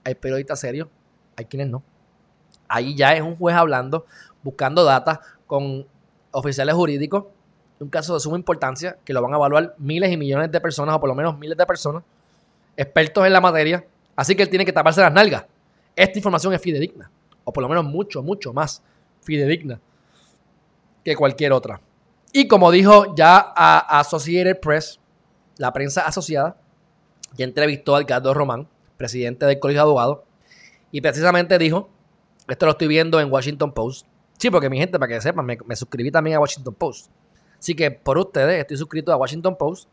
Hay 0.04 0.14
periodistas 0.14 0.60
serios, 0.60 0.88
hay 1.36 1.46
quienes 1.46 1.68
no. 1.68 1.82
Ahí 2.68 2.94
ya 2.94 3.14
es 3.14 3.22
un 3.22 3.36
juez 3.36 3.56
hablando, 3.56 4.06
buscando 4.42 4.84
data 4.84 5.20
con 5.46 5.86
oficiales 6.30 6.74
jurídicos. 6.74 7.24
Un 7.80 7.88
caso 7.88 8.14
de 8.14 8.20
suma 8.20 8.36
importancia 8.36 8.98
que 9.04 9.12
lo 9.12 9.20
van 9.22 9.32
a 9.32 9.36
evaluar 9.36 9.74
miles 9.78 10.12
y 10.12 10.16
millones 10.16 10.52
de 10.52 10.60
personas, 10.60 10.94
o 10.94 11.00
por 11.00 11.08
lo 11.08 11.14
menos 11.14 11.38
miles 11.38 11.56
de 11.58 11.66
personas, 11.66 12.02
expertos 12.76 13.26
en 13.26 13.32
la 13.32 13.40
materia. 13.40 13.84
Así 14.14 14.36
que 14.36 14.42
él 14.42 14.48
tiene 14.48 14.64
que 14.64 14.72
taparse 14.72 15.00
las 15.00 15.12
nalgas. 15.12 15.46
Esta 15.96 16.18
información 16.18 16.52
es 16.52 16.60
fidedigna, 16.60 17.10
o 17.42 17.52
por 17.52 17.62
lo 17.62 17.68
menos 17.68 17.84
mucho, 17.84 18.22
mucho 18.22 18.52
más 18.52 18.82
fidedigna 19.24 19.80
que 21.04 21.16
cualquier 21.16 21.52
otra. 21.52 21.80
Y 22.32 22.48
como 22.48 22.70
dijo 22.70 23.14
ya 23.14 23.52
a 23.54 24.00
Associated 24.00 24.58
Press, 24.60 24.98
la 25.58 25.72
prensa 25.72 26.06
asociada, 26.06 26.56
ya 27.36 27.44
entrevistó 27.44 27.94
a 27.94 28.00
Edgardo 28.00 28.34
Román, 28.34 28.68
presidente 28.96 29.46
del 29.46 29.58
Colegio 29.58 29.80
de 29.80 29.82
Abogados, 29.82 30.18
y 30.90 31.00
precisamente 31.00 31.58
dijo, 31.58 31.88
esto 32.48 32.66
lo 32.66 32.72
estoy 32.72 32.88
viendo 32.88 33.20
en 33.20 33.30
Washington 33.30 33.72
Post, 33.72 34.06
sí, 34.38 34.50
porque 34.50 34.70
mi 34.70 34.78
gente, 34.78 34.98
para 34.98 35.12
que 35.12 35.20
sepan, 35.20 35.44
me, 35.44 35.58
me 35.64 35.76
suscribí 35.76 36.10
también 36.10 36.36
a 36.36 36.40
Washington 36.40 36.74
Post. 36.74 37.10
Así 37.58 37.74
que 37.74 37.90
por 37.90 38.18
ustedes 38.18 38.60
estoy 38.60 38.76
suscrito 38.76 39.12
a 39.12 39.16
Washington 39.16 39.56
Post, 39.56 39.88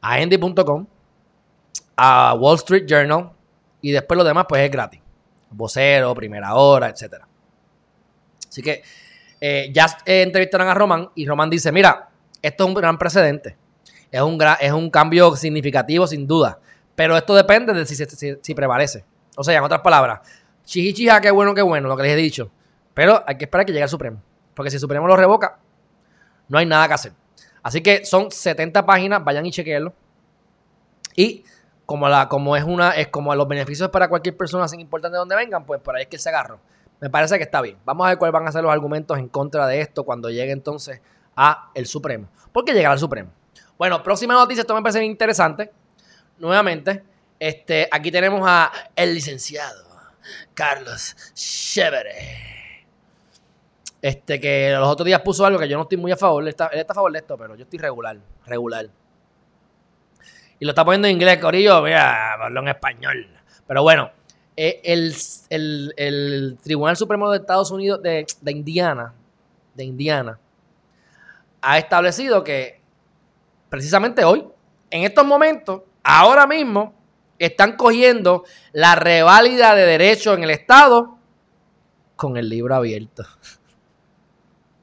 a 0.00 0.14
Andy.com, 0.14 0.86
a 1.96 2.34
Wall 2.34 2.56
Street 2.56 2.86
Journal, 2.86 3.32
y 3.80 3.92
después 3.92 4.16
lo 4.16 4.24
demás 4.24 4.46
pues 4.48 4.62
es 4.62 4.70
gratis. 4.70 5.00
Vocero, 5.50 6.14
primera 6.14 6.54
hora, 6.54 6.88
etcétera. 6.88 7.26
Así 8.50 8.60
que 8.62 8.82
eh, 9.40 9.70
ya 9.72 9.86
entrevistaron 10.04 10.68
a 10.68 10.74
Román 10.74 11.08
y 11.14 11.26
Román 11.26 11.48
dice, 11.48 11.72
mira, 11.72 12.10
esto 12.42 12.64
es 12.64 12.68
un 12.68 12.74
gran 12.74 12.98
precedente. 12.98 13.56
Es 14.10 14.20
un, 14.20 14.38
es 14.60 14.72
un 14.72 14.90
cambio 14.90 15.34
significativo 15.36 16.06
sin 16.06 16.26
duda. 16.26 16.58
Pero 16.94 17.16
esto 17.16 17.34
depende 17.34 17.72
de 17.72 17.86
si, 17.86 18.54
prevalece. 18.54 19.04
O 19.36 19.44
sea, 19.44 19.56
en 19.56 19.64
otras 19.64 19.80
palabras, 19.80 20.20
chichichija, 20.64 21.20
qué 21.20 21.30
bueno, 21.30 21.54
qué 21.54 21.62
bueno, 21.62 21.88
lo 21.88 21.96
que 21.96 22.02
les 22.02 22.12
he 22.12 22.16
dicho. 22.16 22.50
Pero 22.92 23.22
hay 23.26 23.38
que 23.38 23.44
esperar 23.44 23.64
que 23.64 23.72
llegue 23.72 23.84
el 23.84 23.88
Supremo. 23.88 24.20
Porque 24.54 24.70
si 24.70 24.76
el 24.76 24.80
Supremo 24.80 25.06
lo 25.06 25.16
revoca, 25.16 25.58
no 26.48 26.58
hay 26.58 26.66
nada 26.66 26.88
que 26.88 26.94
hacer. 26.94 27.12
Así 27.62 27.80
que 27.80 28.04
son 28.04 28.30
70 28.30 28.84
páginas, 28.84 29.24
vayan 29.24 29.46
y 29.46 29.52
chequenlo. 29.52 29.94
Y 31.14 31.44
como, 31.86 32.08
la, 32.08 32.28
como 32.28 32.56
es 32.56 32.64
una, 32.64 32.90
es 32.90 33.08
como 33.08 33.34
los 33.34 33.48
beneficios 33.48 33.88
para 33.90 34.08
cualquier 34.08 34.36
persona 34.36 34.68
sin 34.68 34.80
importar 34.80 35.10
de 35.10 35.18
dónde 35.18 35.36
vengan, 35.36 35.64
pues 35.64 35.80
por 35.80 35.96
ahí 35.96 36.02
es 36.02 36.08
que 36.08 36.18
se 36.18 36.28
agarró. 36.28 36.60
Me 37.00 37.08
parece 37.10 37.38
que 37.38 37.44
está 37.44 37.62
bien. 37.62 37.78
Vamos 37.84 38.06
a 38.06 38.10
ver 38.10 38.18
cuáles 38.18 38.32
van 38.32 38.46
a 38.46 38.52
ser 38.52 38.62
los 38.62 38.72
argumentos 38.72 39.18
en 39.18 39.28
contra 39.28 39.66
de 39.66 39.80
esto 39.80 40.04
cuando 40.04 40.30
llegue 40.30 40.52
entonces 40.52 41.00
a 41.36 41.70
el 41.74 41.86
Supremo. 41.86 42.28
¿Por 42.52 42.64
qué 42.64 42.72
llegar 42.72 42.92
al 42.92 42.98
Supremo? 42.98 43.30
Bueno, 43.78 44.02
próxima 44.02 44.34
noticia, 44.34 44.60
esto 44.60 44.74
me 44.74 44.82
parece 44.82 45.02
interesante. 45.04 45.72
Nuevamente, 46.38 47.02
este, 47.38 47.88
aquí 47.90 48.10
tenemos 48.10 48.42
a 48.44 48.70
el 48.94 49.14
licenciado 49.14 49.84
Carlos 50.52 51.16
Chévere. 51.34 52.84
Este 54.02 54.40
que 54.40 54.72
los 54.72 54.88
otros 54.88 55.06
días 55.06 55.20
puso 55.20 55.44
algo 55.44 55.58
que 55.58 55.68
yo 55.68 55.76
no 55.76 55.84
estoy 55.84 55.98
muy 55.98 56.12
a 56.12 56.16
favor. 56.16 56.42
Él 56.42 56.48
está, 56.48 56.66
él 56.68 56.80
está 56.80 56.92
a 56.92 56.94
favor 56.94 57.12
de 57.12 57.18
esto, 57.18 57.36
pero 57.36 57.54
yo 57.54 57.64
estoy 57.64 57.78
regular. 57.78 58.18
Regular. 58.46 58.88
Y 60.58 60.64
lo 60.64 60.72
está 60.72 60.84
poniendo 60.84 61.08
en 61.08 61.14
inglés, 61.14 61.38
Corillo. 61.38 61.82
Mira, 61.82 62.34
hablo 62.34 62.60
en 62.60 62.68
español. 62.68 63.28
Pero 63.66 63.82
bueno, 63.82 64.10
eh, 64.62 64.82
el, 64.84 66.58
Tribunal 66.62 66.94
Supremo 66.94 67.30
de 67.30 67.38
Estados 67.38 67.70
Unidos, 67.70 68.02
de, 68.02 68.26
Indiana, 68.46 69.14
de 69.74 69.84
Indiana, 69.84 70.38
ha 71.62 71.78
establecido 71.78 72.44
que 72.44 72.78
precisamente 73.70 74.22
hoy, 74.22 74.46
en 74.90 75.04
estos 75.04 75.24
momentos, 75.24 75.80
ahora 76.02 76.46
mismo, 76.46 76.92
están 77.38 77.74
cogiendo 77.76 78.44
la 78.72 78.96
reválida 78.96 79.74
de 79.74 79.86
derechos 79.86 80.36
en 80.36 80.44
el 80.44 80.50
Estado 80.50 81.16
con 82.14 82.36
el 82.36 82.50
libro 82.50 82.74
abierto. 82.74 83.24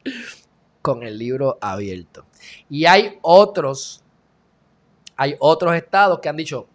con 0.82 1.04
el 1.04 1.20
libro 1.20 1.60
abierto. 1.62 2.26
Y 2.68 2.86
hay 2.88 3.20
otros 3.22 4.04
hay 5.16 5.36
otros 5.38 5.76
estados 5.76 6.20
que 6.20 6.30
han 6.30 6.38
dicho, 6.38 6.68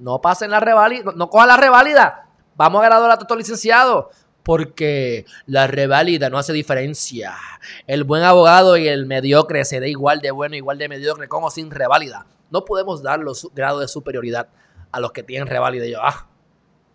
no 0.00 0.20
pasen 0.20 0.50
la 0.50 0.60
reválida, 0.60 1.12
no, 1.14 1.30
cojan 1.30 1.48
la 1.48 1.56
reválida, 1.56 2.26
vamos 2.56 2.82
a 2.82 2.86
graduar 2.86 3.10
a 3.12 3.18
todos 3.18 3.38
licenciados, 3.38 4.06
porque 4.42 5.26
la 5.46 5.66
reválida 5.66 6.30
no 6.30 6.38
hace 6.38 6.52
diferencia. 6.52 7.34
El 7.86 8.04
buen 8.04 8.22
abogado 8.22 8.76
y 8.76 8.88
el 8.88 9.06
mediocre 9.06 9.64
se 9.64 9.80
da 9.80 9.86
igual 9.86 10.20
de 10.20 10.30
bueno, 10.30 10.56
igual 10.56 10.78
de 10.78 10.88
mediocre, 10.88 11.28
como 11.28 11.50
sin 11.50 11.70
reválida. 11.70 12.26
No 12.50 12.64
podemos 12.64 13.02
dar 13.02 13.20
los 13.20 13.48
grados 13.54 13.80
de 13.80 13.88
superioridad 13.88 14.48
a 14.90 15.00
los 15.00 15.12
que 15.12 15.22
tienen 15.22 15.46
reválida. 15.46 15.86
Y 15.86 15.92
yo, 15.92 16.00
ah, 16.02 16.26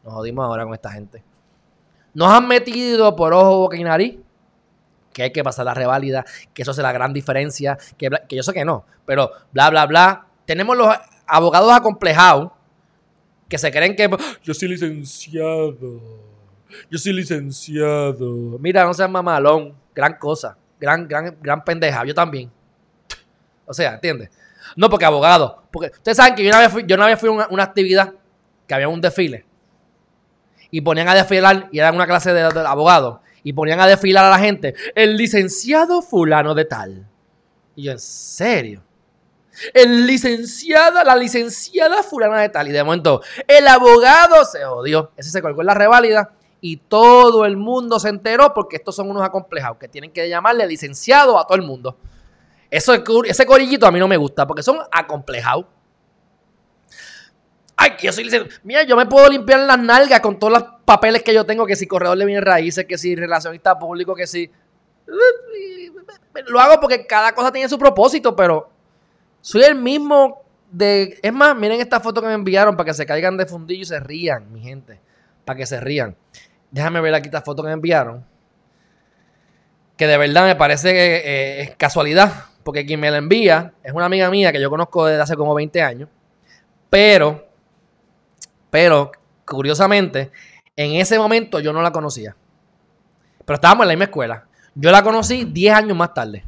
nos 0.04 0.14
jodimos 0.14 0.46
ahora 0.46 0.66
con 0.66 0.74
esta 0.74 0.92
gente. 0.92 1.24
Nos 2.14 2.32
han 2.32 2.48
metido 2.48 3.16
por 3.16 3.34
ojo, 3.34 3.60
boca 3.60 3.78
y 3.78 3.84
nariz 3.84 4.20
que 5.14 5.24
hay 5.24 5.32
que 5.32 5.46
pasar 5.46 5.66
la 5.66 5.74
reválida, 5.74 6.26
que 6.54 6.64
eso 6.64 6.72
hace 6.72 6.82
la 6.82 6.92
gran 6.92 7.14
diferencia, 7.14 7.78
que, 7.98 8.10
yo 8.30 8.44
sé 8.44 8.52
que 8.52 8.66
no, 8.66 8.86
pero 9.06 9.32
bla, 9.54 9.70
bla, 9.70 9.86
bla. 9.86 10.28
Tenemos 10.46 10.76
los 10.76 10.94
abogados 11.26 11.72
acomplejados 11.72 12.52
que 13.48 13.58
se 13.58 13.72
creen 13.72 13.96
que 13.96 14.10
yo 14.44 14.54
soy 14.54 14.70
licenciado, 14.70 16.02
yo 16.90 16.98
soy 16.98 17.14
licenciado. 17.14 18.58
Mira, 18.60 18.84
no 18.84 18.94
seas 18.94 19.10
mamalón, 19.10 19.76
gran 19.94 20.18
cosa, 20.18 20.58
gran, 20.80 21.08
gran, 21.08 21.38
gran 21.42 21.64
pendeja, 21.64 22.04
yo 22.06 22.14
también. 22.14 22.52
O 23.66 23.74
sea, 23.74 23.96
¿entiendes? 23.96 24.30
No, 24.76 24.90
porque 24.90 25.06
abogado, 25.06 25.64
porque 25.72 25.92
ustedes 25.96 26.18
saben 26.18 26.36
que 26.36 26.44
yo 26.44 26.50
una 26.50 26.60
vez 26.60 26.72
fui, 26.72 26.84
yo 26.88 26.96
una 26.96 27.08
vez 27.08 27.20
fui 27.20 27.30
a 27.30 27.48
una, 27.50 27.64
actividad 27.64 28.14
que 28.68 28.74
había 28.74 28.88
un 28.88 29.00
desfile 29.00 29.46
y 30.72 30.82
ponían 30.82 31.08
a 31.08 31.16
desfilar 31.16 31.70
y 31.72 31.80
era 31.80 31.92
una 31.92 32.08
clase 32.08 32.34
de, 32.34 32.42
de 32.52 32.60
abogados 32.62 33.20
y 33.44 33.54
ponían 33.54 33.80
a 33.80 33.88
desfilar 33.88 34.26
a 34.26 34.30
la 34.30 34.40
gente, 34.40 34.74
el 34.96 35.16
licenciado 35.16 36.02
fulano 36.02 36.56
de 36.56 36.66
tal. 36.66 37.08
Y 37.76 37.84
yo, 37.84 37.92
¿en 37.92 38.00
serio? 38.00 38.85
El 39.74 40.06
licenciado, 40.08 41.04
la 41.04 41.16
licenciada 41.16 42.04
fulana 42.04 42.42
de 42.42 42.50
tal. 42.50 42.68
Y 42.68 42.72
de 42.72 42.84
momento, 42.84 43.22
el 43.48 43.68
abogado 43.68 44.44
se 44.46 44.66
odió. 44.66 45.12
Ese 45.16 45.30
se 45.32 45.42
colgó 45.42 45.62
en 45.62 45.68
la 45.68 45.74
reválida 45.74 46.32
y 46.62 46.78
todo 46.78 47.46
el 47.46 47.58
mundo 47.58 48.00
se 48.00 48.10
enteró 48.10 48.54
porque 48.54 48.78
estos 48.78 48.96
son 48.96 49.10
unos 49.10 49.24
acomplejados 49.24 49.78
que 49.78 49.88
tienen 49.88 50.12
que 50.12 50.28
llamarle 50.28 50.66
licenciado 50.66 51.38
a 51.38 51.46
todo 51.46 51.58
el 51.58 51.64
mundo. 51.64 51.98
Eso, 52.72 52.94
ese 53.24 53.46
corillito 53.46 53.86
a 53.86 53.92
mí 53.92 54.00
no 54.00 54.08
me 54.08 54.18
gusta 54.18 54.48
porque 54.48 54.64
son 54.64 54.80
acomplejados. 54.92 55.66
Ay, 57.78 57.92
que 57.98 58.08
yo 58.08 58.14
soy 58.14 58.24
licenciado. 58.24 58.62
Mira, 58.64 58.84
yo 58.84 58.96
me 58.96 59.06
puedo 59.06 59.30
limpiar 59.30 59.60
las 59.60 59.78
nalgas 59.78 60.22
con 60.22 60.40
todos 60.40 60.54
los 60.54 60.64
papeles 60.86 61.24
que 61.24 61.34
yo 61.34 61.46
tengo, 61.46 61.66
que 61.66 61.76
si 61.76 61.88
corredor 61.88 62.18
de 62.18 62.26
bienes 62.26 62.44
raíces, 62.44 62.86
que 62.86 62.98
si 62.98 63.16
relacionista 63.16 63.78
público, 63.78 64.16
que 64.16 64.26
si... 64.26 64.50
Lo 66.48 66.60
hago 66.60 66.80
porque 66.80 67.06
cada 67.06 67.34
cosa 67.34 67.52
tiene 67.52 67.70
su 67.70 67.78
propósito, 67.78 68.36
pero 68.36 68.70
soy 69.46 69.64
el 69.64 69.76
mismo 69.76 70.42
de... 70.72 71.20
Es 71.22 71.32
más, 71.32 71.56
miren 71.56 71.80
esta 71.80 72.00
foto 72.00 72.22
que 72.22 72.28
me 72.28 72.34
enviaron 72.34 72.76
para 72.76 72.88
que 72.88 72.94
se 72.94 73.06
caigan 73.06 73.38
de 73.38 73.46
fundillo 73.46 73.84
y 73.84 73.86
se 73.86 74.00
rían, 74.00 74.52
mi 74.52 74.62
gente. 74.62 75.00
Para 75.46 75.58
que 75.58 75.66
se 75.66 75.80
rían. 75.80 76.16
Déjame 76.72 77.00
ver 77.02 77.14
aquí 77.14 77.28
esta 77.28 77.42
foto 77.42 77.62
que 77.62 77.68
me 77.68 77.74
enviaron. 77.74 78.26
Que 79.98 80.08
de 80.08 80.18
verdad 80.18 80.46
me 80.46 80.56
parece 80.56 80.94
que 80.94 81.16
eh, 81.18 81.62
es 81.62 81.76
casualidad. 81.76 82.46
Porque 82.64 82.88
quien 82.88 83.00
me 83.00 83.12
la 83.12 83.18
envía 83.18 83.74
es 83.84 83.94
una 83.94 84.06
amiga 84.06 84.32
mía 84.32 84.52
que 84.52 84.60
yo 84.60 84.72
conozco 84.72 85.06
desde 85.06 85.22
hace 85.22 85.36
como 85.36 85.54
20 85.54 85.80
años. 85.82 86.10
Pero 86.90 87.46
pero, 88.76 89.14
curiosamente, 89.46 90.34
en 90.76 90.96
ese 90.96 91.18
momento 91.18 91.62
yo 91.62 91.72
no 91.72 91.82
la 91.82 91.94
conocía. 91.94 92.36
Pero 93.46 93.56
estábamos 93.56 93.84
en 93.84 93.88
la 93.88 93.94
misma 93.94 94.04
escuela. 94.04 94.48
Yo 94.74 94.92
la 94.92 95.02
conocí 95.02 95.46
10 95.46 95.74
años 95.74 95.96
más 95.96 96.14
tarde, 96.14 96.44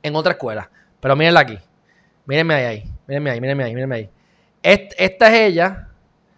en 0.00 0.14
otra 0.14 0.34
escuela. 0.34 0.70
Pero 1.00 1.16
mírenla 1.16 1.40
aquí. 1.40 1.58
Mírenme 2.26 2.54
ahí, 2.54 2.64
ahí. 2.64 2.92
Mírenme 3.06 3.30
ahí, 3.30 3.40
mírenme 3.40 3.64
ahí, 3.64 3.74
mírenme 3.74 3.94
ahí. 3.96 4.10
Esta 4.62 5.28
es 5.28 5.34
ella, 5.34 5.88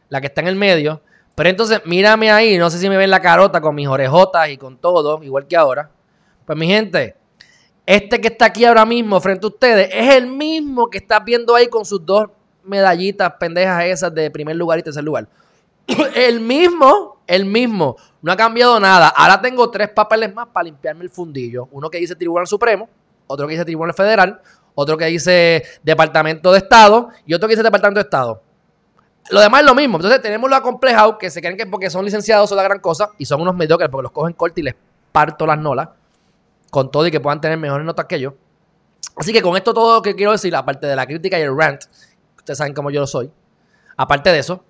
la 0.08 0.20
que 0.20 0.26
está 0.26 0.40
en 0.40 0.48
el 0.48 0.56
medio. 0.56 1.00
Pero 1.34 1.48
entonces, 1.48 1.82
mírame 1.84 2.30
ahí. 2.30 2.58
No 2.58 2.70
sé 2.70 2.78
si 2.78 2.88
me 2.88 2.96
ven 2.96 3.10
la 3.10 3.20
carota 3.20 3.60
con 3.60 3.74
mis 3.74 3.86
orejotas 3.86 4.48
y 4.48 4.56
con 4.56 4.78
todo, 4.78 5.22
igual 5.22 5.46
que 5.46 5.56
ahora. 5.56 5.90
Pues 6.44 6.58
mi 6.58 6.66
gente, 6.66 7.16
este 7.84 8.20
que 8.20 8.28
está 8.28 8.46
aquí 8.46 8.64
ahora 8.64 8.84
mismo 8.84 9.20
frente 9.20 9.46
a 9.46 9.48
ustedes 9.48 9.88
es 9.92 10.14
el 10.14 10.26
mismo 10.26 10.88
que 10.88 10.98
está 10.98 11.20
viendo 11.20 11.54
ahí 11.54 11.68
con 11.68 11.84
sus 11.84 12.04
dos 12.04 12.28
medallitas 12.64 13.32
pendejas 13.38 13.84
esas 13.84 14.14
de 14.14 14.30
primer 14.30 14.56
lugar 14.56 14.78
y 14.78 14.82
tercer 14.82 15.04
lugar. 15.04 15.28
el 16.14 16.40
mismo, 16.40 17.20
el 17.26 17.44
mismo. 17.44 17.96
No 18.22 18.32
ha 18.32 18.36
cambiado 18.36 18.80
nada. 18.80 19.08
Ahora 19.08 19.40
tengo 19.40 19.70
tres 19.70 19.88
papeles 19.90 20.34
más 20.34 20.48
para 20.48 20.64
limpiarme 20.64 21.04
el 21.04 21.10
fundillo. 21.10 21.68
Uno 21.70 21.88
que 21.88 21.98
dice 21.98 22.16
Tribunal 22.16 22.46
Supremo, 22.46 22.88
otro 23.26 23.46
que 23.46 23.52
dice 23.52 23.64
Tribunal 23.64 23.94
Federal, 23.94 24.40
otro 24.76 24.96
que 24.96 25.06
dice 25.06 25.64
Departamento 25.82 26.52
de 26.52 26.58
Estado 26.58 27.08
y 27.26 27.34
otro 27.34 27.48
que 27.48 27.54
dice 27.54 27.64
Departamento 27.64 27.98
de 27.98 28.04
Estado. 28.04 28.40
Lo 29.30 29.40
demás 29.40 29.62
es 29.62 29.66
lo 29.66 29.74
mismo. 29.74 29.96
Entonces 29.96 30.22
tenemos 30.22 30.48
lo 30.48 30.54
acomplejado 30.54 31.18
que 31.18 31.28
se 31.30 31.40
creen 31.40 31.56
que 31.56 31.66
porque 31.66 31.90
son 31.90 32.04
licenciados 32.04 32.48
son 32.48 32.56
la 32.56 32.62
gran 32.62 32.78
cosa 32.78 33.10
y 33.18 33.26
son 33.26 33.40
unos 33.40 33.56
mediocres 33.56 33.90
porque 33.90 34.04
los 34.04 34.12
cogen 34.12 34.34
corto 34.34 34.60
y 34.60 34.62
les 34.62 34.74
parto 35.10 35.44
las 35.46 35.58
nolas 35.58 35.88
con 36.70 36.90
todo 36.90 37.06
y 37.06 37.10
que 37.10 37.18
puedan 37.18 37.40
tener 37.40 37.58
mejores 37.58 37.84
notas 37.84 38.06
que 38.06 38.20
yo. 38.20 38.34
Así 39.16 39.32
que 39.32 39.42
con 39.42 39.56
esto 39.56 39.74
todo 39.74 39.96
lo 39.96 40.02
que 40.02 40.14
quiero 40.14 40.32
decir, 40.32 40.54
aparte 40.54 40.86
de 40.86 40.94
la 40.94 41.06
crítica 41.06 41.38
y 41.38 41.42
el 41.42 41.56
rant, 41.56 41.82
Ustedes 42.46 42.58
saben 42.58 42.74
cómo 42.74 42.92
yo 42.92 43.00
lo 43.00 43.08
soy. 43.08 43.28
Aparte 43.96 44.30
de 44.30 44.38
eso, 44.38 44.62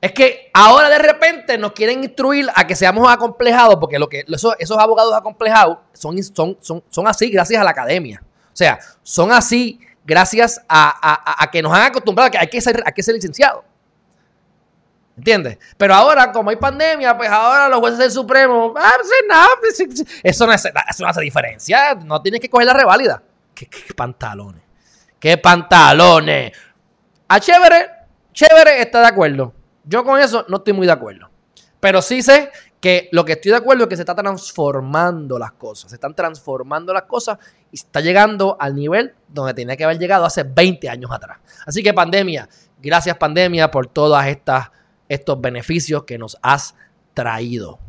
es 0.00 0.12
que 0.12 0.50
ahora 0.54 0.88
de 0.88 0.98
repente 0.98 1.58
nos 1.58 1.72
quieren 1.72 2.04
instruir 2.04 2.46
a 2.54 2.64
que 2.64 2.76
seamos 2.76 3.10
acomplejados, 3.10 3.74
porque 3.80 3.98
lo 3.98 4.08
que 4.08 4.24
esos, 4.28 4.78
abogados 4.78 5.12
acomplejados 5.12 5.78
son, 5.92 6.22
son, 6.22 6.56
son, 6.60 6.84
son, 6.88 7.08
así 7.08 7.28
gracias 7.28 7.60
a 7.60 7.64
la 7.64 7.70
academia. 7.70 8.22
O 8.56 8.58
sea, 8.58 8.78
son 9.02 9.32
así 9.32 9.78
gracias 10.02 10.64
a, 10.66 11.46
que 11.52 11.60
nos 11.60 11.74
han 11.74 11.82
acostumbrado 11.82 12.28
a 12.28 12.30
que 12.30 12.38
hay 12.38 12.46
que 12.46 12.58
ser, 12.58 12.82
que 12.94 13.02
ser 13.02 13.14
licenciado. 13.14 13.62
¿Entiendes? 15.14 15.58
Pero 15.76 15.92
ahora, 15.92 16.32
como 16.32 16.48
hay 16.48 16.56
pandemia, 16.56 17.14
pues 17.18 17.28
ahora 17.28 17.68
los 17.68 17.80
jueces 17.80 17.98
del 17.98 18.10
Supremo, 18.10 18.72
ah, 18.74 18.92
pues, 19.60 19.84
pues, 19.86 20.06
eso, 20.22 20.46
no 20.46 20.52
hace, 20.52 20.72
eso 20.88 21.04
no 21.04 21.10
hace 21.10 21.20
diferencia. 21.20 21.96
No 21.96 22.22
tienes 22.22 22.40
que 22.40 22.48
coger 22.48 22.66
la 22.66 22.72
reválida. 22.72 23.22
qué 23.54 23.68
pantalones? 23.94 24.62
¿Qué 25.20 25.36
pantalones? 25.36 26.52
A 27.28 27.38
chévere, 27.38 27.90
chévere 28.32 28.80
está 28.80 29.02
de 29.02 29.08
acuerdo. 29.08 29.52
Yo 29.84 30.02
con 30.02 30.18
eso 30.18 30.46
no 30.48 30.56
estoy 30.56 30.72
muy 30.72 30.86
de 30.86 30.94
acuerdo. 30.94 31.28
Pero 31.78 32.00
sí 32.00 32.22
sé 32.22 32.50
que 32.86 33.08
lo 33.10 33.24
que 33.24 33.32
estoy 33.32 33.50
de 33.50 33.56
acuerdo 33.56 33.82
es 33.82 33.88
que 33.88 33.96
se 33.96 34.02
está 34.02 34.14
transformando 34.14 35.40
las 35.40 35.50
cosas. 35.50 35.90
Se 35.90 35.96
están 35.96 36.14
transformando 36.14 36.92
las 36.92 37.02
cosas 37.02 37.36
y 37.72 37.74
está 37.74 38.00
llegando 38.00 38.56
al 38.60 38.76
nivel 38.76 39.12
donde 39.26 39.54
tenía 39.54 39.76
que 39.76 39.82
haber 39.82 39.98
llegado 39.98 40.24
hace 40.24 40.44
20 40.44 40.88
años 40.88 41.10
atrás. 41.10 41.38
Así 41.66 41.82
que 41.82 41.92
pandemia, 41.92 42.48
gracias 42.80 43.16
pandemia 43.16 43.72
por 43.72 43.88
todos 43.88 44.24
estos 45.08 45.40
beneficios 45.40 46.04
que 46.04 46.16
nos 46.16 46.38
has 46.42 46.76
traído. 47.12 47.80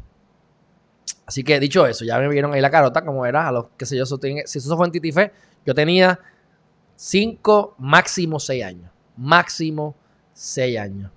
Así 1.28 1.44
que 1.44 1.60
dicho 1.60 1.86
eso, 1.86 2.04
ya 2.04 2.18
me 2.18 2.28
vieron 2.28 2.52
ahí 2.56 2.62
la 2.62 2.72
carota, 2.72 3.06
como 3.06 3.24
era, 3.24 3.48
a 3.48 3.52
los 3.52 3.66
que 3.78 3.86
sé 3.86 3.98
yo, 3.98 4.06
si 4.08 4.58
eso 4.58 4.78
fue 4.78 4.88
en 4.88 4.92
Titife, 4.92 5.32
yo 5.64 5.76
tenía 5.76 6.20
5, 6.96 7.76
máximo 7.78 8.40
6 8.40 8.66
años. 8.66 8.90
Máximo 9.16 9.96
6 10.34 10.80
años. 10.80 11.12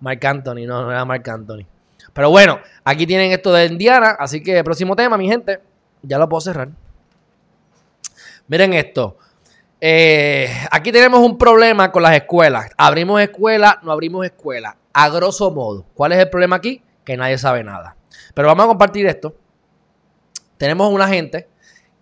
Mark 0.00 0.26
Anthony, 0.26 0.66
no, 0.66 0.82
no 0.82 0.90
era 0.90 1.06
Mark 1.06 1.30
Anthony. 1.30 1.64
Pero 2.12 2.30
bueno, 2.30 2.60
aquí 2.84 3.06
tienen 3.06 3.32
esto 3.32 3.52
de 3.52 3.66
Indiana, 3.66 4.16
así 4.18 4.42
que 4.42 4.62
próximo 4.64 4.96
tema, 4.96 5.16
mi 5.16 5.28
gente, 5.28 5.60
ya 6.02 6.18
lo 6.18 6.28
puedo 6.28 6.40
cerrar. 6.40 6.68
Miren 8.48 8.74
esto. 8.74 9.16
Eh, 9.80 10.52
aquí 10.70 10.92
tenemos 10.92 11.20
un 11.20 11.38
problema 11.38 11.90
con 11.90 12.02
las 12.02 12.14
escuelas. 12.14 12.70
Abrimos 12.76 13.20
escuela, 13.20 13.78
no 13.82 13.92
abrimos 13.92 14.26
escuela. 14.26 14.76
A 14.92 15.08
grosso 15.08 15.50
modo, 15.50 15.86
¿cuál 15.94 16.12
es 16.12 16.18
el 16.18 16.28
problema 16.28 16.56
aquí? 16.56 16.82
Que 17.04 17.16
nadie 17.16 17.38
sabe 17.38 17.62
nada. 17.62 17.96
Pero 18.34 18.48
vamos 18.48 18.64
a 18.64 18.68
compartir 18.68 19.06
esto. 19.06 19.34
Tenemos 20.58 20.92
una 20.92 21.08
gente 21.08 21.48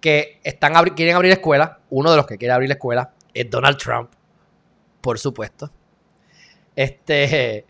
que 0.00 0.40
están 0.42 0.72
quieren 0.90 1.16
abrir 1.16 1.32
escuela. 1.32 1.78
Uno 1.90 2.10
de 2.10 2.16
los 2.16 2.26
que 2.26 2.38
quiere 2.38 2.52
abrir 2.52 2.68
la 2.68 2.74
escuela 2.74 3.12
es 3.34 3.48
Donald 3.48 3.76
Trump, 3.76 4.10
por 5.00 5.18
supuesto. 5.18 5.70
Este, 6.74 7.66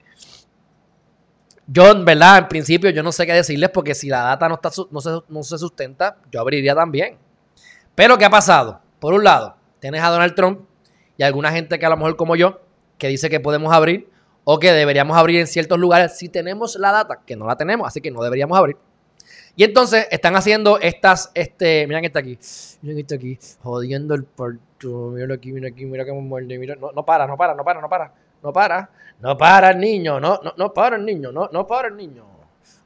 yo, 1.70 1.90
en 1.92 2.04
verdad, 2.06 2.38
en 2.38 2.48
principio, 2.48 2.88
yo 2.88 3.02
no 3.02 3.12
sé 3.12 3.26
qué 3.26 3.34
decirles 3.34 3.68
porque 3.68 3.94
si 3.94 4.08
la 4.08 4.22
data 4.22 4.48
no, 4.48 4.54
está, 4.54 4.70
no, 4.90 5.00
se, 5.02 5.10
no 5.28 5.42
se 5.42 5.58
sustenta, 5.58 6.16
yo 6.32 6.40
abriría 6.40 6.74
también. 6.74 7.18
Pero, 7.94 8.16
¿qué 8.16 8.24
ha 8.24 8.30
pasado? 8.30 8.80
Por 8.98 9.12
un 9.12 9.22
lado, 9.22 9.54
tienes 9.78 10.02
a 10.02 10.08
Donald 10.08 10.34
Trump 10.34 10.60
y 11.18 11.22
alguna 11.22 11.52
gente 11.52 11.78
que 11.78 11.84
a 11.84 11.90
lo 11.90 11.96
mejor 11.98 12.16
como 12.16 12.36
yo, 12.36 12.60
que 12.96 13.08
dice 13.08 13.28
que 13.28 13.38
podemos 13.38 13.72
abrir 13.72 14.08
o 14.44 14.58
que 14.58 14.72
deberíamos 14.72 15.18
abrir 15.18 15.40
en 15.40 15.46
ciertos 15.46 15.78
lugares 15.78 16.16
si 16.16 16.30
tenemos 16.30 16.76
la 16.76 16.90
data, 16.90 17.20
que 17.26 17.36
no 17.36 17.46
la 17.46 17.56
tenemos, 17.56 17.86
así 17.86 18.00
que 18.00 18.10
no 18.10 18.22
deberíamos 18.22 18.56
abrir. 18.56 18.78
Y 19.56 19.64
entonces 19.64 20.06
están 20.10 20.36
haciendo 20.36 20.78
estas, 20.80 21.30
este, 21.34 21.86
miren 21.86 22.00
que 22.00 22.06
está 22.06 22.20
aquí, 22.20 22.38
miren 22.80 22.96
que 22.96 23.00
está 23.02 23.14
aquí, 23.16 23.38
jodiendo 23.60 24.14
el 24.14 24.24
puerto, 24.24 25.10
mira 25.10 25.34
aquí, 25.34 25.52
mira 25.52 25.68
aquí, 25.68 25.84
mira 25.84 26.06
cómo 26.06 26.22
muerde, 26.22 26.58
mira, 26.58 26.76
no, 26.76 26.92
no 26.92 27.04
para, 27.04 27.26
no 27.26 27.36
para, 27.36 27.54
no 27.54 27.62
para, 27.62 27.80
no 27.82 27.88
para, 27.90 28.14
no 28.42 28.52
para, 28.52 28.90
no 29.20 29.36
para 29.36 29.70
el 29.70 29.78
niño, 29.78 30.20
no, 30.20 30.40
no, 30.42 30.54
no 30.56 30.72
para 30.72 30.96
el 30.96 31.04
niño, 31.04 31.32
no, 31.32 31.48
no 31.52 31.66
para 31.66 31.88
el 31.88 31.96
niño. 31.96 32.24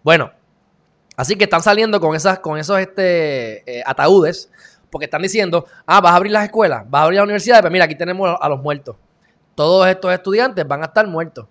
Bueno, 0.02 0.30
así 1.16 1.36
que 1.36 1.44
están 1.44 1.62
saliendo 1.62 2.00
con 2.00 2.14
esas, 2.14 2.38
con 2.40 2.58
esos 2.58 2.78
este, 2.78 3.78
eh, 3.78 3.82
ataúdes, 3.86 4.50
porque 4.90 5.06
están 5.06 5.22
diciendo, 5.22 5.66
ah, 5.86 6.00
vas 6.00 6.12
a 6.12 6.16
abrir 6.16 6.32
las 6.32 6.44
escuelas, 6.44 6.84
vas 6.88 7.00
a 7.00 7.04
abrir 7.04 7.16
las 7.18 7.24
universidades, 7.24 7.62
pues 7.62 7.72
mira, 7.72 7.86
aquí 7.86 7.94
tenemos 7.94 8.36
a 8.38 8.48
los 8.48 8.60
muertos. 8.60 8.96
Todos 9.54 9.86
estos 9.86 10.12
estudiantes 10.12 10.66
van 10.66 10.82
a 10.82 10.86
estar 10.86 11.06
muertos. 11.06 11.46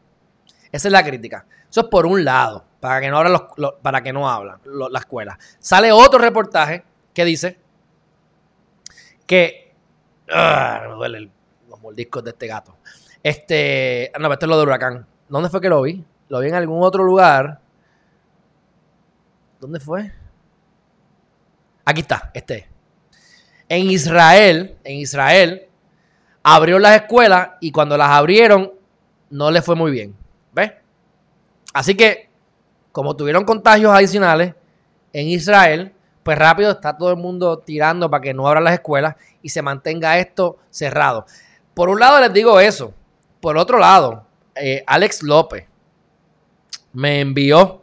Esa 0.72 0.88
es 0.88 0.92
la 0.92 1.04
crítica. 1.04 1.46
Eso 1.70 1.82
es 1.82 1.88
por 1.88 2.06
un 2.06 2.24
lado, 2.24 2.66
para 2.80 3.00
que 3.00 3.10
no 3.10 3.18
hablan 3.18 3.34
los, 3.58 3.74
para 3.82 4.02
que 4.02 4.12
no 4.14 4.30
hablan 4.30 4.60
la 4.66 5.00
escuela. 5.00 5.38
Sale 5.60 5.92
otro 5.92 6.20
reportaje 6.20 6.84
que 7.14 7.26
dice 7.26 7.60
que 9.26 9.74
ah, 10.32 10.82
me 10.88 10.94
duelen 10.96 11.32
los 11.70 11.80
mordiscos 11.80 12.24
de 12.24 12.32
este 12.32 12.48
gato. 12.48 12.76
Este, 13.24 14.12
no, 14.20 14.32
esto 14.32 14.46
es 14.46 14.50
lo 14.50 14.58
de 14.58 14.64
huracán. 14.64 15.06
¿Dónde 15.30 15.50
fue 15.50 15.62
que 15.62 15.70
lo 15.70 15.82
vi? 15.82 16.04
Lo 16.30 16.40
vi 16.40 16.50
en 16.50 16.56
algún 16.56 16.84
otro 16.84 17.04
lugar. 17.04 17.60
¿Dónde 19.60 19.80
fue? 19.80 20.12
Aquí 21.86 22.02
está, 22.02 22.32
este. 22.34 22.68
En 23.70 23.90
Israel, 23.90 24.78
en 24.84 24.98
Israel, 24.98 25.68
abrió 26.44 26.80
las 26.80 27.02
escuelas 27.02 27.52
y 27.60 27.72
cuando 27.72 27.98
las 27.98 28.10
abrieron 28.10 28.72
no 29.30 29.52
le 29.52 29.62
fue 29.62 29.76
muy 29.76 29.92
bien. 29.92 30.16
¿Ves? 30.54 30.74
Así 31.74 31.96
que, 31.96 32.30
como 32.92 33.16
tuvieron 33.16 33.46
contagios 33.46 33.94
adicionales 33.94 34.56
en 35.14 35.28
Israel, 35.28 35.94
pues 36.24 36.38
rápido 36.38 36.72
está 36.72 36.98
todo 36.98 37.12
el 37.12 37.18
mundo 37.18 37.60
tirando 37.60 38.10
para 38.10 38.22
que 38.22 38.34
no 38.34 38.48
abran 38.48 38.64
las 38.64 38.74
escuelas 38.74 39.16
y 39.42 39.50
se 39.50 39.62
mantenga 39.62 40.18
esto 40.20 40.58
cerrado. 40.70 41.26
Por 41.74 41.90
un 41.90 42.00
lado 42.00 42.20
les 42.20 42.34
digo 42.34 42.60
eso, 42.60 42.94
por 43.42 43.58
otro 43.58 43.80
lado, 43.80 44.26
eh, 44.56 44.84
Alex 44.86 45.24
López 45.24 45.66
me 46.94 47.20
envió, 47.20 47.82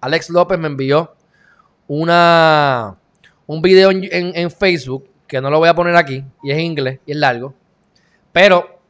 Alex 0.00 0.30
López 0.30 0.58
me 0.58 0.68
envió 0.68 1.14
una, 1.88 2.96
un 3.46 3.60
video 3.60 3.90
en, 3.90 4.50
Facebook, 4.50 5.08
que 5.26 5.40
no 5.40 5.50
lo 5.50 5.58
voy 5.58 5.68
a 5.68 5.74
poner 5.74 5.96
aquí, 5.96 6.24
y 6.42 6.50
es 6.50 6.58
en 6.58 6.64
inglés, 6.64 7.00
y 7.04 7.12
es 7.12 7.16
largo, 7.16 7.54
pero 8.30 8.80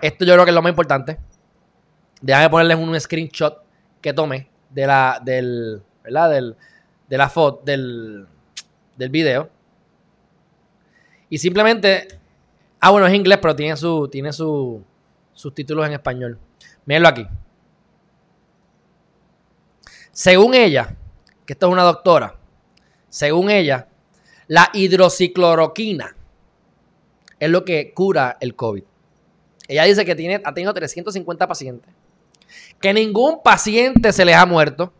esto 0.00 0.24
yo 0.24 0.32
creo 0.34 0.44
que 0.44 0.50
es 0.50 0.54
lo 0.54 0.62
más 0.62 0.70
importante. 0.70 1.18
Déjame 2.20 2.48
ponerles 2.48 2.78
un 2.78 2.98
screenshot 2.98 3.58
que 4.00 4.12
tomé 4.12 4.48
de 4.70 4.86
la, 4.86 5.20
del, 5.22 5.82
¿verdad? 6.04 6.30
Del, 6.30 6.56
de 7.08 7.18
la 7.18 7.28
foto, 7.28 7.62
del, 7.64 8.26
del 8.96 9.08
video. 9.10 9.50
Y 11.28 11.38
simplemente, 11.38 12.08
ah, 12.80 12.90
bueno, 12.90 13.06
es 13.06 13.14
inglés, 13.14 13.38
pero 13.42 13.56
tiene 13.56 13.76
su, 13.76 14.08
tiene 14.08 14.32
su, 14.32 14.82
sus 15.34 15.54
títulos 15.54 15.86
en 15.86 15.92
español. 15.92 16.38
Mírenlo 16.84 17.08
aquí. 17.08 17.26
Según 20.10 20.54
ella, 20.54 20.96
que 21.46 21.54
esto 21.54 21.66
es 21.66 21.72
una 21.72 21.82
doctora, 21.82 22.36
según 23.08 23.50
ella, 23.50 23.88
la 24.46 24.70
hidrocicloroquina 24.72 26.16
es 27.38 27.50
lo 27.50 27.64
que 27.64 27.92
cura 27.94 28.36
el 28.40 28.54
COVID. 28.54 28.84
Ella 29.68 29.84
dice 29.84 30.04
que 30.04 30.14
tiene, 30.14 30.42
ha 30.44 30.52
tenido 30.52 30.74
350 30.74 31.48
pacientes, 31.48 31.92
que 32.80 32.92
ningún 32.92 33.42
paciente 33.42 34.12
se 34.12 34.24
les 34.24 34.36
ha 34.36 34.44
muerto 34.44 34.92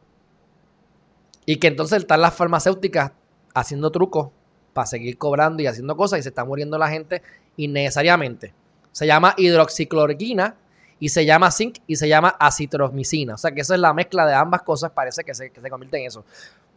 y 1.45 1.57
que 1.57 1.69
entonces 1.69 1.99
están 1.99 2.21
las 2.21 2.35
farmacéuticas 2.35 3.13
haciendo 3.55 3.91
trucos 3.91 4.31
para 4.73 4.87
seguir 4.87 5.19
cobrando 5.19 5.63
y 5.63 5.67
haciendo 5.67 5.97
cosas 5.97 6.21
y 6.21 6.23
se 6.23 6.31
está 6.31 6.45
muriendo 6.45 6.79
la 6.79 6.89
gente 6.89 7.23
innecesariamente. 7.57 8.55
Se 8.93 9.07
llama 9.07 9.35
hidroxicloroquina 9.37 10.57
y 11.01 11.09
se 11.09 11.25
llama 11.25 11.51
zinc 11.51 11.79
y 11.87 11.97
se 11.97 12.09
llama 12.09 12.29
acitromicina. 12.39 13.35
O 13.35 13.39
sea 13.39 13.51
que 13.51 13.63
esa 13.63 13.75
es 13.75 13.81
la 13.81 13.93
mezcla 13.93 14.25
de 14.25 14.35
ambas 14.35 14.63
cosas, 14.63 14.93
parece 14.93 15.25
que 15.25 15.35
se, 15.35 15.51
que 15.51 15.61
se 15.61 15.69
convierte 15.69 15.99
en 15.99 16.07
eso. 16.07 16.25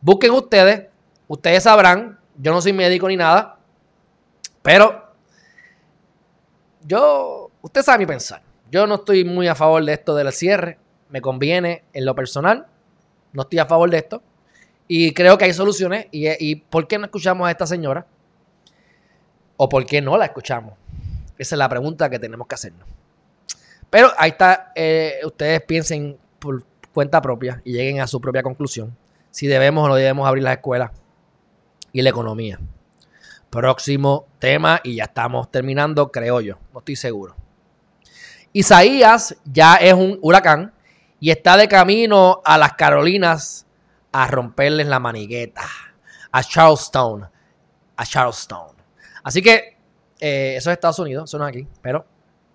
Busquen 0.01 0.32
ustedes, 0.32 0.88
ustedes 1.28 1.63
sabrán, 1.63 2.20
yo 2.38 2.51
no 2.51 2.61
soy 2.61 2.74
médico 2.74 3.07
ni 3.07 3.18
nada, 3.18 3.59
pero 4.61 5.13
yo, 6.82 7.51
usted 7.61 7.84
sabe 7.84 7.99
mi 7.99 8.05
pensar. 8.07 8.41
Yo 8.72 8.88
no 8.88 8.95
estoy 8.95 9.24
muy 9.24 9.47
a 9.47 9.55
favor 9.55 9.86
de 9.86 9.93
esto 9.93 10.16
del 10.16 10.32
cierre, 10.32 10.80
me 11.09 11.22
conviene 11.22 11.84
en 11.93 12.05
lo 12.05 12.16
personal, 12.16 12.66
no 13.32 13.43
estoy 13.43 13.59
a 13.59 13.66
favor 13.66 13.89
de 13.89 13.97
esto. 13.97 14.24
Y 14.88 15.13
creo 15.13 15.38
que 15.38 15.45
hay 15.45 15.53
soluciones. 15.53 16.07
¿Y, 16.11 16.28
y 16.43 16.55
por 16.55 16.88
qué 16.88 16.97
no 16.97 17.05
escuchamos 17.05 17.47
a 17.47 17.51
esta 17.51 17.68
señora? 17.68 18.05
¿O 19.57 19.70
por 19.70 19.86
qué 19.86 20.01
no 20.01 20.18
la 20.18 20.26
escuchamos? 20.26 20.74
Esa 21.38 21.55
es 21.55 21.59
la 21.59 21.69
pregunta 21.69 22.09
que 22.09 22.19
tenemos 22.19 22.47
que 22.47 22.55
hacernos. 22.55 22.88
Pero 23.89 24.11
ahí 24.17 24.31
está, 24.31 24.71
eh, 24.75 25.19
ustedes 25.23 25.61
piensen 25.61 26.17
por 26.39 26.63
cuenta 26.93 27.21
propia 27.21 27.61
y 27.63 27.73
lleguen 27.73 28.01
a 28.01 28.07
su 28.07 28.19
propia 28.21 28.41
conclusión 28.43 28.95
si 29.31 29.47
debemos 29.47 29.86
o 29.86 29.89
no 29.89 29.95
debemos 29.95 30.27
abrir 30.27 30.43
las 30.43 30.55
escuelas 30.55 30.91
y 31.91 32.01
la 32.01 32.09
economía. 32.09 32.59
Próximo 33.49 34.27
tema 34.39 34.79
y 34.83 34.95
ya 34.95 35.05
estamos 35.05 35.51
terminando, 35.51 36.11
creo 36.11 36.39
yo, 36.39 36.57
no 36.73 36.79
estoy 36.79 36.95
seguro. 36.95 37.36
Isaías 38.53 39.36
ya 39.43 39.75
es 39.75 39.93
un 39.93 40.17
huracán 40.21 40.73
y 41.19 41.31
está 41.31 41.57
de 41.57 41.67
camino 41.67 42.41
a 42.45 42.57
las 42.57 42.73
Carolinas 42.73 43.65
a 44.13 44.27
romperles 44.27 44.88
la 44.88 44.99
manigueta, 44.99 45.63
a 46.31 46.41
Charleston, 46.41 47.29
a 47.97 48.05
Charleston. 48.05 48.75
Así 49.21 49.41
que 49.41 49.74
eh, 50.20 50.55
eso 50.57 50.70
es 50.70 50.76
Estados 50.76 50.99
Unidos, 50.99 51.30
eso 51.30 51.38
no 51.38 51.47
es 51.47 51.49
aquí, 51.49 51.68
pero. 51.82 52.05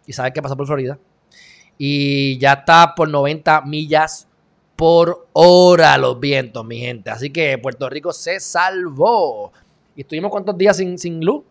Y 0.06 0.12
sabes 0.12 0.32
qué 0.32 0.42
pasa 0.42 0.56
por 0.56 0.66
Florida. 0.66 0.98
Y 1.78 2.38
ya 2.38 2.54
está 2.54 2.94
por 2.94 3.08
90 3.08 3.62
millas 3.62 4.28
por 4.76 5.28
hora 5.32 5.96
los 5.98 6.18
vientos, 6.18 6.64
mi 6.64 6.80
gente. 6.80 7.10
Así 7.10 7.30
que 7.30 7.58
Puerto 7.58 7.88
Rico 7.88 8.12
se 8.12 8.40
salvó. 8.40 9.52
Y 9.94 10.02
estuvimos 10.02 10.30
cuántos 10.30 10.56
días 10.56 10.76
sin, 10.76 10.98
sin 10.98 11.24
luz. 11.24 11.44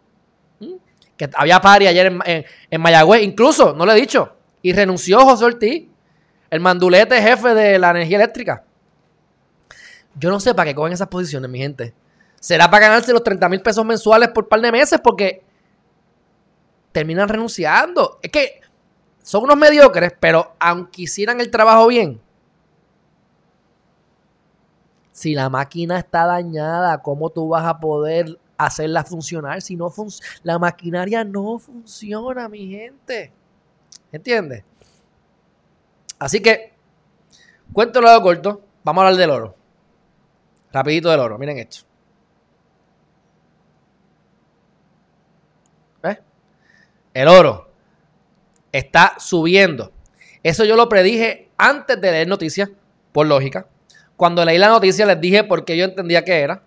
¿Mm? 0.59 0.73
Que 1.15 1.29
había 1.35 1.59
pari 1.59 1.87
ayer 1.87 2.07
en, 2.07 2.45
en, 2.69 2.81
Mayagüez. 2.81 3.23
Incluso, 3.23 3.73
no 3.73 3.85
lo 3.85 3.91
he 3.91 3.95
dicho. 3.95 4.35
Y 4.61 4.73
renunció 4.73 5.19
José 5.19 5.45
Ortiz, 5.45 5.87
el 6.49 6.59
mandulete 6.59 7.21
jefe 7.21 7.53
de 7.53 7.77
la 7.77 7.91
energía 7.91 8.17
eléctrica. 8.17 8.63
Yo 10.15 10.29
no 10.29 10.39
sé 10.39 10.53
para 10.53 10.69
qué 10.69 10.75
cogen 10.75 10.93
esas 10.93 11.07
posiciones, 11.07 11.49
mi 11.49 11.59
gente. 11.59 11.93
Será 12.39 12.69
para 12.69 12.87
ganarse 12.87 13.13
los 13.13 13.23
30 13.23 13.47
mil 13.49 13.61
pesos 13.61 13.85
mensuales 13.85 14.29
por 14.29 14.47
par 14.47 14.61
de 14.61 14.71
meses, 14.71 14.99
porque 15.03 15.43
terminan 16.91 17.29
renunciando. 17.29 18.19
Es 18.21 18.31
que 18.31 18.61
son 19.21 19.43
unos 19.43 19.57
mediocres, 19.57 20.13
pero 20.19 20.55
aunque 20.59 21.03
hicieran 21.03 21.39
el 21.39 21.51
trabajo 21.51 21.87
bien, 21.87 22.21
si 25.11 25.35
la 25.35 25.49
máquina 25.49 25.99
está 25.99 26.25
dañada, 26.25 27.01
¿cómo 27.01 27.29
tú 27.29 27.49
vas 27.49 27.65
a 27.65 27.79
poder 27.79 28.39
hacerla 28.57 29.03
funcionar 29.03 29.61
si 29.61 29.75
no 29.75 29.93
la 30.43 30.57
maquinaria 30.57 31.23
no 31.23 31.59
funciona, 31.59 32.47
mi 32.47 32.69
gente? 32.69 33.33
¿Entiendes? 34.11 34.63
Así 36.17 36.41
que, 36.41 36.73
cuento 37.73 38.01
lo 38.01 38.21
corto, 38.21 38.61
vamos 38.83 39.03
a 39.03 39.07
hablar 39.07 39.19
del 39.19 39.29
oro. 39.29 39.55
Rapidito 40.71 41.09
del 41.09 41.19
oro, 41.19 41.37
miren 41.37 41.57
esto. 41.57 41.85
¿Ves? 46.03 46.19
El 47.13 47.27
oro 47.27 47.69
está 48.71 49.15
subiendo. 49.19 49.91
Eso 50.43 50.63
yo 50.63 50.75
lo 50.75 50.87
predije 50.89 51.49
antes 51.57 51.99
de 51.99 52.11
leer 52.11 52.27
noticias, 52.27 52.69
por 53.11 53.27
lógica. 53.27 53.67
Cuando 54.15 54.43
leí 54.45 54.57
la 54.57 54.67
noticia 54.69 55.05
les 55.05 55.19
dije 55.19 55.43
por 55.43 55.65
qué 55.65 55.77
yo 55.77 55.85
entendía 55.85 56.23
que 56.23 56.39
era. 56.39 56.63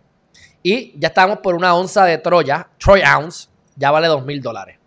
Y 0.63 0.99
ya 0.99 1.09
estamos 1.09 1.39
por 1.39 1.55
una 1.55 1.75
onza 1.75 2.05
de 2.05 2.19
Troya, 2.19 2.69
Troy 2.79 3.03
Ounce, 3.03 3.49
ya 3.77 3.91
vale 3.91 4.07
dos 4.07 4.25
mil 4.25 4.41
dólares. 4.41 4.79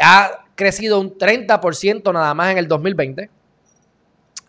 Ha 0.00 0.44
crecido 0.54 1.00
un 1.00 1.16
30% 1.18 2.12
nada 2.12 2.32
más 2.34 2.52
en 2.52 2.58
el 2.58 2.68
2020. 2.68 3.28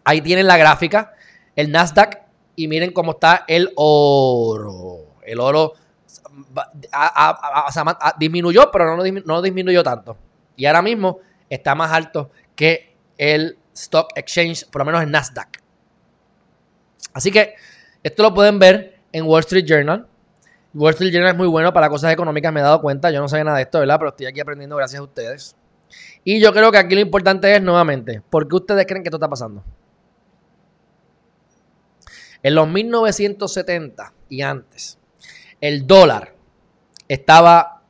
Ahí 0.04 0.22
tienen 0.22 0.48
la 0.48 0.58
gráfica, 0.58 1.14
el 1.56 1.72
Nasdaq, 1.72 2.22
y 2.56 2.68
miren 2.68 2.92
cómo 2.92 3.14
está 3.14 3.44
el 3.48 3.72
oro. 3.76 5.16
El 5.24 5.40
oro 5.40 5.74
disminuyó, 8.18 8.72
pero 8.72 8.96
no, 8.96 9.04
no 9.26 9.42
disminuyó 9.42 9.84
tanto. 9.84 10.18
Y 10.56 10.66
ahora 10.66 10.82
mismo 10.82 11.20
está 11.50 11.76
más 11.76 11.92
alto 11.92 12.32
que 12.56 12.96
el 13.18 13.58
Stock 13.74 14.12
Exchange, 14.16 14.68
por 14.70 14.82
lo 14.82 14.86
menos 14.86 15.04
el 15.04 15.12
Nasdaq. 15.12 15.62
Así 17.14 17.32
que 17.32 17.56
esto 18.04 18.24
lo 18.24 18.34
pueden 18.34 18.60
ver 18.60 19.00
en 19.12 19.26
Wall 19.26 19.42
Street 19.42 19.66
Journal. 19.66 20.08
Wall 20.74 20.94
Street 20.94 21.12
Journal 21.12 21.32
es 21.32 21.38
muy 21.38 21.48
bueno 21.48 21.72
para 21.74 21.90
cosas 21.90 22.12
económicas, 22.12 22.52
me 22.52 22.60
he 22.60 22.64
dado 22.64 22.82
cuenta. 22.82 23.10
Yo 23.12 23.22
no 23.22 23.28
sabía 23.28 23.46
nada 23.46 23.58
de 23.58 23.64
esto, 23.64 23.80
¿verdad? 23.80 23.98
Pero 23.98 24.10
estoy 24.10 24.26
aquí 24.26 24.40
aprendiendo 24.40 24.76
gracias 24.76 25.00
a 25.00 25.04
ustedes. 25.04 25.56
Y 26.24 26.42
yo 26.42 26.52
creo 26.52 26.72
que 26.72 26.78
aquí 26.78 26.96
lo 26.96 27.02
importante 27.02 27.54
es, 27.56 27.62
nuevamente, 27.62 28.22
¿por 28.30 28.48
qué 28.48 28.56
ustedes 28.56 28.86
creen 28.86 29.04
que 29.04 29.10
esto 29.10 29.18
está 29.18 29.30
pasando? 29.30 29.64
En 32.44 32.54
los 32.54 32.68
1970 32.68 34.14
y 34.30 34.42
antes, 34.42 35.00
el 35.62 35.88
dólar 35.88 36.34
estaba 37.08 37.82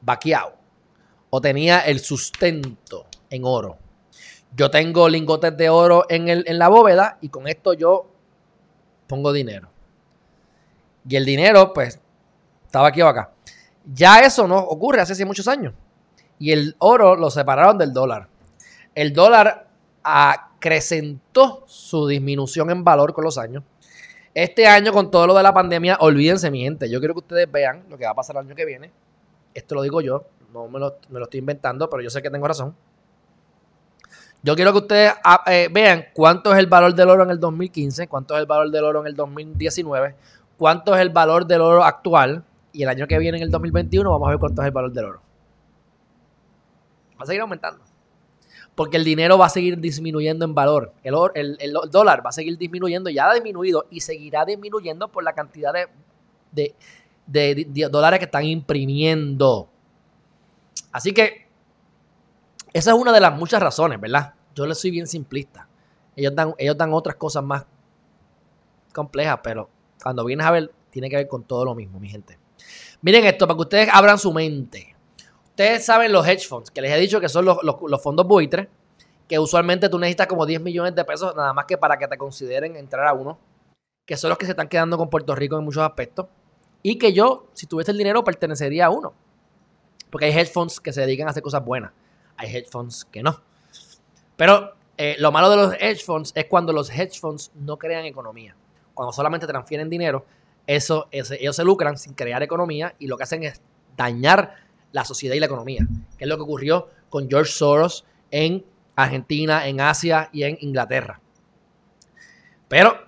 vaqueado 0.00 0.54
o 1.30 1.40
tenía 1.40 1.80
el 1.80 2.00
sustento 2.00 3.06
en 3.30 3.44
oro. 3.44 3.78
Yo 4.54 4.70
tengo 4.70 5.08
lingotes 5.08 5.56
de 5.56 5.68
oro 5.68 6.06
en, 6.08 6.28
el, 6.28 6.44
en 6.46 6.58
la 6.58 6.68
bóveda 6.68 7.18
y 7.20 7.28
con 7.28 7.46
esto 7.46 7.74
yo 7.74 8.06
pongo 9.06 9.32
dinero. 9.32 9.68
Y 11.08 11.16
el 11.16 11.24
dinero, 11.24 11.72
pues, 11.72 12.00
estaba 12.64 12.88
aquí 12.88 13.02
o 13.02 13.08
acá. 13.08 13.30
Ya 13.84 14.20
eso 14.20 14.48
no 14.48 14.58
ocurre 14.58 15.00
hace 15.00 15.24
muchos 15.24 15.46
años. 15.46 15.74
Y 16.38 16.52
el 16.52 16.74
oro 16.78 17.16
lo 17.16 17.30
separaron 17.30 17.78
del 17.78 17.92
dólar. 17.92 18.28
El 18.94 19.12
dólar 19.12 19.68
acrecentó 20.02 21.64
su 21.66 22.06
disminución 22.06 22.70
en 22.70 22.82
valor 22.82 23.12
con 23.12 23.24
los 23.24 23.38
años. 23.38 23.62
Este 24.36 24.66
año, 24.66 24.92
con 24.92 25.10
todo 25.10 25.26
lo 25.26 25.34
de 25.34 25.42
la 25.42 25.54
pandemia, 25.54 25.96
olvídense, 25.98 26.50
mi 26.50 26.62
gente. 26.62 26.90
Yo 26.90 26.98
quiero 26.98 27.14
que 27.14 27.20
ustedes 27.20 27.50
vean 27.50 27.86
lo 27.88 27.96
que 27.96 28.04
va 28.04 28.10
a 28.10 28.14
pasar 28.14 28.36
el 28.36 28.40
año 28.44 28.54
que 28.54 28.66
viene. 28.66 28.92
Esto 29.54 29.74
lo 29.74 29.80
digo 29.80 30.02
yo 30.02 30.26
no 30.52 30.68
me 30.68 30.78
lo, 30.78 31.24
estoy 31.24 31.40
inventando, 31.40 31.88
pero 31.88 32.02
yo 32.02 32.10
sé 32.10 32.22
que 32.22 32.30
tengo 32.30 32.46
razón. 32.46 32.74
Yo 34.42 34.54
quiero 34.54 34.72
que 34.72 34.78
ustedes 34.78 35.12
ah, 35.24 35.42
eh, 35.46 35.68
vean 35.72 36.06
cuánto 36.12 36.52
es 36.52 36.58
el 36.58 36.66
valor 36.66 36.94
del 36.94 37.08
oro 37.08 37.24
en 37.24 37.30
el 37.30 37.40
2015, 37.40 38.06
cuánto 38.08 38.34
es 38.34 38.40
el 38.40 38.46
valor 38.46 38.70
del 38.70 38.84
oro 38.84 39.00
en 39.00 39.06
el 39.06 39.16
2019, 39.16 40.14
cuánto 40.56 40.94
es 40.94 41.00
el 41.00 41.10
valor 41.10 41.46
del 41.46 41.62
oro 41.62 41.82
actual 41.82 42.44
y 42.72 42.82
el 42.82 42.88
año 42.88 43.06
que 43.06 43.18
viene, 43.18 43.38
en 43.38 43.44
el 43.44 43.50
2021, 43.50 44.10
vamos 44.10 44.26
a 44.26 44.30
ver 44.30 44.38
cuánto 44.38 44.62
es 44.62 44.66
el 44.66 44.72
valor 44.72 44.92
del 44.92 45.04
oro. 45.06 45.20
Va 47.18 47.24
a 47.24 47.26
seguir 47.26 47.40
aumentando. 47.40 47.82
Porque 48.74 48.96
el 48.96 49.04
dinero 49.04 49.38
va 49.38 49.46
a 49.46 49.50
seguir 49.50 49.78
disminuyendo 49.78 50.44
en 50.44 50.54
valor. 50.54 50.92
El, 51.02 51.14
dólar 51.90 52.24
va 52.24 52.30
a 52.30 52.32
seguir 52.32 52.58
disminuyendo, 52.58 53.10
ya 53.10 53.30
ha 53.30 53.34
disminuido 53.34 53.86
y 53.90 54.00
seguirá 54.00 54.44
disminuyendo 54.44 55.08
por 55.08 55.24
la 55.24 55.32
cantidad 55.32 55.72
de, 56.52 56.74
de 57.26 57.88
dólares 57.90 58.18
que 58.18 58.26
están 58.26 58.44
imprimiendo. 58.44 59.68
Así 60.92 61.12
que 61.12 61.46
esa 62.72 62.90
es 62.90 62.96
una 62.98 63.12
de 63.12 63.20
las 63.20 63.36
muchas 63.36 63.62
razones, 63.62 64.00
¿verdad? 64.00 64.34
Yo 64.54 64.66
le 64.66 64.74
soy 64.74 64.90
bien 64.90 65.06
simplista. 65.06 65.68
Ellos 66.14 66.34
dan, 66.34 66.54
ellos 66.58 66.76
dan 66.76 66.92
otras 66.92 67.16
cosas 67.16 67.44
más 67.44 67.66
complejas, 68.92 69.40
pero 69.42 69.68
cuando 70.02 70.24
vienes 70.24 70.46
a 70.46 70.50
ver, 70.50 70.72
tiene 70.90 71.10
que 71.10 71.16
ver 71.16 71.28
con 71.28 71.44
todo 71.44 71.64
lo 71.64 71.74
mismo, 71.74 72.00
mi 72.00 72.08
gente. 72.08 72.38
Miren 73.02 73.24
esto, 73.26 73.46
para 73.46 73.56
que 73.56 73.62
ustedes 73.62 73.88
abran 73.92 74.18
su 74.18 74.32
mente. 74.32 74.95
Ustedes 75.56 75.86
saben 75.86 76.12
los 76.12 76.28
hedge 76.28 76.46
funds, 76.46 76.70
que 76.70 76.82
les 76.82 76.92
he 76.92 76.98
dicho 76.98 77.18
que 77.18 77.30
son 77.30 77.46
los, 77.46 78.02
fondos 78.02 78.26
buitres, 78.26 78.68
que 79.26 79.38
usualmente 79.38 79.88
tú 79.88 79.98
necesitas 79.98 80.26
como 80.26 80.44
10 80.44 80.60
millones 80.60 80.94
de 80.94 81.02
pesos 81.02 81.34
nada 81.34 81.54
más 81.54 81.64
que 81.64 81.78
para 81.78 81.96
que 81.96 82.06
te 82.06 82.18
consideren 82.18 82.76
entrar 82.76 83.06
a 83.06 83.14
uno, 83.14 83.38
que 84.04 84.18
son 84.18 84.28
los 84.28 84.36
que 84.36 84.44
se 84.44 84.50
están 84.50 84.68
quedando 84.68 84.98
con 84.98 85.08
Puerto 85.08 85.34
Rico 85.34 85.56
en 85.56 85.64
muchos 85.64 85.82
aspectos, 85.82 86.26
y 86.82 86.98
que 86.98 87.14
yo, 87.14 87.46
si 87.54 87.66
tuviese 87.66 87.92
el 87.92 87.96
dinero, 87.96 88.22
pertenecería 88.22 88.84
a 88.84 88.90
uno. 88.90 89.14
Porque 90.10 90.26
hay 90.26 90.32
hedge 90.32 90.52
funds 90.52 90.78
que 90.78 90.92
se 90.92 91.00
dedican 91.00 91.26
a 91.26 91.30
hacer 91.30 91.42
cosas 91.42 91.64
buenas. 91.64 91.90
Hay 92.36 92.54
hedge 92.54 92.68
funds 92.68 93.06
que 93.06 93.22
no. 93.22 93.40
Pero 94.36 94.74
eh, 94.98 95.16
lo 95.18 95.32
malo 95.32 95.48
de 95.48 95.56
los 95.56 95.74
hedge 95.80 96.04
funds 96.04 96.32
es 96.34 96.44
cuando 96.44 96.74
los 96.74 96.90
hedge 96.90 97.18
funds 97.18 97.50
no 97.54 97.78
crean 97.78 98.04
economía. 98.04 98.54
Cuando 98.92 99.10
solamente 99.10 99.46
transfieren 99.46 99.88
dinero, 99.88 100.26
eso, 100.66 101.08
ellos 101.10 101.56
se 101.56 101.64
lucran 101.64 101.96
sin 101.96 102.12
crear 102.12 102.42
economía 102.42 102.94
y 102.98 103.06
lo 103.06 103.16
que 103.16 103.22
hacen 103.22 103.42
es 103.42 103.62
dañar 103.96 104.65
la 104.96 105.04
sociedad 105.04 105.34
y 105.34 105.40
la 105.40 105.46
economía. 105.46 105.86
Que 106.18 106.24
es 106.24 106.28
lo 106.28 106.36
que 106.36 106.42
ocurrió 106.42 106.88
con 107.08 107.28
George 107.28 107.52
Soros 107.52 108.04
en 108.30 108.64
Argentina, 108.96 109.68
en 109.68 109.80
Asia 109.80 110.30
y 110.32 110.42
en 110.42 110.58
Inglaterra. 110.60 111.20
Pero 112.68 112.98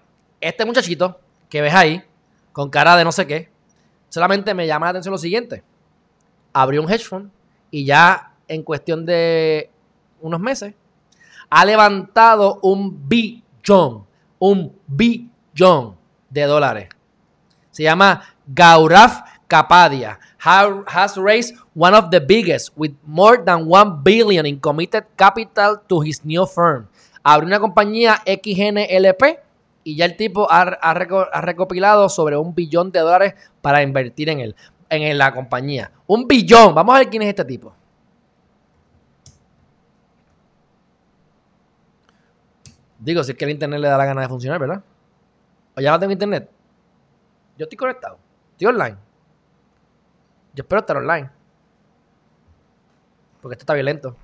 este 0.40 0.64
muchachito 0.64 1.20
que 1.48 1.60
ves 1.60 1.74
ahí, 1.74 2.02
con 2.52 2.70
cara 2.70 2.96
de 2.96 3.04
no 3.04 3.12
sé 3.12 3.26
qué, 3.26 3.48
solamente 4.08 4.54
me 4.54 4.66
llama 4.66 4.86
la 4.86 4.90
atención 4.90 5.12
lo 5.12 5.18
siguiente 5.18 5.64
abrió 6.52 6.82
un 6.82 6.90
hedge 6.90 7.04
fund 7.04 7.30
y 7.70 7.84
ya 7.84 8.32
en 8.46 8.62
cuestión 8.62 9.04
de 9.04 9.70
unos 10.20 10.40
meses 10.40 10.74
ha 11.50 11.64
levantado 11.64 12.58
un 12.62 13.08
billón, 13.08 14.06
un 14.38 14.76
billón 14.86 15.96
de 16.28 16.42
dólares. 16.42 16.88
Se 17.70 17.84
llama 17.84 18.22
Gaurav 18.46 19.24
Kapadia. 19.46 20.18
Has 20.38 21.16
raised 21.16 21.56
one 21.74 21.94
of 21.94 22.10
the 22.10 22.20
biggest 22.20 22.70
with 22.76 22.92
more 23.04 23.42
than 23.44 23.66
one 23.66 24.02
billion 24.02 24.46
in 24.46 24.60
committed 24.60 25.04
capital 25.16 25.78
to 25.88 26.00
his 26.00 26.24
new 26.24 26.46
firm. 26.46 26.86
Abrió 27.24 27.48
una 27.48 27.60
compañía 27.60 28.22
XNLP 28.24 29.40
y 29.84 29.96
ya 29.96 30.04
el 30.04 30.16
tipo 30.16 30.50
ha, 30.50 30.62
ha 30.62 31.40
recopilado 31.40 32.08
sobre 32.08 32.36
un 32.36 32.54
billón 32.54 32.92
de 32.92 33.00
dólares 33.00 33.34
para 33.60 33.82
invertir 33.82 34.28
en 34.28 34.40
él 34.40 34.54
en 34.90 35.18
la 35.18 35.32
compañía. 35.32 35.90
Un 36.06 36.26
billón. 36.26 36.74
Vamos 36.74 36.94
a 36.94 36.98
ver 36.98 37.10
quién 37.10 37.22
es 37.22 37.28
este 37.28 37.44
tipo. 37.44 37.74
Digo, 42.98 43.22
si 43.22 43.32
es 43.32 43.38
que 43.38 43.44
el 43.44 43.52
internet 43.52 43.80
le 43.80 43.88
da 43.88 43.96
la 43.96 44.04
gana 44.04 44.22
de 44.22 44.28
funcionar, 44.28 44.58
¿verdad? 44.58 44.82
O 45.76 45.80
ya 45.80 45.92
no 45.92 45.98
tengo 45.98 46.12
internet. 46.12 46.50
Yo 47.56 47.64
estoy 47.64 47.76
conectado. 47.76 48.18
Estoy 48.52 48.66
online. 48.66 48.96
Yo 50.54 50.62
espero 50.62 50.80
estar 50.80 50.96
online. 50.96 51.30
Porque 53.40 53.54
esto 53.54 53.62
está 53.62 53.74
violento. 53.74 54.16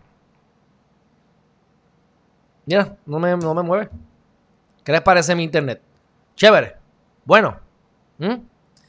Mira, 2.67 2.97
no 3.07 3.19
me, 3.19 3.37
no 3.37 3.55
me 3.55 3.63
mueve. 3.63 3.91
¿Qué 4.83 4.93
les 4.93 5.01
parece 5.03 5.35
mi 5.35 5.45
internet? 5.45 5.81
Chévere. 6.35 6.77
Bueno. 7.25 7.59
¿Mm? 8.19 8.35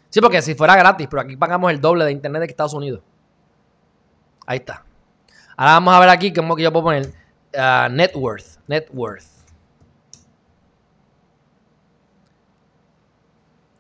Sí, 0.09 0.21
porque 0.21 0.41
si 0.41 0.55
fuera 0.55 0.75
gratis, 0.75 1.07
pero 1.09 1.21
aquí 1.21 1.36
pagamos 1.36 1.71
el 1.71 1.81
doble 1.81 2.05
de 2.05 2.11
internet 2.11 2.41
de 2.41 2.47
Estados 2.47 2.73
Unidos. 2.73 3.01
Ahí 4.45 4.59
está. 4.59 4.83
Ahora 5.57 5.73
vamos 5.73 5.93
a 5.93 5.99
ver 5.99 6.09
aquí 6.09 6.33
cómo 6.33 6.55
que 6.55 6.63
yo 6.63 6.71
puedo 6.71 6.86
poner 6.86 7.13
uh, 7.53 7.89
net 7.89 8.15
worth. 8.15 8.57
Net 8.67 8.88
worth. 8.93 9.25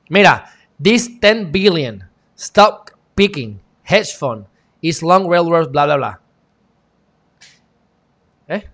Mira, 0.09 0.45
this 0.81 1.09
10 1.19 1.51
billion 1.51 2.07
stock 2.35 2.94
picking 3.15 3.59
hedge 3.83 4.15
fund 4.15 4.45
is 4.81 5.01
long 5.01 5.29
railroad, 5.29 5.71
bla, 5.71 5.85
bla, 5.85 5.97
bla. 5.97 6.21
¿Eh? 8.47 8.69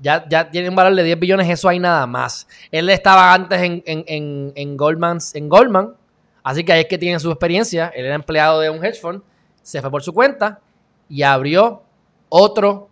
Ya, 0.00 0.26
ya 0.28 0.50
tiene 0.50 0.68
un 0.68 0.74
valor 0.74 0.94
de 0.94 1.04
10 1.04 1.18
billones, 1.18 1.48
eso 1.48 1.68
hay 1.68 1.78
nada 1.78 2.06
más. 2.06 2.46
Él 2.70 2.88
estaba 2.90 3.32
antes 3.32 3.60
en, 3.62 3.82
en, 3.86 4.04
en, 4.06 4.52
en 4.54 4.76
Goldman, 4.76 5.18
en 5.34 5.48
Goldman 5.48 5.94
Así 6.42 6.64
que 6.64 6.72
ahí 6.72 6.80
es 6.80 6.86
que 6.86 6.98
tiene 6.98 7.18
su 7.18 7.30
experiencia. 7.30 7.92
Él 7.94 8.06
era 8.06 8.14
empleado 8.14 8.60
de 8.60 8.70
un 8.70 8.84
hedge 8.84 9.00
fund, 9.00 9.22
se 9.62 9.80
fue 9.80 9.90
por 9.90 10.02
su 10.02 10.12
cuenta 10.12 10.60
y 11.08 11.22
abrió 11.22 11.82
otro 12.28 12.88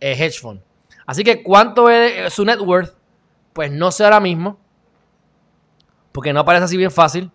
eh, 0.00 0.12
hedge 0.12 0.40
fund. 0.40 0.60
Así 1.06 1.24
que, 1.24 1.42
¿cuánto 1.42 1.90
es 1.90 2.32
su 2.32 2.44
net 2.44 2.60
worth? 2.60 2.94
Pues 3.52 3.70
no 3.70 3.90
sé 3.90 4.04
ahora 4.04 4.20
mismo, 4.20 4.58
porque 6.12 6.32
no 6.32 6.44
parece 6.44 6.64
así 6.64 6.76
bien 6.76 6.90
fácil, 6.90 7.30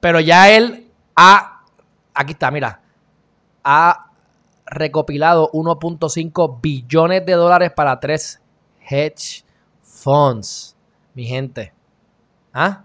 pero 0.00 0.20
ya 0.20 0.50
él 0.50 0.90
ha, 1.16 1.64
aquí 2.14 2.32
está, 2.32 2.50
mira, 2.50 2.80
ha 3.64 4.10
recopilado 4.66 5.50
1.5 5.52 6.60
billones 6.60 7.26
de 7.26 7.32
dólares 7.32 7.72
para 7.74 8.00
tres 8.00 8.40
hedge 8.88 9.44
funds, 9.82 10.76
mi 11.14 11.24
gente. 11.26 11.72
¿Ah? 12.52 12.84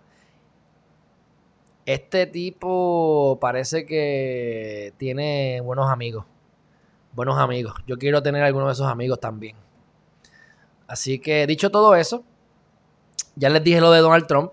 Este 1.86 2.26
tipo 2.26 3.38
parece 3.40 3.86
que 3.86 4.94
tiene 4.98 5.62
buenos 5.62 5.90
amigos. 5.90 6.26
Buenos 7.14 7.40
amigos. 7.40 7.74
Yo 7.88 7.98
quiero 7.98 8.22
tener 8.22 8.44
algunos 8.44 8.68
de 8.68 8.74
esos 8.74 8.88
amigos 8.88 9.20
también. 9.20 9.56
Así 10.88 11.20
que 11.20 11.48
dicho 11.48 11.72
todo 11.72 11.96
eso, 11.96 12.24
ya 13.36 13.50
les 13.50 13.64
dije 13.64 13.82
lo 13.82 13.92
de 13.92 14.00
Donald 14.00 14.28
Trump. 14.28 14.52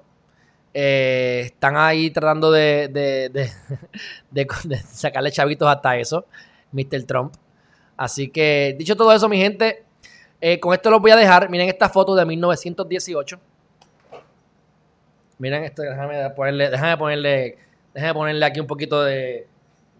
Eh, 0.74 1.42
están 1.46 1.76
ahí 1.76 2.10
tratando 2.10 2.50
de, 2.50 3.50
sacarle 4.92 5.30
chavitos 5.30 5.68
hasta 5.68 5.96
eso, 5.96 6.26
Mr. 6.72 7.04
Trump. 7.06 7.34
Así 7.96 8.28
que 8.28 8.74
dicho 8.76 8.96
todo 8.96 9.12
eso, 9.12 9.28
mi 9.28 9.38
gente, 9.38 9.84
eh, 10.40 10.58
con 10.58 10.74
esto 10.74 10.90
los 10.90 11.00
voy 11.00 11.12
a 11.12 11.16
dejar. 11.16 11.48
Miren 11.48 11.68
esta 11.68 11.88
foto 11.88 12.14
de 12.16 12.24
1918 12.26 13.40
Miren 15.38 15.64
esto, 15.64 15.82
déjame 15.82 16.30
ponerle, 16.30 16.70
déjame 16.70 16.96
ponerle, 16.96 17.58
déjame 17.92 18.14
ponerle 18.14 18.46
aquí 18.46 18.60
un 18.60 18.66
poquito 18.66 19.02
de, 19.02 19.46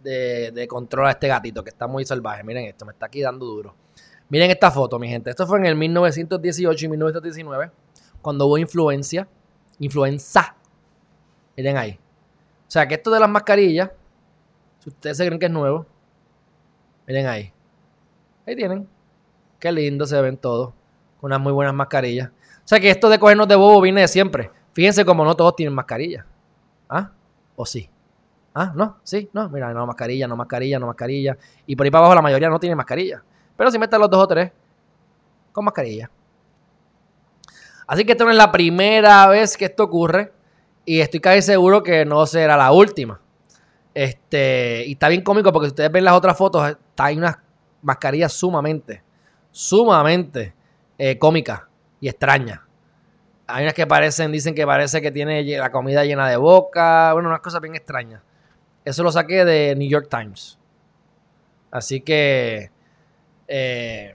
de, 0.03 0.67
control 0.69 1.07
a 1.07 1.11
este 1.11 1.29
gatito 1.29 1.65
que 1.65 1.71
está 1.71 1.87
muy 1.87 2.05
salvaje. 2.05 2.45
Miren 2.45 2.67
esto, 2.67 2.85
me 2.85 2.93
está 2.93 3.07
aquí 3.07 3.21
dando 3.21 3.45
duro. 3.45 3.75
Miren 4.29 4.51
esta 4.51 4.71
foto, 4.71 4.99
mi 4.99 5.09
gente. 5.09 5.31
Esto 5.31 5.47
fue 5.47 5.59
en 5.59 5.67
el 5.67 5.77
1918 5.77 6.87
y 6.87 6.89
1919, 6.89 7.71
cuando 8.23 8.47
hubo 8.47 8.59
influencia, 8.59 9.27
influenza. 9.81 10.57
Miren 11.57 11.77
ahí. 11.77 11.99
O 12.67 12.71
sea, 12.71 12.87
que 12.89 12.95
esto 12.95 13.11
de 13.11 13.21
las 13.21 13.29
mascarillas, 13.29 13.91
si 14.81 14.91
ustedes 14.91 15.17
se 15.17 15.27
creen 15.27 15.39
que 15.39 15.47
es 15.47 15.53
nuevo, 15.53 15.87
miren 17.07 17.27
ahí. 17.27 17.53
Ahí 18.47 18.57
tienen. 18.57 18.89
Qué 19.59 19.73
lindo 19.73 20.07
se 20.07 20.21
ven 20.21 20.37
todos. 20.37 20.73
Con 21.21 21.29
unas 21.29 21.41
muy 21.41 21.53
buenas 21.53 21.75
mascarillas. 21.75 22.29
O 22.29 22.69
sea 22.69 22.81
que 22.81 22.91
esto 22.91 23.09
de 23.09 23.19
cogernos 23.19 23.49
de 23.49 23.55
bobo 23.55 23.81
viene 23.81 24.03
de 24.03 24.09
siempre. 24.09 24.51
Fíjense 24.73 25.05
como 25.05 25.25
no 25.25 25.35
todos 25.35 25.55
tienen 25.57 25.75
mascarilla. 25.75 26.27
¿Ah? 26.89 27.11
¿O 27.57 27.65
sí? 27.65 27.89
¿Ah? 28.55 28.73
¿No? 28.75 28.99
¿Sí? 29.03 29.31
¿No? 29.33 29.49
Mira, 29.49 29.73
no 29.73 29.87
mascarilla, 29.87 30.27
no 30.27 30.37
mascarilla, 30.37 30.79
no 30.79 30.87
mascarilla. 30.87 31.37
Y 31.67 31.77
por 31.77 31.85
ahí 31.85 31.91
para 31.91 32.01
abajo 32.01 32.15
la 32.15 32.23
mayoría 32.23 32.49
no 32.49 32.59
tiene 32.59 32.77
mascarilla. 32.77 33.23
Pero 33.57 33.71
si 33.71 33.79
meten 33.79 34.01
los 34.01 34.11
dos 34.11 34.23
o 34.23 34.29
tres 34.29 34.53
con 35.53 35.65
mascarilla. 35.65 36.11
Así 37.87 38.05
que 38.05 38.13
esta 38.13 38.25
no 38.25 38.31
es 38.31 38.37
la 38.37 38.51
primera 38.51 39.27
vez 39.29 39.57
que 39.57 39.67
esto 39.67 39.85
ocurre. 39.85 40.33
Y 40.85 41.01
estoy 41.01 41.21
casi 41.21 41.43
seguro 41.43 41.83
que 41.83 42.05
no 42.05 42.27
será 42.27 42.57
la 42.57 42.73
última. 42.73 43.21
Este, 43.95 44.85
y 44.87 44.93
está 44.93 45.09
bien 45.09 45.23
cómico 45.23 45.53
porque 45.53 45.69
si 45.69 45.71
ustedes 45.71 45.93
ven 45.93 46.05
las 46.05 46.15
otras 46.15 46.37
fotos, 46.37 46.77
hay 46.97 47.17
unas 47.17 47.37
mascarillas 47.81 48.33
sumamente, 48.33 49.03
sumamente 49.51 50.55
eh, 50.99 51.19
cómicas 51.19 51.63
y 52.01 52.09
extrañas. 52.09 52.61
Hay 53.47 53.63
unas 53.63 53.75
que 53.75 53.87
parecen, 53.87 54.33
dicen 54.33 54.55
que 54.55 54.67
parece 54.67 55.01
que 55.01 55.13
tiene 55.13 55.45
la 55.59 55.71
comida 55.71 56.05
llena 56.05 56.29
de 56.29 56.37
boca. 56.37 57.13
Bueno, 57.13 57.29
unas 57.29 57.41
cosas 57.41 57.61
bien 57.61 57.75
extrañas. 57.75 58.23
Eso 58.85 59.03
lo 59.03 59.13
saqué 59.13 59.45
de 59.45 59.75
New 59.77 59.89
York 59.89 60.09
Times. 60.11 60.59
Así 61.71 62.01
que 62.01 62.71
eh, 63.49 64.15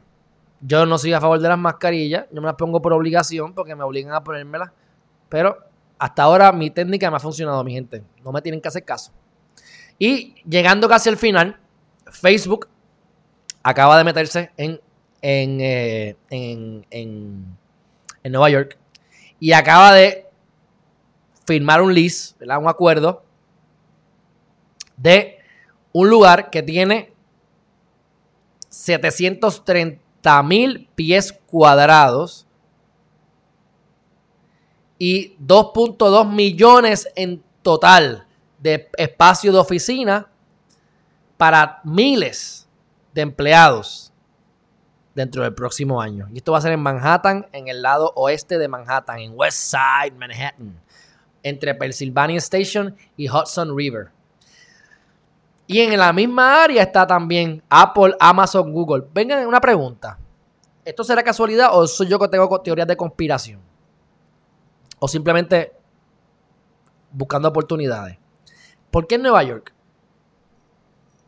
yo 0.61 0.85
no 0.85 0.97
soy 0.97 1.13
a 1.13 1.21
favor 1.21 1.39
de 1.39 1.47
las 1.47 1.57
mascarillas. 1.57 2.25
Yo 2.31 2.41
me 2.41 2.47
las 2.47 2.55
pongo 2.55 2.81
por 2.81 2.91
obligación 2.93 3.53
porque 3.53 3.75
me 3.75 3.83
obligan 3.83 4.13
a 4.13 4.23
ponérmelas. 4.23 4.71
Pero 5.29 5.68
hasta 5.99 6.23
ahora 6.23 6.51
mi 6.53 6.71
técnica 6.71 7.11
me 7.11 7.17
ha 7.17 7.19
funcionado, 7.19 7.63
mi 7.63 7.73
gente. 7.73 8.01
No 8.23 8.31
me 8.31 8.41
tienen 8.41 8.61
que 8.61 8.69
hacer 8.69 8.85
caso. 8.85 9.11
Y 9.99 10.33
llegando 10.45 10.87
casi 10.87 11.09
al 11.09 11.17
final, 11.17 11.59
Facebook 12.09 12.69
acaba 13.61 13.97
de 13.97 14.05
meterse 14.05 14.51
en, 14.55 14.79
en, 15.21 15.59
eh, 15.61 16.15
en, 16.29 16.85
en, 16.89 17.57
Nueva 18.23 18.49
York 18.49 18.77
y 19.39 19.53
acaba 19.53 19.91
de 19.93 20.27
firmar 21.45 21.81
un 21.81 21.93
lease, 21.93 22.35
un 22.39 22.67
acuerdo 22.67 23.23
de 24.97 25.39
un 25.91 26.09
lugar 26.09 26.51
que 26.51 26.61
tiene 26.61 27.11
730 28.69 30.43
mil 30.43 30.87
pies 30.93 31.33
cuadrados 31.33 32.45
y 34.99 35.37
2.2 35.37 36.29
millones 36.29 37.07
en 37.15 37.41
total 37.63 38.27
de 38.59 38.89
espacio 38.97 39.51
de 39.51 39.57
oficina 39.57 40.27
para 41.37 41.79
miles 41.85 42.67
de 43.13 43.21
empleados 43.21 44.11
dentro 45.15 45.43
del 45.43 45.55
próximo 45.55 46.01
año. 46.01 46.27
Y 46.33 46.37
esto 46.37 46.51
va 46.51 46.57
a 46.57 46.61
ser 46.61 46.73
en 46.73 46.81
Manhattan, 46.81 47.47
en 47.53 47.69
el 47.69 47.81
lado 47.81 48.11
oeste 48.15 48.57
de 48.57 48.67
Manhattan, 48.67 49.19
en 49.19 49.31
West 49.35 49.71
Side 49.71 50.15
Manhattan, 50.17 50.79
entre 51.41 51.73
Pennsylvania 51.73 52.37
Station 52.37 52.95
y 53.15 53.29
Hudson 53.29 53.75
River. 53.75 54.09
Y 55.65 55.79
en 55.79 55.97
la 55.97 56.11
misma 56.11 56.63
área 56.63 56.83
está 56.83 57.07
también 57.07 57.63
Apple, 57.69 58.15
Amazon, 58.19 58.73
Google. 58.73 59.05
Vengan, 59.13 59.47
una 59.47 59.61
pregunta. 59.61 60.17
¿Esto 60.83 61.03
será 61.03 61.23
casualidad 61.23 61.69
o 61.71 61.85
soy 61.87 62.07
yo 62.07 62.19
que 62.19 62.27
tengo 62.27 62.59
teorías 62.61 62.87
de 62.87 62.97
conspiración? 62.97 63.68
O 64.99 65.07
simplemente 65.07 65.73
buscando 67.11 67.47
oportunidades. 67.47 68.17
¿Por 68.91 69.07
qué 69.07 69.15
en 69.15 69.23
Nueva 69.23 69.43
York? 69.43 69.73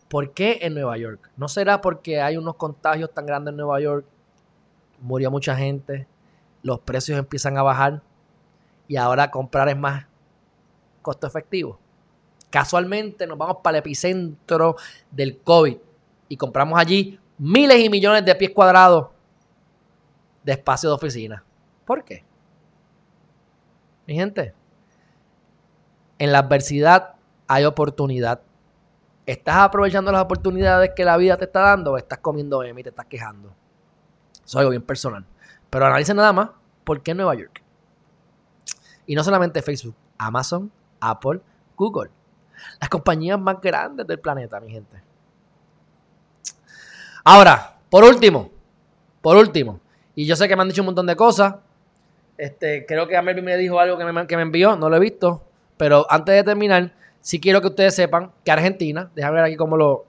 ¿Por 0.09 0.33
qué 0.33 0.59
en 0.61 0.73
Nueva 0.73 0.97
York? 0.97 1.31
¿No 1.37 1.47
será 1.47 1.79
porque 1.79 2.21
hay 2.21 2.37
unos 2.37 2.55
contagios 2.55 3.13
tan 3.13 3.25
grandes 3.25 3.51
en 3.53 3.57
Nueva 3.57 3.79
York? 3.79 4.05
Murió 4.99 5.31
mucha 5.31 5.55
gente, 5.55 6.07
los 6.63 6.79
precios 6.79 7.17
empiezan 7.17 7.57
a 7.57 7.63
bajar 7.63 8.01
y 8.87 8.97
ahora 8.97 9.31
comprar 9.31 9.69
es 9.69 9.77
más 9.77 10.05
costo 11.01 11.27
efectivo. 11.27 11.79
Casualmente 12.49 13.25
nos 13.25 13.37
vamos 13.37 13.57
para 13.63 13.77
el 13.77 13.79
epicentro 13.79 14.75
del 15.09 15.39
COVID 15.39 15.77
y 16.27 16.37
compramos 16.37 16.77
allí 16.77 17.17
miles 17.37 17.79
y 17.79 17.89
millones 17.89 18.25
de 18.25 18.35
pies 18.35 18.51
cuadrados 18.51 19.07
de 20.43 20.51
espacio 20.51 20.89
de 20.89 20.95
oficina. 20.95 21.43
¿Por 21.85 22.03
qué? 22.03 22.25
Mi 24.07 24.15
gente, 24.15 24.53
en 26.19 26.31
la 26.31 26.39
adversidad 26.39 27.15
hay 27.47 27.65
oportunidad. 27.65 28.41
¿Estás 29.25 29.57
aprovechando 29.57 30.11
las 30.11 30.21
oportunidades 30.21 30.91
que 30.95 31.05
la 31.05 31.17
vida 31.17 31.37
te 31.37 31.45
está 31.45 31.61
dando 31.61 31.93
o 31.93 31.97
estás 31.97 32.19
comiendo 32.19 32.63
M 32.63 32.79
y 32.79 32.83
te 32.83 32.89
estás 32.89 33.05
quejando? 33.05 33.53
Eso 34.33 34.43
es 34.45 34.55
algo 34.55 34.71
bien 34.71 34.81
personal. 34.81 35.25
Pero 35.69 35.85
analice 35.85 36.13
nada 36.13 36.33
más 36.33 36.49
por 36.83 37.01
qué 37.01 37.13
Nueva 37.13 37.35
York. 37.35 37.63
Y 39.05 39.15
no 39.15 39.23
solamente 39.23 39.61
Facebook, 39.61 39.95
Amazon, 40.17 40.71
Apple, 40.99 41.41
Google. 41.75 42.11
Las 42.79 42.89
compañías 42.89 43.39
más 43.39 43.59
grandes 43.61 44.05
del 44.05 44.19
planeta, 44.19 44.59
mi 44.59 44.71
gente. 44.71 45.01
Ahora, 47.23 47.77
por 47.89 48.03
último, 48.03 48.49
por 49.21 49.37
último, 49.37 49.79
y 50.15 50.25
yo 50.25 50.35
sé 50.35 50.47
que 50.47 50.55
me 50.55 50.61
han 50.63 50.69
dicho 50.69 50.81
un 50.81 50.87
montón 50.87 51.05
de 51.05 51.15
cosas. 51.15 51.55
Este, 52.41 52.87
creo 52.87 53.07
que 53.07 53.15
a 53.15 53.21
Melvin 53.21 53.45
me 53.45 53.55
dijo 53.55 53.79
algo 53.79 53.99
que 53.99 54.03
me, 54.03 54.25
que 54.25 54.35
me 54.35 54.41
envió, 54.41 54.75
no 54.75 54.89
lo 54.89 54.95
he 54.95 54.99
visto. 54.99 55.43
Pero 55.77 56.07
antes 56.09 56.33
de 56.33 56.43
terminar, 56.43 56.91
si 57.19 57.39
quiero 57.39 57.61
que 57.61 57.67
ustedes 57.67 57.93
sepan 57.93 58.31
que 58.43 58.51
Argentina, 58.51 59.11
déjame 59.13 59.35
ver 59.35 59.45
aquí 59.45 59.55
cómo 59.55 59.77
lo. 59.77 60.07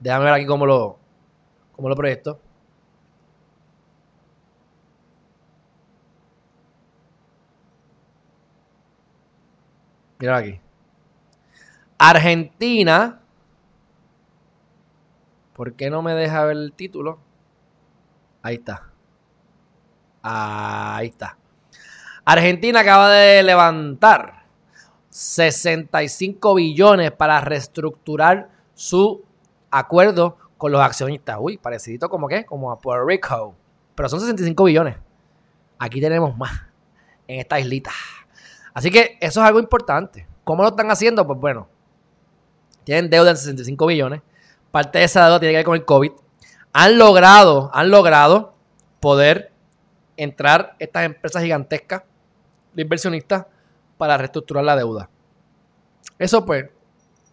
Déjame 0.00 0.24
ver 0.24 0.34
aquí 0.34 0.46
cómo 0.46 0.66
lo. 0.66 0.98
cómo 1.76 1.88
lo 1.88 1.94
proyecto. 1.94 2.40
Mira 10.18 10.38
aquí. 10.38 10.60
Argentina. 11.98 13.20
¿Por 15.54 15.74
qué 15.74 15.88
no 15.88 16.02
me 16.02 16.14
deja 16.14 16.44
ver 16.44 16.56
el 16.56 16.72
título? 16.72 17.20
Ahí 18.42 18.56
está. 18.56 18.93
Ahí 20.26 21.08
está. 21.08 21.36
Argentina 22.24 22.80
acaba 22.80 23.10
de 23.10 23.42
levantar 23.42 24.46
65 25.10 26.54
billones 26.54 27.12
para 27.12 27.42
reestructurar 27.42 28.48
su 28.72 29.22
acuerdo 29.70 30.38
con 30.56 30.72
los 30.72 30.80
accionistas. 30.80 31.36
Uy, 31.38 31.58
parecidito 31.58 32.08
como 32.08 32.26
qué, 32.26 32.46
como 32.46 32.72
a 32.72 32.78
Puerto 32.78 33.04
Rico. 33.04 33.54
Pero 33.94 34.08
son 34.08 34.20
65 34.20 34.64
billones. 34.64 34.96
Aquí 35.78 36.00
tenemos 36.00 36.34
más 36.38 36.62
en 37.28 37.40
esta 37.40 37.60
islita. 37.60 37.90
Así 38.72 38.90
que 38.90 39.18
eso 39.20 39.42
es 39.42 39.46
algo 39.46 39.60
importante. 39.60 40.26
¿Cómo 40.42 40.62
lo 40.62 40.70
están 40.70 40.90
haciendo? 40.90 41.26
Pues 41.26 41.38
bueno, 41.38 41.68
tienen 42.84 43.10
deuda 43.10 43.34
de 43.34 43.36
65 43.36 43.86
billones. 43.86 44.22
Parte 44.70 45.00
de 45.00 45.04
esa 45.04 45.26
deuda 45.26 45.38
tiene 45.38 45.52
que 45.52 45.58
ver 45.58 45.66
con 45.66 45.76
el 45.76 45.84
COVID. 45.84 46.12
han 46.72 46.98
logrado, 46.98 47.70
han 47.74 47.90
logrado 47.90 48.54
poder 49.00 49.53
entrar 50.16 50.76
estas 50.78 51.04
empresas 51.04 51.42
gigantescas 51.42 52.02
de 52.72 52.82
inversionistas 52.82 53.46
para 53.96 54.16
reestructurar 54.16 54.64
la 54.64 54.76
deuda. 54.76 55.08
Eso 56.18 56.44
pues, 56.44 56.66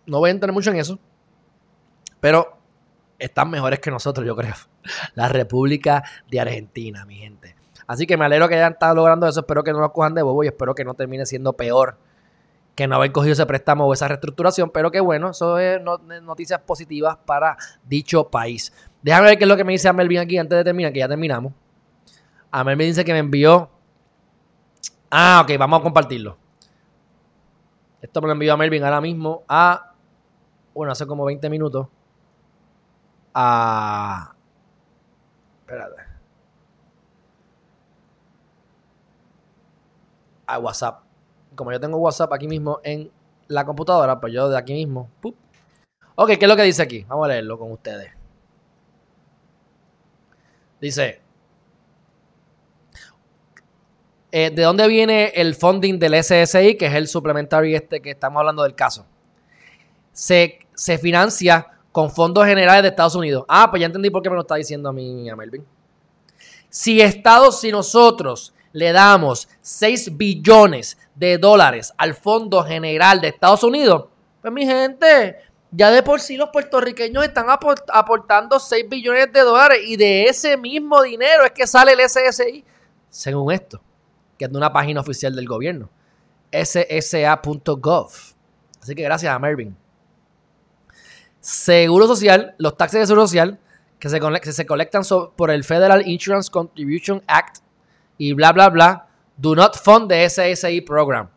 no 0.06 0.20
voy 0.20 0.30
a 0.30 0.32
entrar 0.32 0.52
mucho 0.54 0.72
en 0.72 0.78
eso, 0.78 1.00
pero 2.20 2.58
están 3.20 3.50
mejores 3.50 3.80
que 3.80 3.92
nosotros, 3.92 4.26
yo 4.26 4.36
creo. 4.36 4.56
La 5.16 5.28
República 5.28 6.04
de 6.30 6.40
Argentina, 6.40 7.06
mi 7.06 7.18
gente. 7.18 7.56
Así 7.88 8.08
que 8.08 8.18
me 8.18 8.26
alegro 8.26 8.48
que 8.48 8.56
hayan 8.56 8.74
estado 8.74 8.96
logrando 8.96 9.28
eso. 9.28 9.42
Espero 9.42 9.64
que 9.64 9.74
no 9.74 9.80
lo 9.80 9.92
cojan 9.92 10.14
de 10.14 10.22
bobo 10.22 10.44
y 10.44 10.48
espero 10.48 10.74
que 10.74 10.86
no 10.86 10.94
termine 10.94 11.26
siendo 11.26 11.54
peor 11.54 11.98
que 12.74 12.88
no 12.88 12.96
haber 12.96 13.12
cogido 13.12 13.34
ese 13.34 13.46
préstamo 13.46 13.86
o 13.86 13.94
esa 13.94 14.08
reestructuración. 14.08 14.70
Pero 14.70 14.92
que 14.92 15.02
bueno, 15.02 15.32
eso 15.32 15.60
es 15.60 15.80
noticias 16.24 16.62
positivas 16.62 17.18
para 17.26 17.58
dicho 17.84 18.30
país. 18.30 18.74
Déjame 19.02 19.28
ver 19.28 19.38
qué 19.38 19.44
es 19.44 19.48
lo 19.48 19.58
que 19.58 19.64
me 19.64 19.74
dice 19.74 19.92
Melvin 19.92 20.20
aquí 20.20 20.38
antes 20.38 20.58
de 20.58 20.64
terminar, 20.64 20.94
que 20.94 21.00
ya 21.00 21.08
terminamos. 21.08 21.54
A 22.52 22.64
Melvin 22.64 22.88
dice 22.88 23.06
que 23.06 23.14
me 23.14 23.20
envió. 23.20 23.70
Ah, 25.10 25.42
ok, 25.44 25.58
vamos 25.58 25.80
a 25.80 25.84
compartirlo. 25.84 26.38
Esto 28.02 28.22
me 28.22 28.28
lo 28.28 28.34
envió 28.34 28.54
a 28.54 28.58
Melvin 28.58 28.84
ahora 28.84 29.00
mismo 29.00 29.44
a. 29.48 29.94
Bueno, 30.74 30.92
hace 30.92 31.08
como 31.08 31.26
20 31.26 31.50
minutos. 31.50 31.88
A. 33.34 34.34
Espérate. 35.62 36.02
A 40.48 40.60
WhatsApp. 40.60 41.04
Como 41.56 41.72
yo 41.72 41.80
tengo 41.80 41.98
WhatsApp 41.98 42.34
aquí 42.34 42.48
mismo 42.48 42.80
en 42.84 43.12
la 43.48 43.66
computadora, 43.66 44.20
pues 44.20 44.34
yo 44.34 44.50
de 44.50 44.58
aquí 44.58 44.74
mismo. 44.74 45.10
Ok, 46.16 46.30
¿qué 46.30 46.46
es 46.46 46.48
lo 46.48 46.56
que 46.56 46.64
dice 46.64 46.82
aquí? 46.82 47.04
Vamos 47.08 47.26
a 47.26 47.30
leerlo 47.30 47.58
con 47.58 47.72
ustedes. 47.72 48.12
Dice, 50.80 51.21
eh, 54.32 54.50
¿de 54.50 54.62
dónde 54.64 54.88
viene 54.88 55.34
el 55.36 55.56
funding 55.56 56.00
del 56.00 56.24
SSI, 56.24 56.76
que 56.76 56.86
es 56.88 56.94
el 56.94 57.08
suplementario 57.08 57.76
este 57.76 58.02
que 58.02 58.12
estamos 58.12 58.40
hablando 58.40 58.64
del 58.64 58.76
caso? 58.76 59.06
Se, 60.14 60.60
se 60.74 60.98
financia 60.98 61.68
con 61.92 62.10
fondos 62.10 62.46
generales 62.46 62.84
de 62.84 62.90
Estados 62.90 63.16
Unidos. 63.16 63.46
Ah, 63.48 63.70
pues 63.70 63.82
ya 63.82 63.88
entendí 63.88 64.10
por 64.10 64.22
qué 64.22 64.30
me 64.30 64.36
lo 64.36 64.42
está 64.42 64.56
diciendo 64.56 64.90
a 64.90 64.94
mí, 64.94 65.30
a 65.30 65.36
Melvin. 65.36 65.66
Si 66.70 67.02
Estados, 67.02 67.60
si 67.60 67.72
nosotros 67.72 68.54
le 68.72 68.94
damos 68.94 69.50
6 69.62 70.18
billones 70.18 70.98
de 71.16 71.38
dólares 71.38 71.94
al 71.98 72.16
Fondo 72.16 72.64
General 72.64 73.20
de 73.20 73.28
Estados 73.28 73.64
Unidos, 73.64 74.06
pues 74.42 74.54
mi 74.54 74.66
gente, 74.66 75.38
ya 75.72 75.92
de 75.92 76.02
por 76.02 76.22
sí 76.22 76.38
los 76.38 76.50
puertorriqueños 76.50 77.24
están 77.26 77.48
aportando 77.50 78.60
6 78.60 78.88
billones 78.88 79.32
de 79.34 79.42
dólares 79.42 79.80
y 79.86 79.98
de 79.98 80.24
ese 80.24 80.56
mismo 80.56 81.02
dinero 81.02 81.44
es 81.44 81.52
que 81.52 81.68
sale 81.68 81.92
el 81.92 82.10
SSI, 82.10 82.64
según 83.10 83.52
esto, 83.52 83.82
que 84.42 84.46
es 84.46 84.52
de 84.52 84.58
una 84.58 84.74
página 84.74 85.02
oficial 85.02 85.36
del 85.36 85.48
gobierno, 85.48 85.88
ssa.gov. 86.52 88.12
Así 88.82 88.96
que 88.96 89.04
gracias 89.04 89.32
a 89.32 89.38
Mervin. 89.38 89.78
Seguro 91.40 92.08
Social, 92.08 92.56
los 92.58 92.76
taxes 92.76 93.02
de 93.02 93.06
Seguro 93.06 93.28
Social 93.28 93.60
que 94.00 94.10
se, 94.10 94.20
que 94.20 94.52
se 94.52 94.66
colectan 94.66 95.04
por 95.36 95.52
el 95.52 95.64
Federal 95.64 96.08
Insurance 96.08 96.50
Contribution 96.50 97.22
Act 97.28 97.58
y 98.18 98.34
bla, 98.34 98.52
bla, 98.52 98.70
bla, 98.70 99.08
do 99.38 99.54
not 99.54 99.78
fund 99.78 100.10
the 100.10 100.28
SSI 100.28 100.82
program 100.82 101.30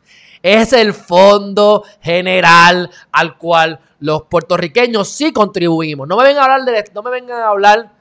es 0.42 0.72
el 0.74 0.92
fondo 0.92 1.84
general 2.02 2.90
al 3.12 3.38
cual 3.38 3.80
los 4.00 4.22
puertorriqueños 4.24 5.08
sí 5.08 5.32
contribuimos. 5.32 6.06
No 6.06 6.18
me 6.18 6.24
vengan 6.24 6.42
a 6.42 6.54
hablar 6.54 6.64
de 6.66 6.84
no 6.94 7.02
me 7.02 7.10
vengan 7.10 7.40
a 7.40 7.48
hablar 7.48 7.92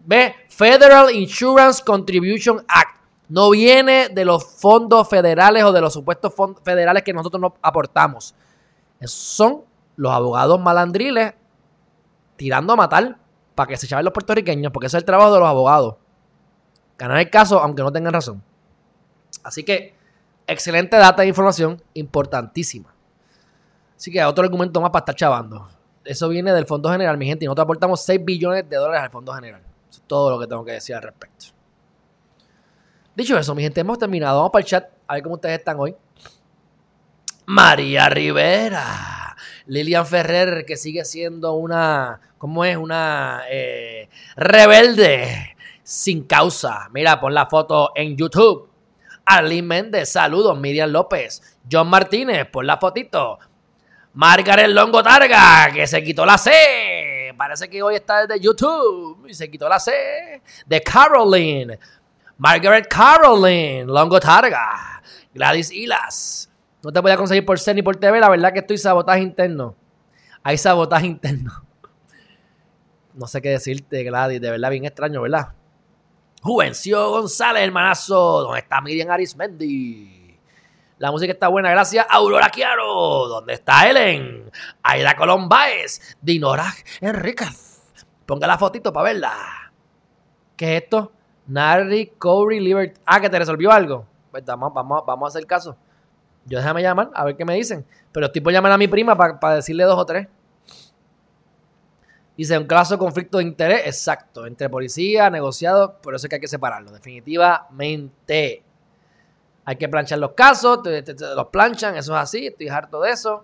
de 0.00 0.34
Federal 0.48 1.10
Insurance 1.14 1.82
Contribution 1.82 2.62
Act. 2.68 2.95
No 3.28 3.50
viene 3.50 4.08
de 4.08 4.24
los 4.24 4.44
fondos 4.44 5.08
federales 5.08 5.64
o 5.64 5.72
de 5.72 5.80
los 5.80 5.92
supuestos 5.92 6.32
fondos 6.34 6.62
federales 6.62 7.02
que 7.02 7.12
nosotros 7.12 7.40
nos 7.40 7.52
aportamos. 7.60 8.34
Esos 9.00 9.18
son 9.18 9.62
los 9.96 10.12
abogados 10.12 10.60
malandriles 10.60 11.34
tirando 12.36 12.72
a 12.72 12.76
matar 12.76 13.18
para 13.54 13.68
que 13.68 13.76
se 13.76 13.86
echaven 13.86 14.04
los 14.04 14.12
puertorriqueños, 14.12 14.72
porque 14.72 14.86
ese 14.86 14.98
es 14.98 15.02
el 15.02 15.06
trabajo 15.06 15.32
de 15.32 15.40
los 15.40 15.48
abogados. 15.48 15.96
Ganar 16.98 17.18
el 17.18 17.30
caso 17.30 17.58
aunque 17.60 17.82
no 17.82 17.90
tengan 17.90 18.12
razón. 18.12 18.42
Así 19.42 19.64
que 19.64 19.96
Excelente 20.46 20.96
data 20.96 21.22
de 21.22 21.28
información, 21.28 21.82
importantísima. 21.94 22.94
Así 23.96 24.12
que 24.12 24.22
otro 24.24 24.44
argumento 24.44 24.80
más 24.80 24.90
para 24.90 25.00
estar 25.00 25.14
chavando. 25.16 25.68
Eso 26.04 26.28
viene 26.28 26.52
del 26.52 26.66
Fondo 26.66 26.88
General, 26.88 27.18
mi 27.18 27.26
gente, 27.26 27.44
y 27.44 27.46
nosotros 27.46 27.64
aportamos 27.64 28.04
6 28.04 28.24
billones 28.24 28.68
de 28.68 28.76
dólares 28.76 29.02
al 29.02 29.10
Fondo 29.10 29.32
General. 29.32 29.60
Eso 29.90 30.00
es 30.00 30.06
todo 30.06 30.30
lo 30.30 30.38
que 30.38 30.46
tengo 30.46 30.64
que 30.64 30.72
decir 30.72 30.94
al 30.94 31.02
respecto. 31.02 31.46
Dicho 33.16 33.38
eso, 33.38 33.54
mi 33.54 33.62
gente, 33.62 33.80
hemos 33.80 33.98
terminado. 33.98 34.36
Vamos 34.36 34.52
para 34.52 34.60
el 34.60 34.66
chat 34.66 34.90
a 35.08 35.14
ver 35.14 35.22
cómo 35.22 35.36
ustedes 35.36 35.58
están 35.58 35.80
hoy. 35.80 35.96
María 37.46 38.10
Rivera. 38.10 39.34
Lilian 39.64 40.06
Ferrer, 40.06 40.66
que 40.66 40.76
sigue 40.76 41.02
siendo 41.06 41.54
una, 41.54 42.20
¿cómo 42.36 42.62
es? 42.66 42.76
Una 42.76 43.44
eh, 43.48 44.10
rebelde 44.36 45.56
sin 45.82 46.24
causa. 46.24 46.90
Mira, 46.92 47.18
pon 47.18 47.32
la 47.32 47.46
foto 47.46 47.90
en 47.94 48.18
YouTube. 48.18 48.68
Arlene 49.24 49.62
Méndez, 49.62 50.12
saludos. 50.12 50.58
Miriam 50.58 50.90
López, 50.90 51.58
John 51.70 51.88
Martínez, 51.88 52.46
por 52.50 52.66
la 52.66 52.76
fotito. 52.76 53.38
Margaret 54.12 54.68
Longo 54.68 55.02
Targa, 55.02 55.70
que 55.72 55.86
se 55.86 56.04
quitó 56.04 56.26
la 56.26 56.36
C. 56.36 57.34
Parece 57.36 57.68
que 57.70 57.82
hoy 57.82 57.94
está 57.96 58.26
desde 58.26 58.42
YouTube 58.42 59.26
y 59.26 59.32
se 59.32 59.50
quitó 59.50 59.68
la 59.70 59.80
C. 59.80 60.42
De 60.66 60.82
Caroline. 60.82 61.78
Margaret 62.38 62.86
Caroline 62.88 63.84
Longo 63.84 64.20
Targa. 64.20 65.02
Gladys 65.32 65.70
Hilas. 65.70 66.50
No 66.82 66.92
te 66.92 67.00
voy 67.00 67.10
a 67.10 67.16
conseguir 67.16 67.44
por 67.44 67.58
C 67.58 67.74
ni 67.74 67.82
por 67.82 67.96
TV. 67.96 68.20
La 68.20 68.28
verdad 68.28 68.52
que 68.52 68.60
estoy 68.60 68.78
sabotaje 68.78 69.20
interno. 69.20 69.74
Hay 70.42 70.58
sabotaje 70.58 71.06
interno. 71.06 71.52
No 73.14 73.26
sé 73.26 73.40
qué 73.40 73.48
decirte, 73.48 74.04
Gladys. 74.04 74.42
De 74.42 74.50
verdad, 74.50 74.68
bien 74.68 74.84
extraño, 74.84 75.22
¿verdad? 75.22 75.54
Juvencio 76.42 77.08
González, 77.08 77.62
hermanazo. 77.62 78.42
¿Dónde 78.42 78.58
está 78.60 78.82
Miriam 78.82 79.10
Arismendi? 79.10 80.38
La 80.98 81.10
música 81.10 81.32
está 81.32 81.48
buena, 81.48 81.70
gracias. 81.70 82.06
Aurora 82.10 82.50
Chiaro. 82.50 83.26
¿Dónde 83.28 83.54
está 83.54 83.88
Ellen? 83.88 84.50
Aida 84.82 85.16
Colombáez. 85.16 86.14
Dinora 86.20 86.66
Enríquez. 87.00 87.82
Ponga 88.26 88.46
la 88.46 88.58
fotito 88.58 88.92
para 88.92 89.04
verla. 89.04 89.72
¿Qué 90.54 90.76
es 90.76 90.82
esto? 90.82 91.12
Nari 91.46 92.12
Corey 92.18 92.60
Liberty. 92.60 93.00
Ah, 93.04 93.20
que 93.20 93.30
te 93.30 93.38
resolvió 93.38 93.70
algo. 93.70 94.06
Pues 94.30 94.44
vamos, 94.44 94.72
vamos, 94.74 95.02
vamos 95.06 95.26
a 95.26 95.28
hacer 95.28 95.46
caso. 95.46 95.76
Yo 96.44 96.58
déjame 96.58 96.82
llamar 96.82 97.10
a 97.14 97.24
ver 97.24 97.36
qué 97.36 97.44
me 97.44 97.54
dicen. 97.54 97.84
Pero 98.12 98.26
estoy 98.26 98.40
por 98.40 98.52
llamar 98.52 98.72
a 98.72 98.78
mi 98.78 98.88
prima 98.88 99.16
para 99.16 99.54
decirle 99.54 99.84
dos 99.84 99.98
o 99.98 100.06
tres. 100.06 100.28
Dice, 102.36 102.58
un 102.58 102.66
caso 102.66 102.94
de 102.94 102.98
conflicto 102.98 103.38
de 103.38 103.44
interés, 103.44 103.86
exacto, 103.86 104.46
entre 104.46 104.68
policía, 104.68 105.30
negociado, 105.30 105.98
por 106.02 106.14
eso 106.14 106.26
es 106.26 106.28
que 106.28 106.36
hay 106.36 106.40
que 106.40 106.48
separarlo, 106.48 106.92
definitivamente. 106.92 108.62
Hay 109.64 109.76
que 109.76 109.88
planchar 109.88 110.18
los 110.18 110.32
casos, 110.32 110.80
los 110.84 111.46
planchan, 111.46 111.96
eso 111.96 112.14
es 112.14 112.20
así, 112.20 112.46
estoy 112.48 112.68
harto 112.68 113.00
de 113.00 113.10
eso. 113.10 113.42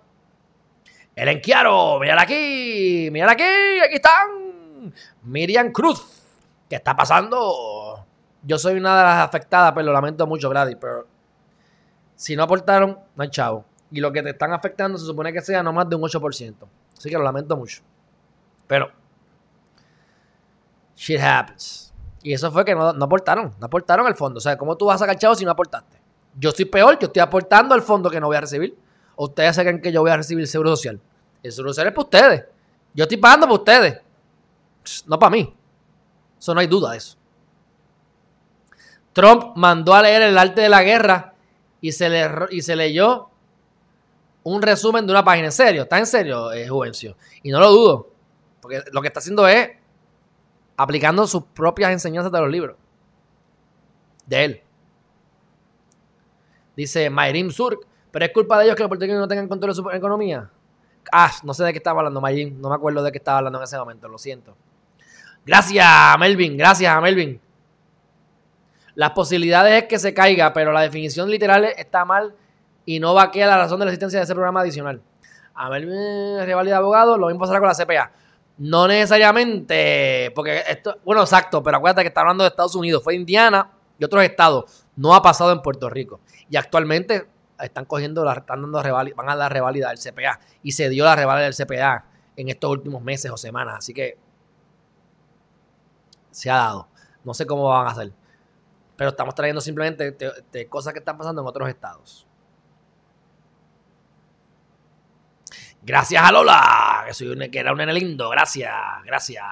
El 1.15 1.27
enquiaro, 1.27 1.99
mírala 1.99 2.21
aquí, 2.21 3.09
mírala 3.11 3.31
aquí, 3.31 3.43
aquí 3.83 3.95
están. 3.95 4.93
Miriam 5.23 5.71
Cruz, 5.71 6.21
¿qué 6.69 6.75
está 6.75 6.95
pasando? 6.95 7.37
Yo 8.43 8.57
soy 8.57 8.75
una 8.75 8.97
de 8.97 9.03
las 9.03 9.25
afectadas, 9.25 9.71
pero 9.73 9.87
lo 9.87 9.93
lamento 9.93 10.27
mucho, 10.27 10.49
Gladys, 10.49 10.77
pero 10.79 11.07
si 12.15 12.35
no 12.35 12.43
aportaron, 12.43 12.99
no 13.15 13.23
hay 13.23 13.29
chavo. 13.29 13.65
Y 13.91 13.99
lo 13.99 14.11
que 14.11 14.21
te 14.21 14.31
están 14.31 14.51
afectando 14.53 14.97
se 14.97 15.05
supone 15.05 15.31
que 15.31 15.41
sea 15.41 15.63
no 15.63 15.71
más 15.71 15.89
de 15.89 15.95
un 15.95 16.01
8%. 16.01 16.55
Así 16.97 17.09
que 17.09 17.17
lo 17.17 17.23
lamento 17.23 17.55
mucho. 17.55 17.81
Pero, 18.67 18.91
shit 20.95 21.19
happens. 21.19 21.93
Y 22.21 22.33
eso 22.33 22.51
fue 22.51 22.63
que 22.65 22.73
no, 22.73 22.87
aportaron, 22.87 23.53
no 23.59 23.65
aportaron 23.65 24.07
al 24.07 24.15
fondo. 24.15 24.37
O 24.37 24.41
sea, 24.41 24.57
¿cómo 24.57 24.75
tú 24.77 24.85
vas 24.85 24.95
a 24.95 24.99
sacar 24.99 25.17
chavo 25.17 25.35
si 25.35 25.45
no 25.45 25.51
aportaste? 25.51 25.99
Yo 26.39 26.51
soy 26.51 26.65
peor, 26.65 26.97
yo 26.97 27.07
estoy 27.07 27.21
aportando 27.21 27.75
al 27.75 27.81
fondo 27.81 28.09
que 28.09 28.19
no 28.19 28.27
voy 28.27 28.37
a 28.37 28.41
recibir. 28.41 28.77
O 29.15 29.25
ustedes 29.25 29.55
saben 29.55 29.81
que 29.81 29.91
yo 29.91 30.01
voy 30.01 30.11
a 30.11 30.17
recibir 30.17 30.41
el 30.41 30.47
seguro 30.47 30.75
social. 30.75 30.99
El 31.43 31.51
seguro 31.51 31.71
social 31.71 31.87
es 31.87 31.93
para 31.93 32.03
ustedes. 32.03 32.45
Yo 32.93 33.03
estoy 33.03 33.17
pagando 33.17 33.45
para 33.45 33.55
ustedes. 33.55 34.01
No 35.05 35.19
para 35.19 35.29
mí. 35.29 35.55
Eso 36.39 36.53
no 36.53 36.59
hay 36.61 36.67
duda 36.67 36.91
de 36.91 36.97
eso. 36.97 37.17
Trump 39.13 39.55
mandó 39.55 39.93
a 39.93 40.01
leer 40.01 40.23
el 40.23 40.37
arte 40.37 40.61
de 40.61 40.69
la 40.69 40.83
guerra 40.83 41.33
y 41.79 41.91
se, 41.91 42.09
le, 42.09 42.29
y 42.49 42.61
se 42.61 42.75
leyó 42.75 43.29
un 44.43 44.61
resumen 44.61 45.05
de 45.05 45.13
una 45.13 45.23
página. 45.23 45.47
En 45.47 45.51
serio, 45.51 45.83
está 45.83 45.99
en 45.99 46.05
serio, 46.05 46.51
eh, 46.51 46.67
Juvencio. 46.67 47.15
Y 47.43 47.51
no 47.51 47.59
lo 47.59 47.71
dudo. 47.71 48.09
Porque 48.61 48.83
lo 48.91 49.01
que 49.01 49.07
está 49.07 49.19
haciendo 49.19 49.47
es 49.47 49.69
aplicando 50.75 51.27
sus 51.27 51.43
propias 51.43 51.91
enseñanzas 51.91 52.31
de 52.31 52.39
los 52.39 52.49
libros. 52.49 52.77
De 54.25 54.45
él. 54.45 54.61
Dice 56.75 57.09
Mayrim 57.09 57.51
Surk. 57.51 57.85
Pero 58.11 58.25
es 58.25 58.31
culpa 58.31 58.59
de 58.59 58.65
ellos 58.65 58.75
que 58.75 58.83
los 58.83 58.89
puertorriqueños 58.89 59.21
no 59.21 59.27
tengan 59.27 59.47
control 59.47 59.71
de 59.71 59.75
su 59.75 59.89
economía. 59.89 60.49
Ah, 61.11 61.31
no 61.43 61.53
sé 61.53 61.63
de 61.63 61.71
qué 61.73 61.77
estaba 61.77 61.99
hablando 61.99 62.21
Mayrim. 62.21 62.61
No 62.61 62.69
me 62.69 62.75
acuerdo 62.75 63.03
de 63.03 63.11
qué 63.11 63.17
estaba 63.17 63.39
hablando 63.39 63.59
en 63.59 63.63
ese 63.63 63.77
momento. 63.77 64.07
Lo 64.07 64.17
siento. 64.17 64.55
Gracias, 65.45 65.85
Melvin. 66.19 66.55
Gracias, 66.55 67.01
Melvin. 67.01 67.41
Las 68.95 69.11
posibilidades 69.11 69.83
es 69.83 69.87
que 69.87 69.99
se 69.99 70.13
caiga, 70.13 70.53
pero 70.53 70.71
la 70.71 70.81
definición 70.81 71.29
literal 71.29 71.65
está 71.65 72.05
mal 72.05 72.35
y 72.85 72.99
no 72.99 73.13
va 73.13 73.23
a 73.23 73.31
quedar 73.31 73.49
la 73.49 73.57
razón 73.57 73.79
de 73.79 73.85
la 73.85 73.91
existencia 73.91 74.19
de 74.19 74.25
ese 74.25 74.33
programa 74.33 74.61
adicional. 74.61 75.01
A 75.55 75.69
Melvin 75.69 76.45
rival 76.45 76.65
de 76.65 76.73
abogado, 76.73 77.17
lo 77.17 77.27
mismo 77.27 77.39
pasará 77.39 77.59
con 77.59 77.69
la 77.69 77.75
CPA. 77.75 78.11
No 78.57 78.87
necesariamente, 78.87 80.31
porque 80.35 80.63
esto, 80.67 80.97
bueno, 81.03 81.21
exacto, 81.21 81.63
pero 81.63 81.77
acuérdate 81.77 82.03
que 82.03 82.09
está 82.09 82.21
hablando 82.21 82.43
de 82.43 82.49
Estados 82.49 82.75
Unidos, 82.75 83.03
fue 83.03 83.15
Indiana 83.15 83.71
y 83.97 84.03
otros 84.03 84.23
estados. 84.23 84.85
No 84.95 85.15
ha 85.15 85.21
pasado 85.21 85.51
en 85.51 85.61
Puerto 85.61 85.89
Rico. 85.89 86.19
Y 86.49 86.57
actualmente 86.57 87.27
están 87.59 87.85
cogiendo, 87.85 88.29
están 88.31 88.61
dando 88.61 88.83
van 89.15 89.29
a 89.29 89.35
dar 89.35 89.51
revalida 89.51 89.89
del 89.89 89.97
CPA. 89.97 90.39
Y 90.61 90.73
se 90.73 90.89
dio 90.89 91.03
la 91.03 91.15
revalida 91.15 91.45
del 91.45 91.55
CPA 91.55 92.05
en 92.35 92.49
estos 92.49 92.69
últimos 92.69 93.01
meses 93.01 93.31
o 93.31 93.37
semanas. 93.37 93.75
Así 93.79 93.93
que 93.93 94.17
se 96.29 96.49
ha 96.49 96.55
dado. 96.55 96.87
No 97.23 97.33
sé 97.33 97.45
cómo 97.45 97.69
van 97.69 97.87
a 97.87 97.91
hacer. 97.91 98.11
Pero 99.03 99.09
estamos 99.09 99.35
trayendo 99.35 99.59
simplemente 99.59 100.15
cosas 100.69 100.93
que 100.93 100.99
están 100.99 101.17
pasando 101.17 101.41
en 101.41 101.47
otros 101.49 101.67
estados. 101.67 102.25
Gracias 105.81 106.23
a 106.23 106.31
Lola, 106.31 107.03
que, 107.05 107.13
soy 107.13 107.49
que 107.51 107.59
era 107.59 107.73
un 107.73 107.79
nene 107.79 107.91
lindo. 107.91 108.29
Gracias, 108.29 108.73
gracias. 109.03 109.43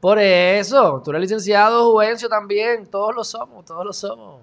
Por 0.00 0.18
eso, 0.18 1.00
tú 1.04 1.10
eres 1.12 1.22
licenciado, 1.22 1.92
Juvencio 1.92 2.28
también. 2.28 2.90
Todos 2.90 3.14
lo 3.14 3.22
somos, 3.22 3.64
todos 3.64 3.86
lo 3.86 3.92
somos. 3.92 4.42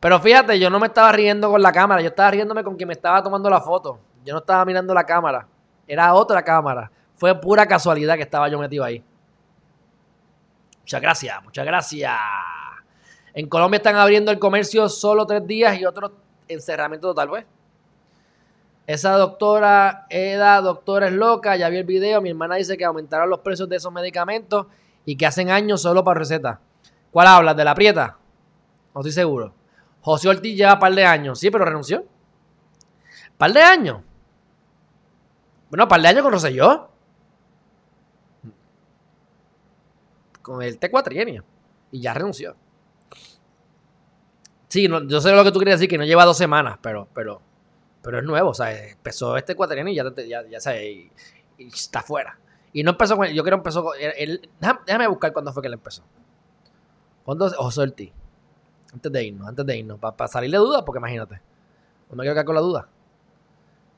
Pero 0.00 0.18
fíjate, 0.20 0.58
yo 0.58 0.70
no 0.70 0.80
me 0.80 0.86
estaba 0.86 1.12
riendo 1.12 1.50
con 1.50 1.60
la 1.60 1.70
cámara, 1.70 2.00
yo 2.00 2.08
estaba 2.08 2.30
riéndome 2.30 2.64
con 2.64 2.76
quien 2.76 2.88
me 2.88 2.94
estaba 2.94 3.22
tomando 3.22 3.50
la 3.50 3.60
foto. 3.60 3.98
Yo 4.24 4.32
no 4.32 4.40
estaba 4.40 4.64
mirando 4.64 4.94
la 4.94 5.04
cámara, 5.04 5.46
era 5.86 6.14
otra 6.14 6.42
cámara. 6.42 6.90
Fue 7.14 7.38
pura 7.38 7.66
casualidad 7.66 8.16
que 8.16 8.22
estaba 8.22 8.48
yo 8.48 8.58
metido 8.58 8.84
ahí. 8.84 9.04
Muchas 10.88 11.02
gracias, 11.02 11.44
muchas 11.44 11.66
gracias. 11.66 12.18
En 13.34 13.46
Colombia 13.46 13.76
están 13.76 13.96
abriendo 13.96 14.30
el 14.30 14.38
comercio 14.38 14.88
solo 14.88 15.26
tres 15.26 15.46
días 15.46 15.78
y 15.78 15.84
otro 15.84 16.14
encerramiento 16.48 17.08
total, 17.08 17.28
pues. 17.28 17.44
Esa 18.86 19.12
doctora, 19.18 20.06
Eda, 20.08 20.62
doctora 20.62 21.08
es 21.08 21.12
loca, 21.12 21.56
ya 21.56 21.68
vi 21.68 21.76
el 21.76 21.84
video, 21.84 22.22
mi 22.22 22.30
hermana 22.30 22.54
dice 22.54 22.78
que 22.78 22.86
aumentaron 22.86 23.28
los 23.28 23.40
precios 23.40 23.68
de 23.68 23.76
esos 23.76 23.92
medicamentos 23.92 24.66
y 25.04 25.14
que 25.14 25.26
hacen 25.26 25.50
años 25.50 25.82
solo 25.82 26.02
para 26.02 26.20
receta. 26.20 26.58
¿Cuál 27.10 27.26
hablas? 27.26 27.54
¿De 27.54 27.64
la 27.66 27.74
prieta? 27.74 28.16
No 28.94 29.02
estoy 29.02 29.12
seguro. 29.12 29.52
José 30.00 30.30
Ortiz 30.30 30.56
lleva 30.56 30.72
un 30.72 30.78
par 30.78 30.94
de 30.94 31.04
años, 31.04 31.38
sí, 31.38 31.50
pero 31.50 31.66
renunció. 31.66 32.06
¿Par 33.36 33.52
de 33.52 33.60
años? 33.60 33.98
Bueno, 35.68 35.86
par 35.86 36.00
de 36.00 36.08
años 36.08 36.22
con 36.22 36.50
yo. 36.50 36.87
Con 40.48 40.62
el 40.62 40.80
T4 40.80 41.44
y 41.92 42.00
ya 42.00 42.14
renunció. 42.14 42.56
Sí, 44.68 44.88
yo 45.06 45.20
sé 45.20 45.32
lo 45.32 45.44
que 45.44 45.52
tú 45.52 45.58
querías 45.58 45.78
decir, 45.78 45.88
que 45.88 45.98
no 45.98 46.04
lleva 46.04 46.24
dos 46.24 46.36
semanas, 46.36 46.78
pero, 46.82 47.08
pero 47.14 47.40
pero 48.02 48.20
es 48.20 48.24
nuevo, 48.24 48.50
o 48.50 48.54
sea, 48.54 48.72
empezó 48.88 49.36
este 49.36 49.54
cuatrienio 49.54 49.92
y 49.92 49.96
ya, 49.96 50.04
ya, 50.48 50.58
ya 50.58 50.82
y, 50.82 51.10
está 51.58 52.02
fuera. 52.02 52.38
Y 52.72 52.82
no 52.82 52.92
empezó 52.92 53.16
con, 53.16 53.26
yo 53.28 53.42
creo 53.42 53.56
que 53.56 53.60
empezó 53.60 53.84
con, 53.84 53.96
déjame, 54.86 55.06
buscar 55.08 55.32
cuándo 55.32 55.52
fue 55.52 55.62
que 55.62 55.66
él 55.66 55.74
empezó. 55.74 56.02
¿Cuándo? 57.24 57.50
José 57.50 57.82
Ortiz. 57.82 58.12
Antes 58.92 59.12
de 59.12 59.24
irnos, 59.24 59.48
antes 59.48 59.66
de 59.66 59.76
irnos, 59.76 59.98
para 59.98 60.28
salir 60.28 60.50
de 60.50 60.56
duda, 60.56 60.84
porque 60.84 60.98
imagínate, 60.98 61.42
no 62.08 62.16
me 62.16 62.22
quiero 62.22 62.34
quedar 62.34 62.44
con 62.46 62.54
la 62.54 62.60
duda. 62.62 62.88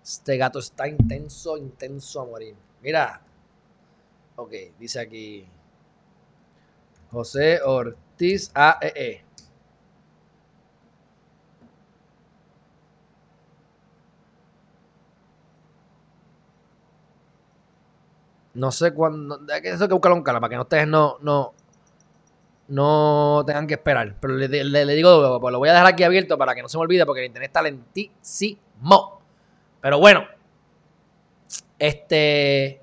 Este 0.02 0.36
gato 0.36 0.58
está 0.58 0.88
intenso, 0.88 1.56
intenso 1.56 2.22
a 2.22 2.24
morir. 2.24 2.56
Mira, 2.82 3.22
ok, 4.34 4.52
dice 4.78 4.98
aquí 4.98 5.46
José 7.10 7.60
Ortiz 7.62 8.50
AEE. 8.54 8.92
E. 8.94 9.24
No 18.54 18.70
sé 18.72 18.92
cuándo. 18.92 19.40
Eso 19.62 19.84
hay 19.84 19.88
que 19.88 19.94
buscarlo 19.94 20.16
con 20.16 20.22
calma 20.22 20.40
para 20.40 20.50
que 20.50 20.60
ustedes 20.60 20.86
no, 20.86 21.18
no, 21.20 21.54
no 22.68 23.42
tengan 23.46 23.66
que 23.66 23.74
esperar. 23.74 24.16
Pero 24.20 24.34
le, 24.34 24.94
digo, 24.94 25.40
pues 25.40 25.52
lo 25.52 25.58
voy 25.58 25.68
a 25.68 25.72
dejar 25.72 25.86
aquí 25.86 26.02
abierto 26.02 26.36
para 26.36 26.54
que 26.54 26.62
no 26.62 26.68
se 26.68 26.76
me 26.76 26.82
olvide 26.82 27.06
porque 27.06 27.20
el 27.20 27.26
internet 27.26 27.48
está 27.48 27.62
lentísimo. 27.62 29.22
Pero 29.80 29.98
bueno. 29.98 30.24
Este. 31.78 32.82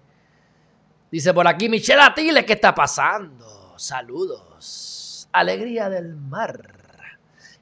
Dice 1.11 1.33
por 1.33 1.47
aquí 1.47 1.69
Michelle 1.69 2.01
Atiles, 2.01 2.43
¿qué 2.43 2.53
está 2.53 2.73
pasando? 2.73 3.56
Saludos. 3.77 5.29
Alegría 5.31 5.89
del 5.89 6.15
mar. 6.15 6.59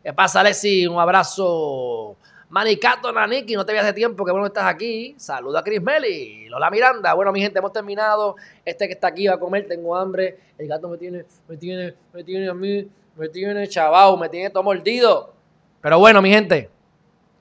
¿Qué 0.02 0.14
pasa, 0.14 0.40
Alessi? 0.40 0.88
Un 0.88 1.00
abrazo 1.00 2.18
Manicato 2.50 3.12
Naniki, 3.12 3.56
no 3.56 3.66
te 3.66 3.74
vi 3.74 3.80
hace 3.80 3.92
tiempo, 3.92 4.24
que 4.24 4.32
bueno 4.32 4.48
estás 4.48 4.66
aquí. 4.66 5.16
Saluda 5.18 5.60
a 5.60 5.64
Chris 5.64 5.82
Meli, 5.82 6.48
Lola 6.48 6.70
Miranda. 6.70 7.14
Bueno, 7.14 7.32
mi 7.32 7.42
gente, 7.42 7.60
hemos 7.60 7.74
terminado. 7.74 8.36
Este 8.64 8.88
que 8.88 8.94
está 8.94 9.08
aquí 9.08 9.28
va 9.28 9.36
a 9.36 9.40
comer, 9.40 9.68
tengo 9.68 9.96
hambre. 9.96 10.40
El 10.58 10.68
gato 10.68 10.88
me 10.88 10.98
tiene, 10.98 11.26
me 11.48 11.58
tiene, 11.58 11.96
me 12.14 12.24
tiene 12.24 12.48
a 12.48 12.54
mí, 12.54 12.90
me 13.16 13.30
tiene 13.30 13.68
chavao, 13.68 14.16
me 14.16 14.30
tiene 14.30 14.52
todo 14.52 14.64
mordido. 14.64 15.34
Pero 15.82 16.00
bueno, 16.00 16.22
mi 16.22 16.30
gente, 16.30 16.70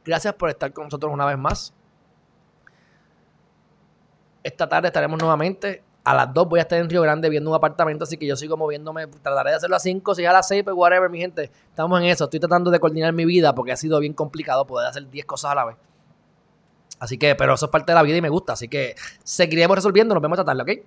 gracias 0.05 0.35
por 0.35 0.49
estar 0.51 0.73
con 0.73 0.85
nosotros 0.85 1.13
una 1.13 1.27
vez 1.27 1.39
más. 1.39 1.73
Esta 4.43 4.69
tarde 4.69 4.89
estaremos 4.89 5.19
nuevamente 5.21 5.83
a 6.05 6.15
las 6.15 6.35
2 6.35 6.49
voy 6.49 6.59
a 6.59 6.63
estar 6.63 6.79
en 6.79 6.89
Río 6.89 7.01
Grande 7.01 7.31
viendo 7.31 7.49
un 7.49 7.57
apartamento, 7.57 8.05
así 8.05 8.19
que 8.19 8.27
yo 8.27 8.37
sigo 8.37 8.57
moviéndome. 8.59 9.07
Trataré 9.07 9.51
de 9.51 9.57
hacerlo 9.57 9.77
a 9.77 9.81
5, 9.81 10.15
si 10.15 10.25
a 10.27 10.33
las 10.33 10.47
6, 10.49 10.63
pues 10.63 10.77
whatever, 10.77 11.09
mi 11.09 11.19
gente. 11.19 11.51
Estamos 11.71 11.99
en 12.01 12.07
eso. 12.07 12.25
Estoy 12.25 12.41
tratando 12.41 12.71
de 12.71 12.79
coordinar 12.79 13.13
mi 13.15 13.25
vida 13.25 13.55
porque 13.55 13.73
ha 13.73 13.77
sido 13.77 13.99
bien 14.01 14.13
complicado 14.13 14.67
poder 14.67 14.89
hacer 14.89 15.09
10 15.09 15.25
cosas 15.25 15.53
a 15.53 15.55
la 15.55 15.65
vez. 15.65 15.77
Así 17.01 17.19
que, 17.19 17.35
pero 17.35 17.55
eso 17.55 17.67
es 17.67 17.73
parte 17.73 17.93
de 17.93 17.97
la 17.97 18.03
vida 18.03 18.19
y 18.19 18.23
me 18.23 18.29
gusta. 18.29 18.53
Así 18.53 18.69
que 18.69 18.95
seguiremos 19.23 19.77
resolviendo. 19.77 20.15
Nos 20.15 20.23
vemos 20.23 20.39
esta 20.39 20.55
tarde, 20.55 20.63
¿ok? 20.63 20.87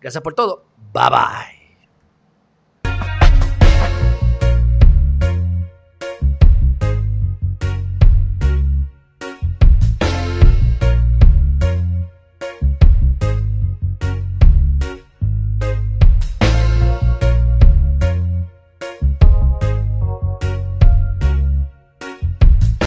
Gracias 0.00 0.22
por 0.22 0.34
todo. 0.34 0.64
Bye 0.92 1.10
bye. 1.10 1.55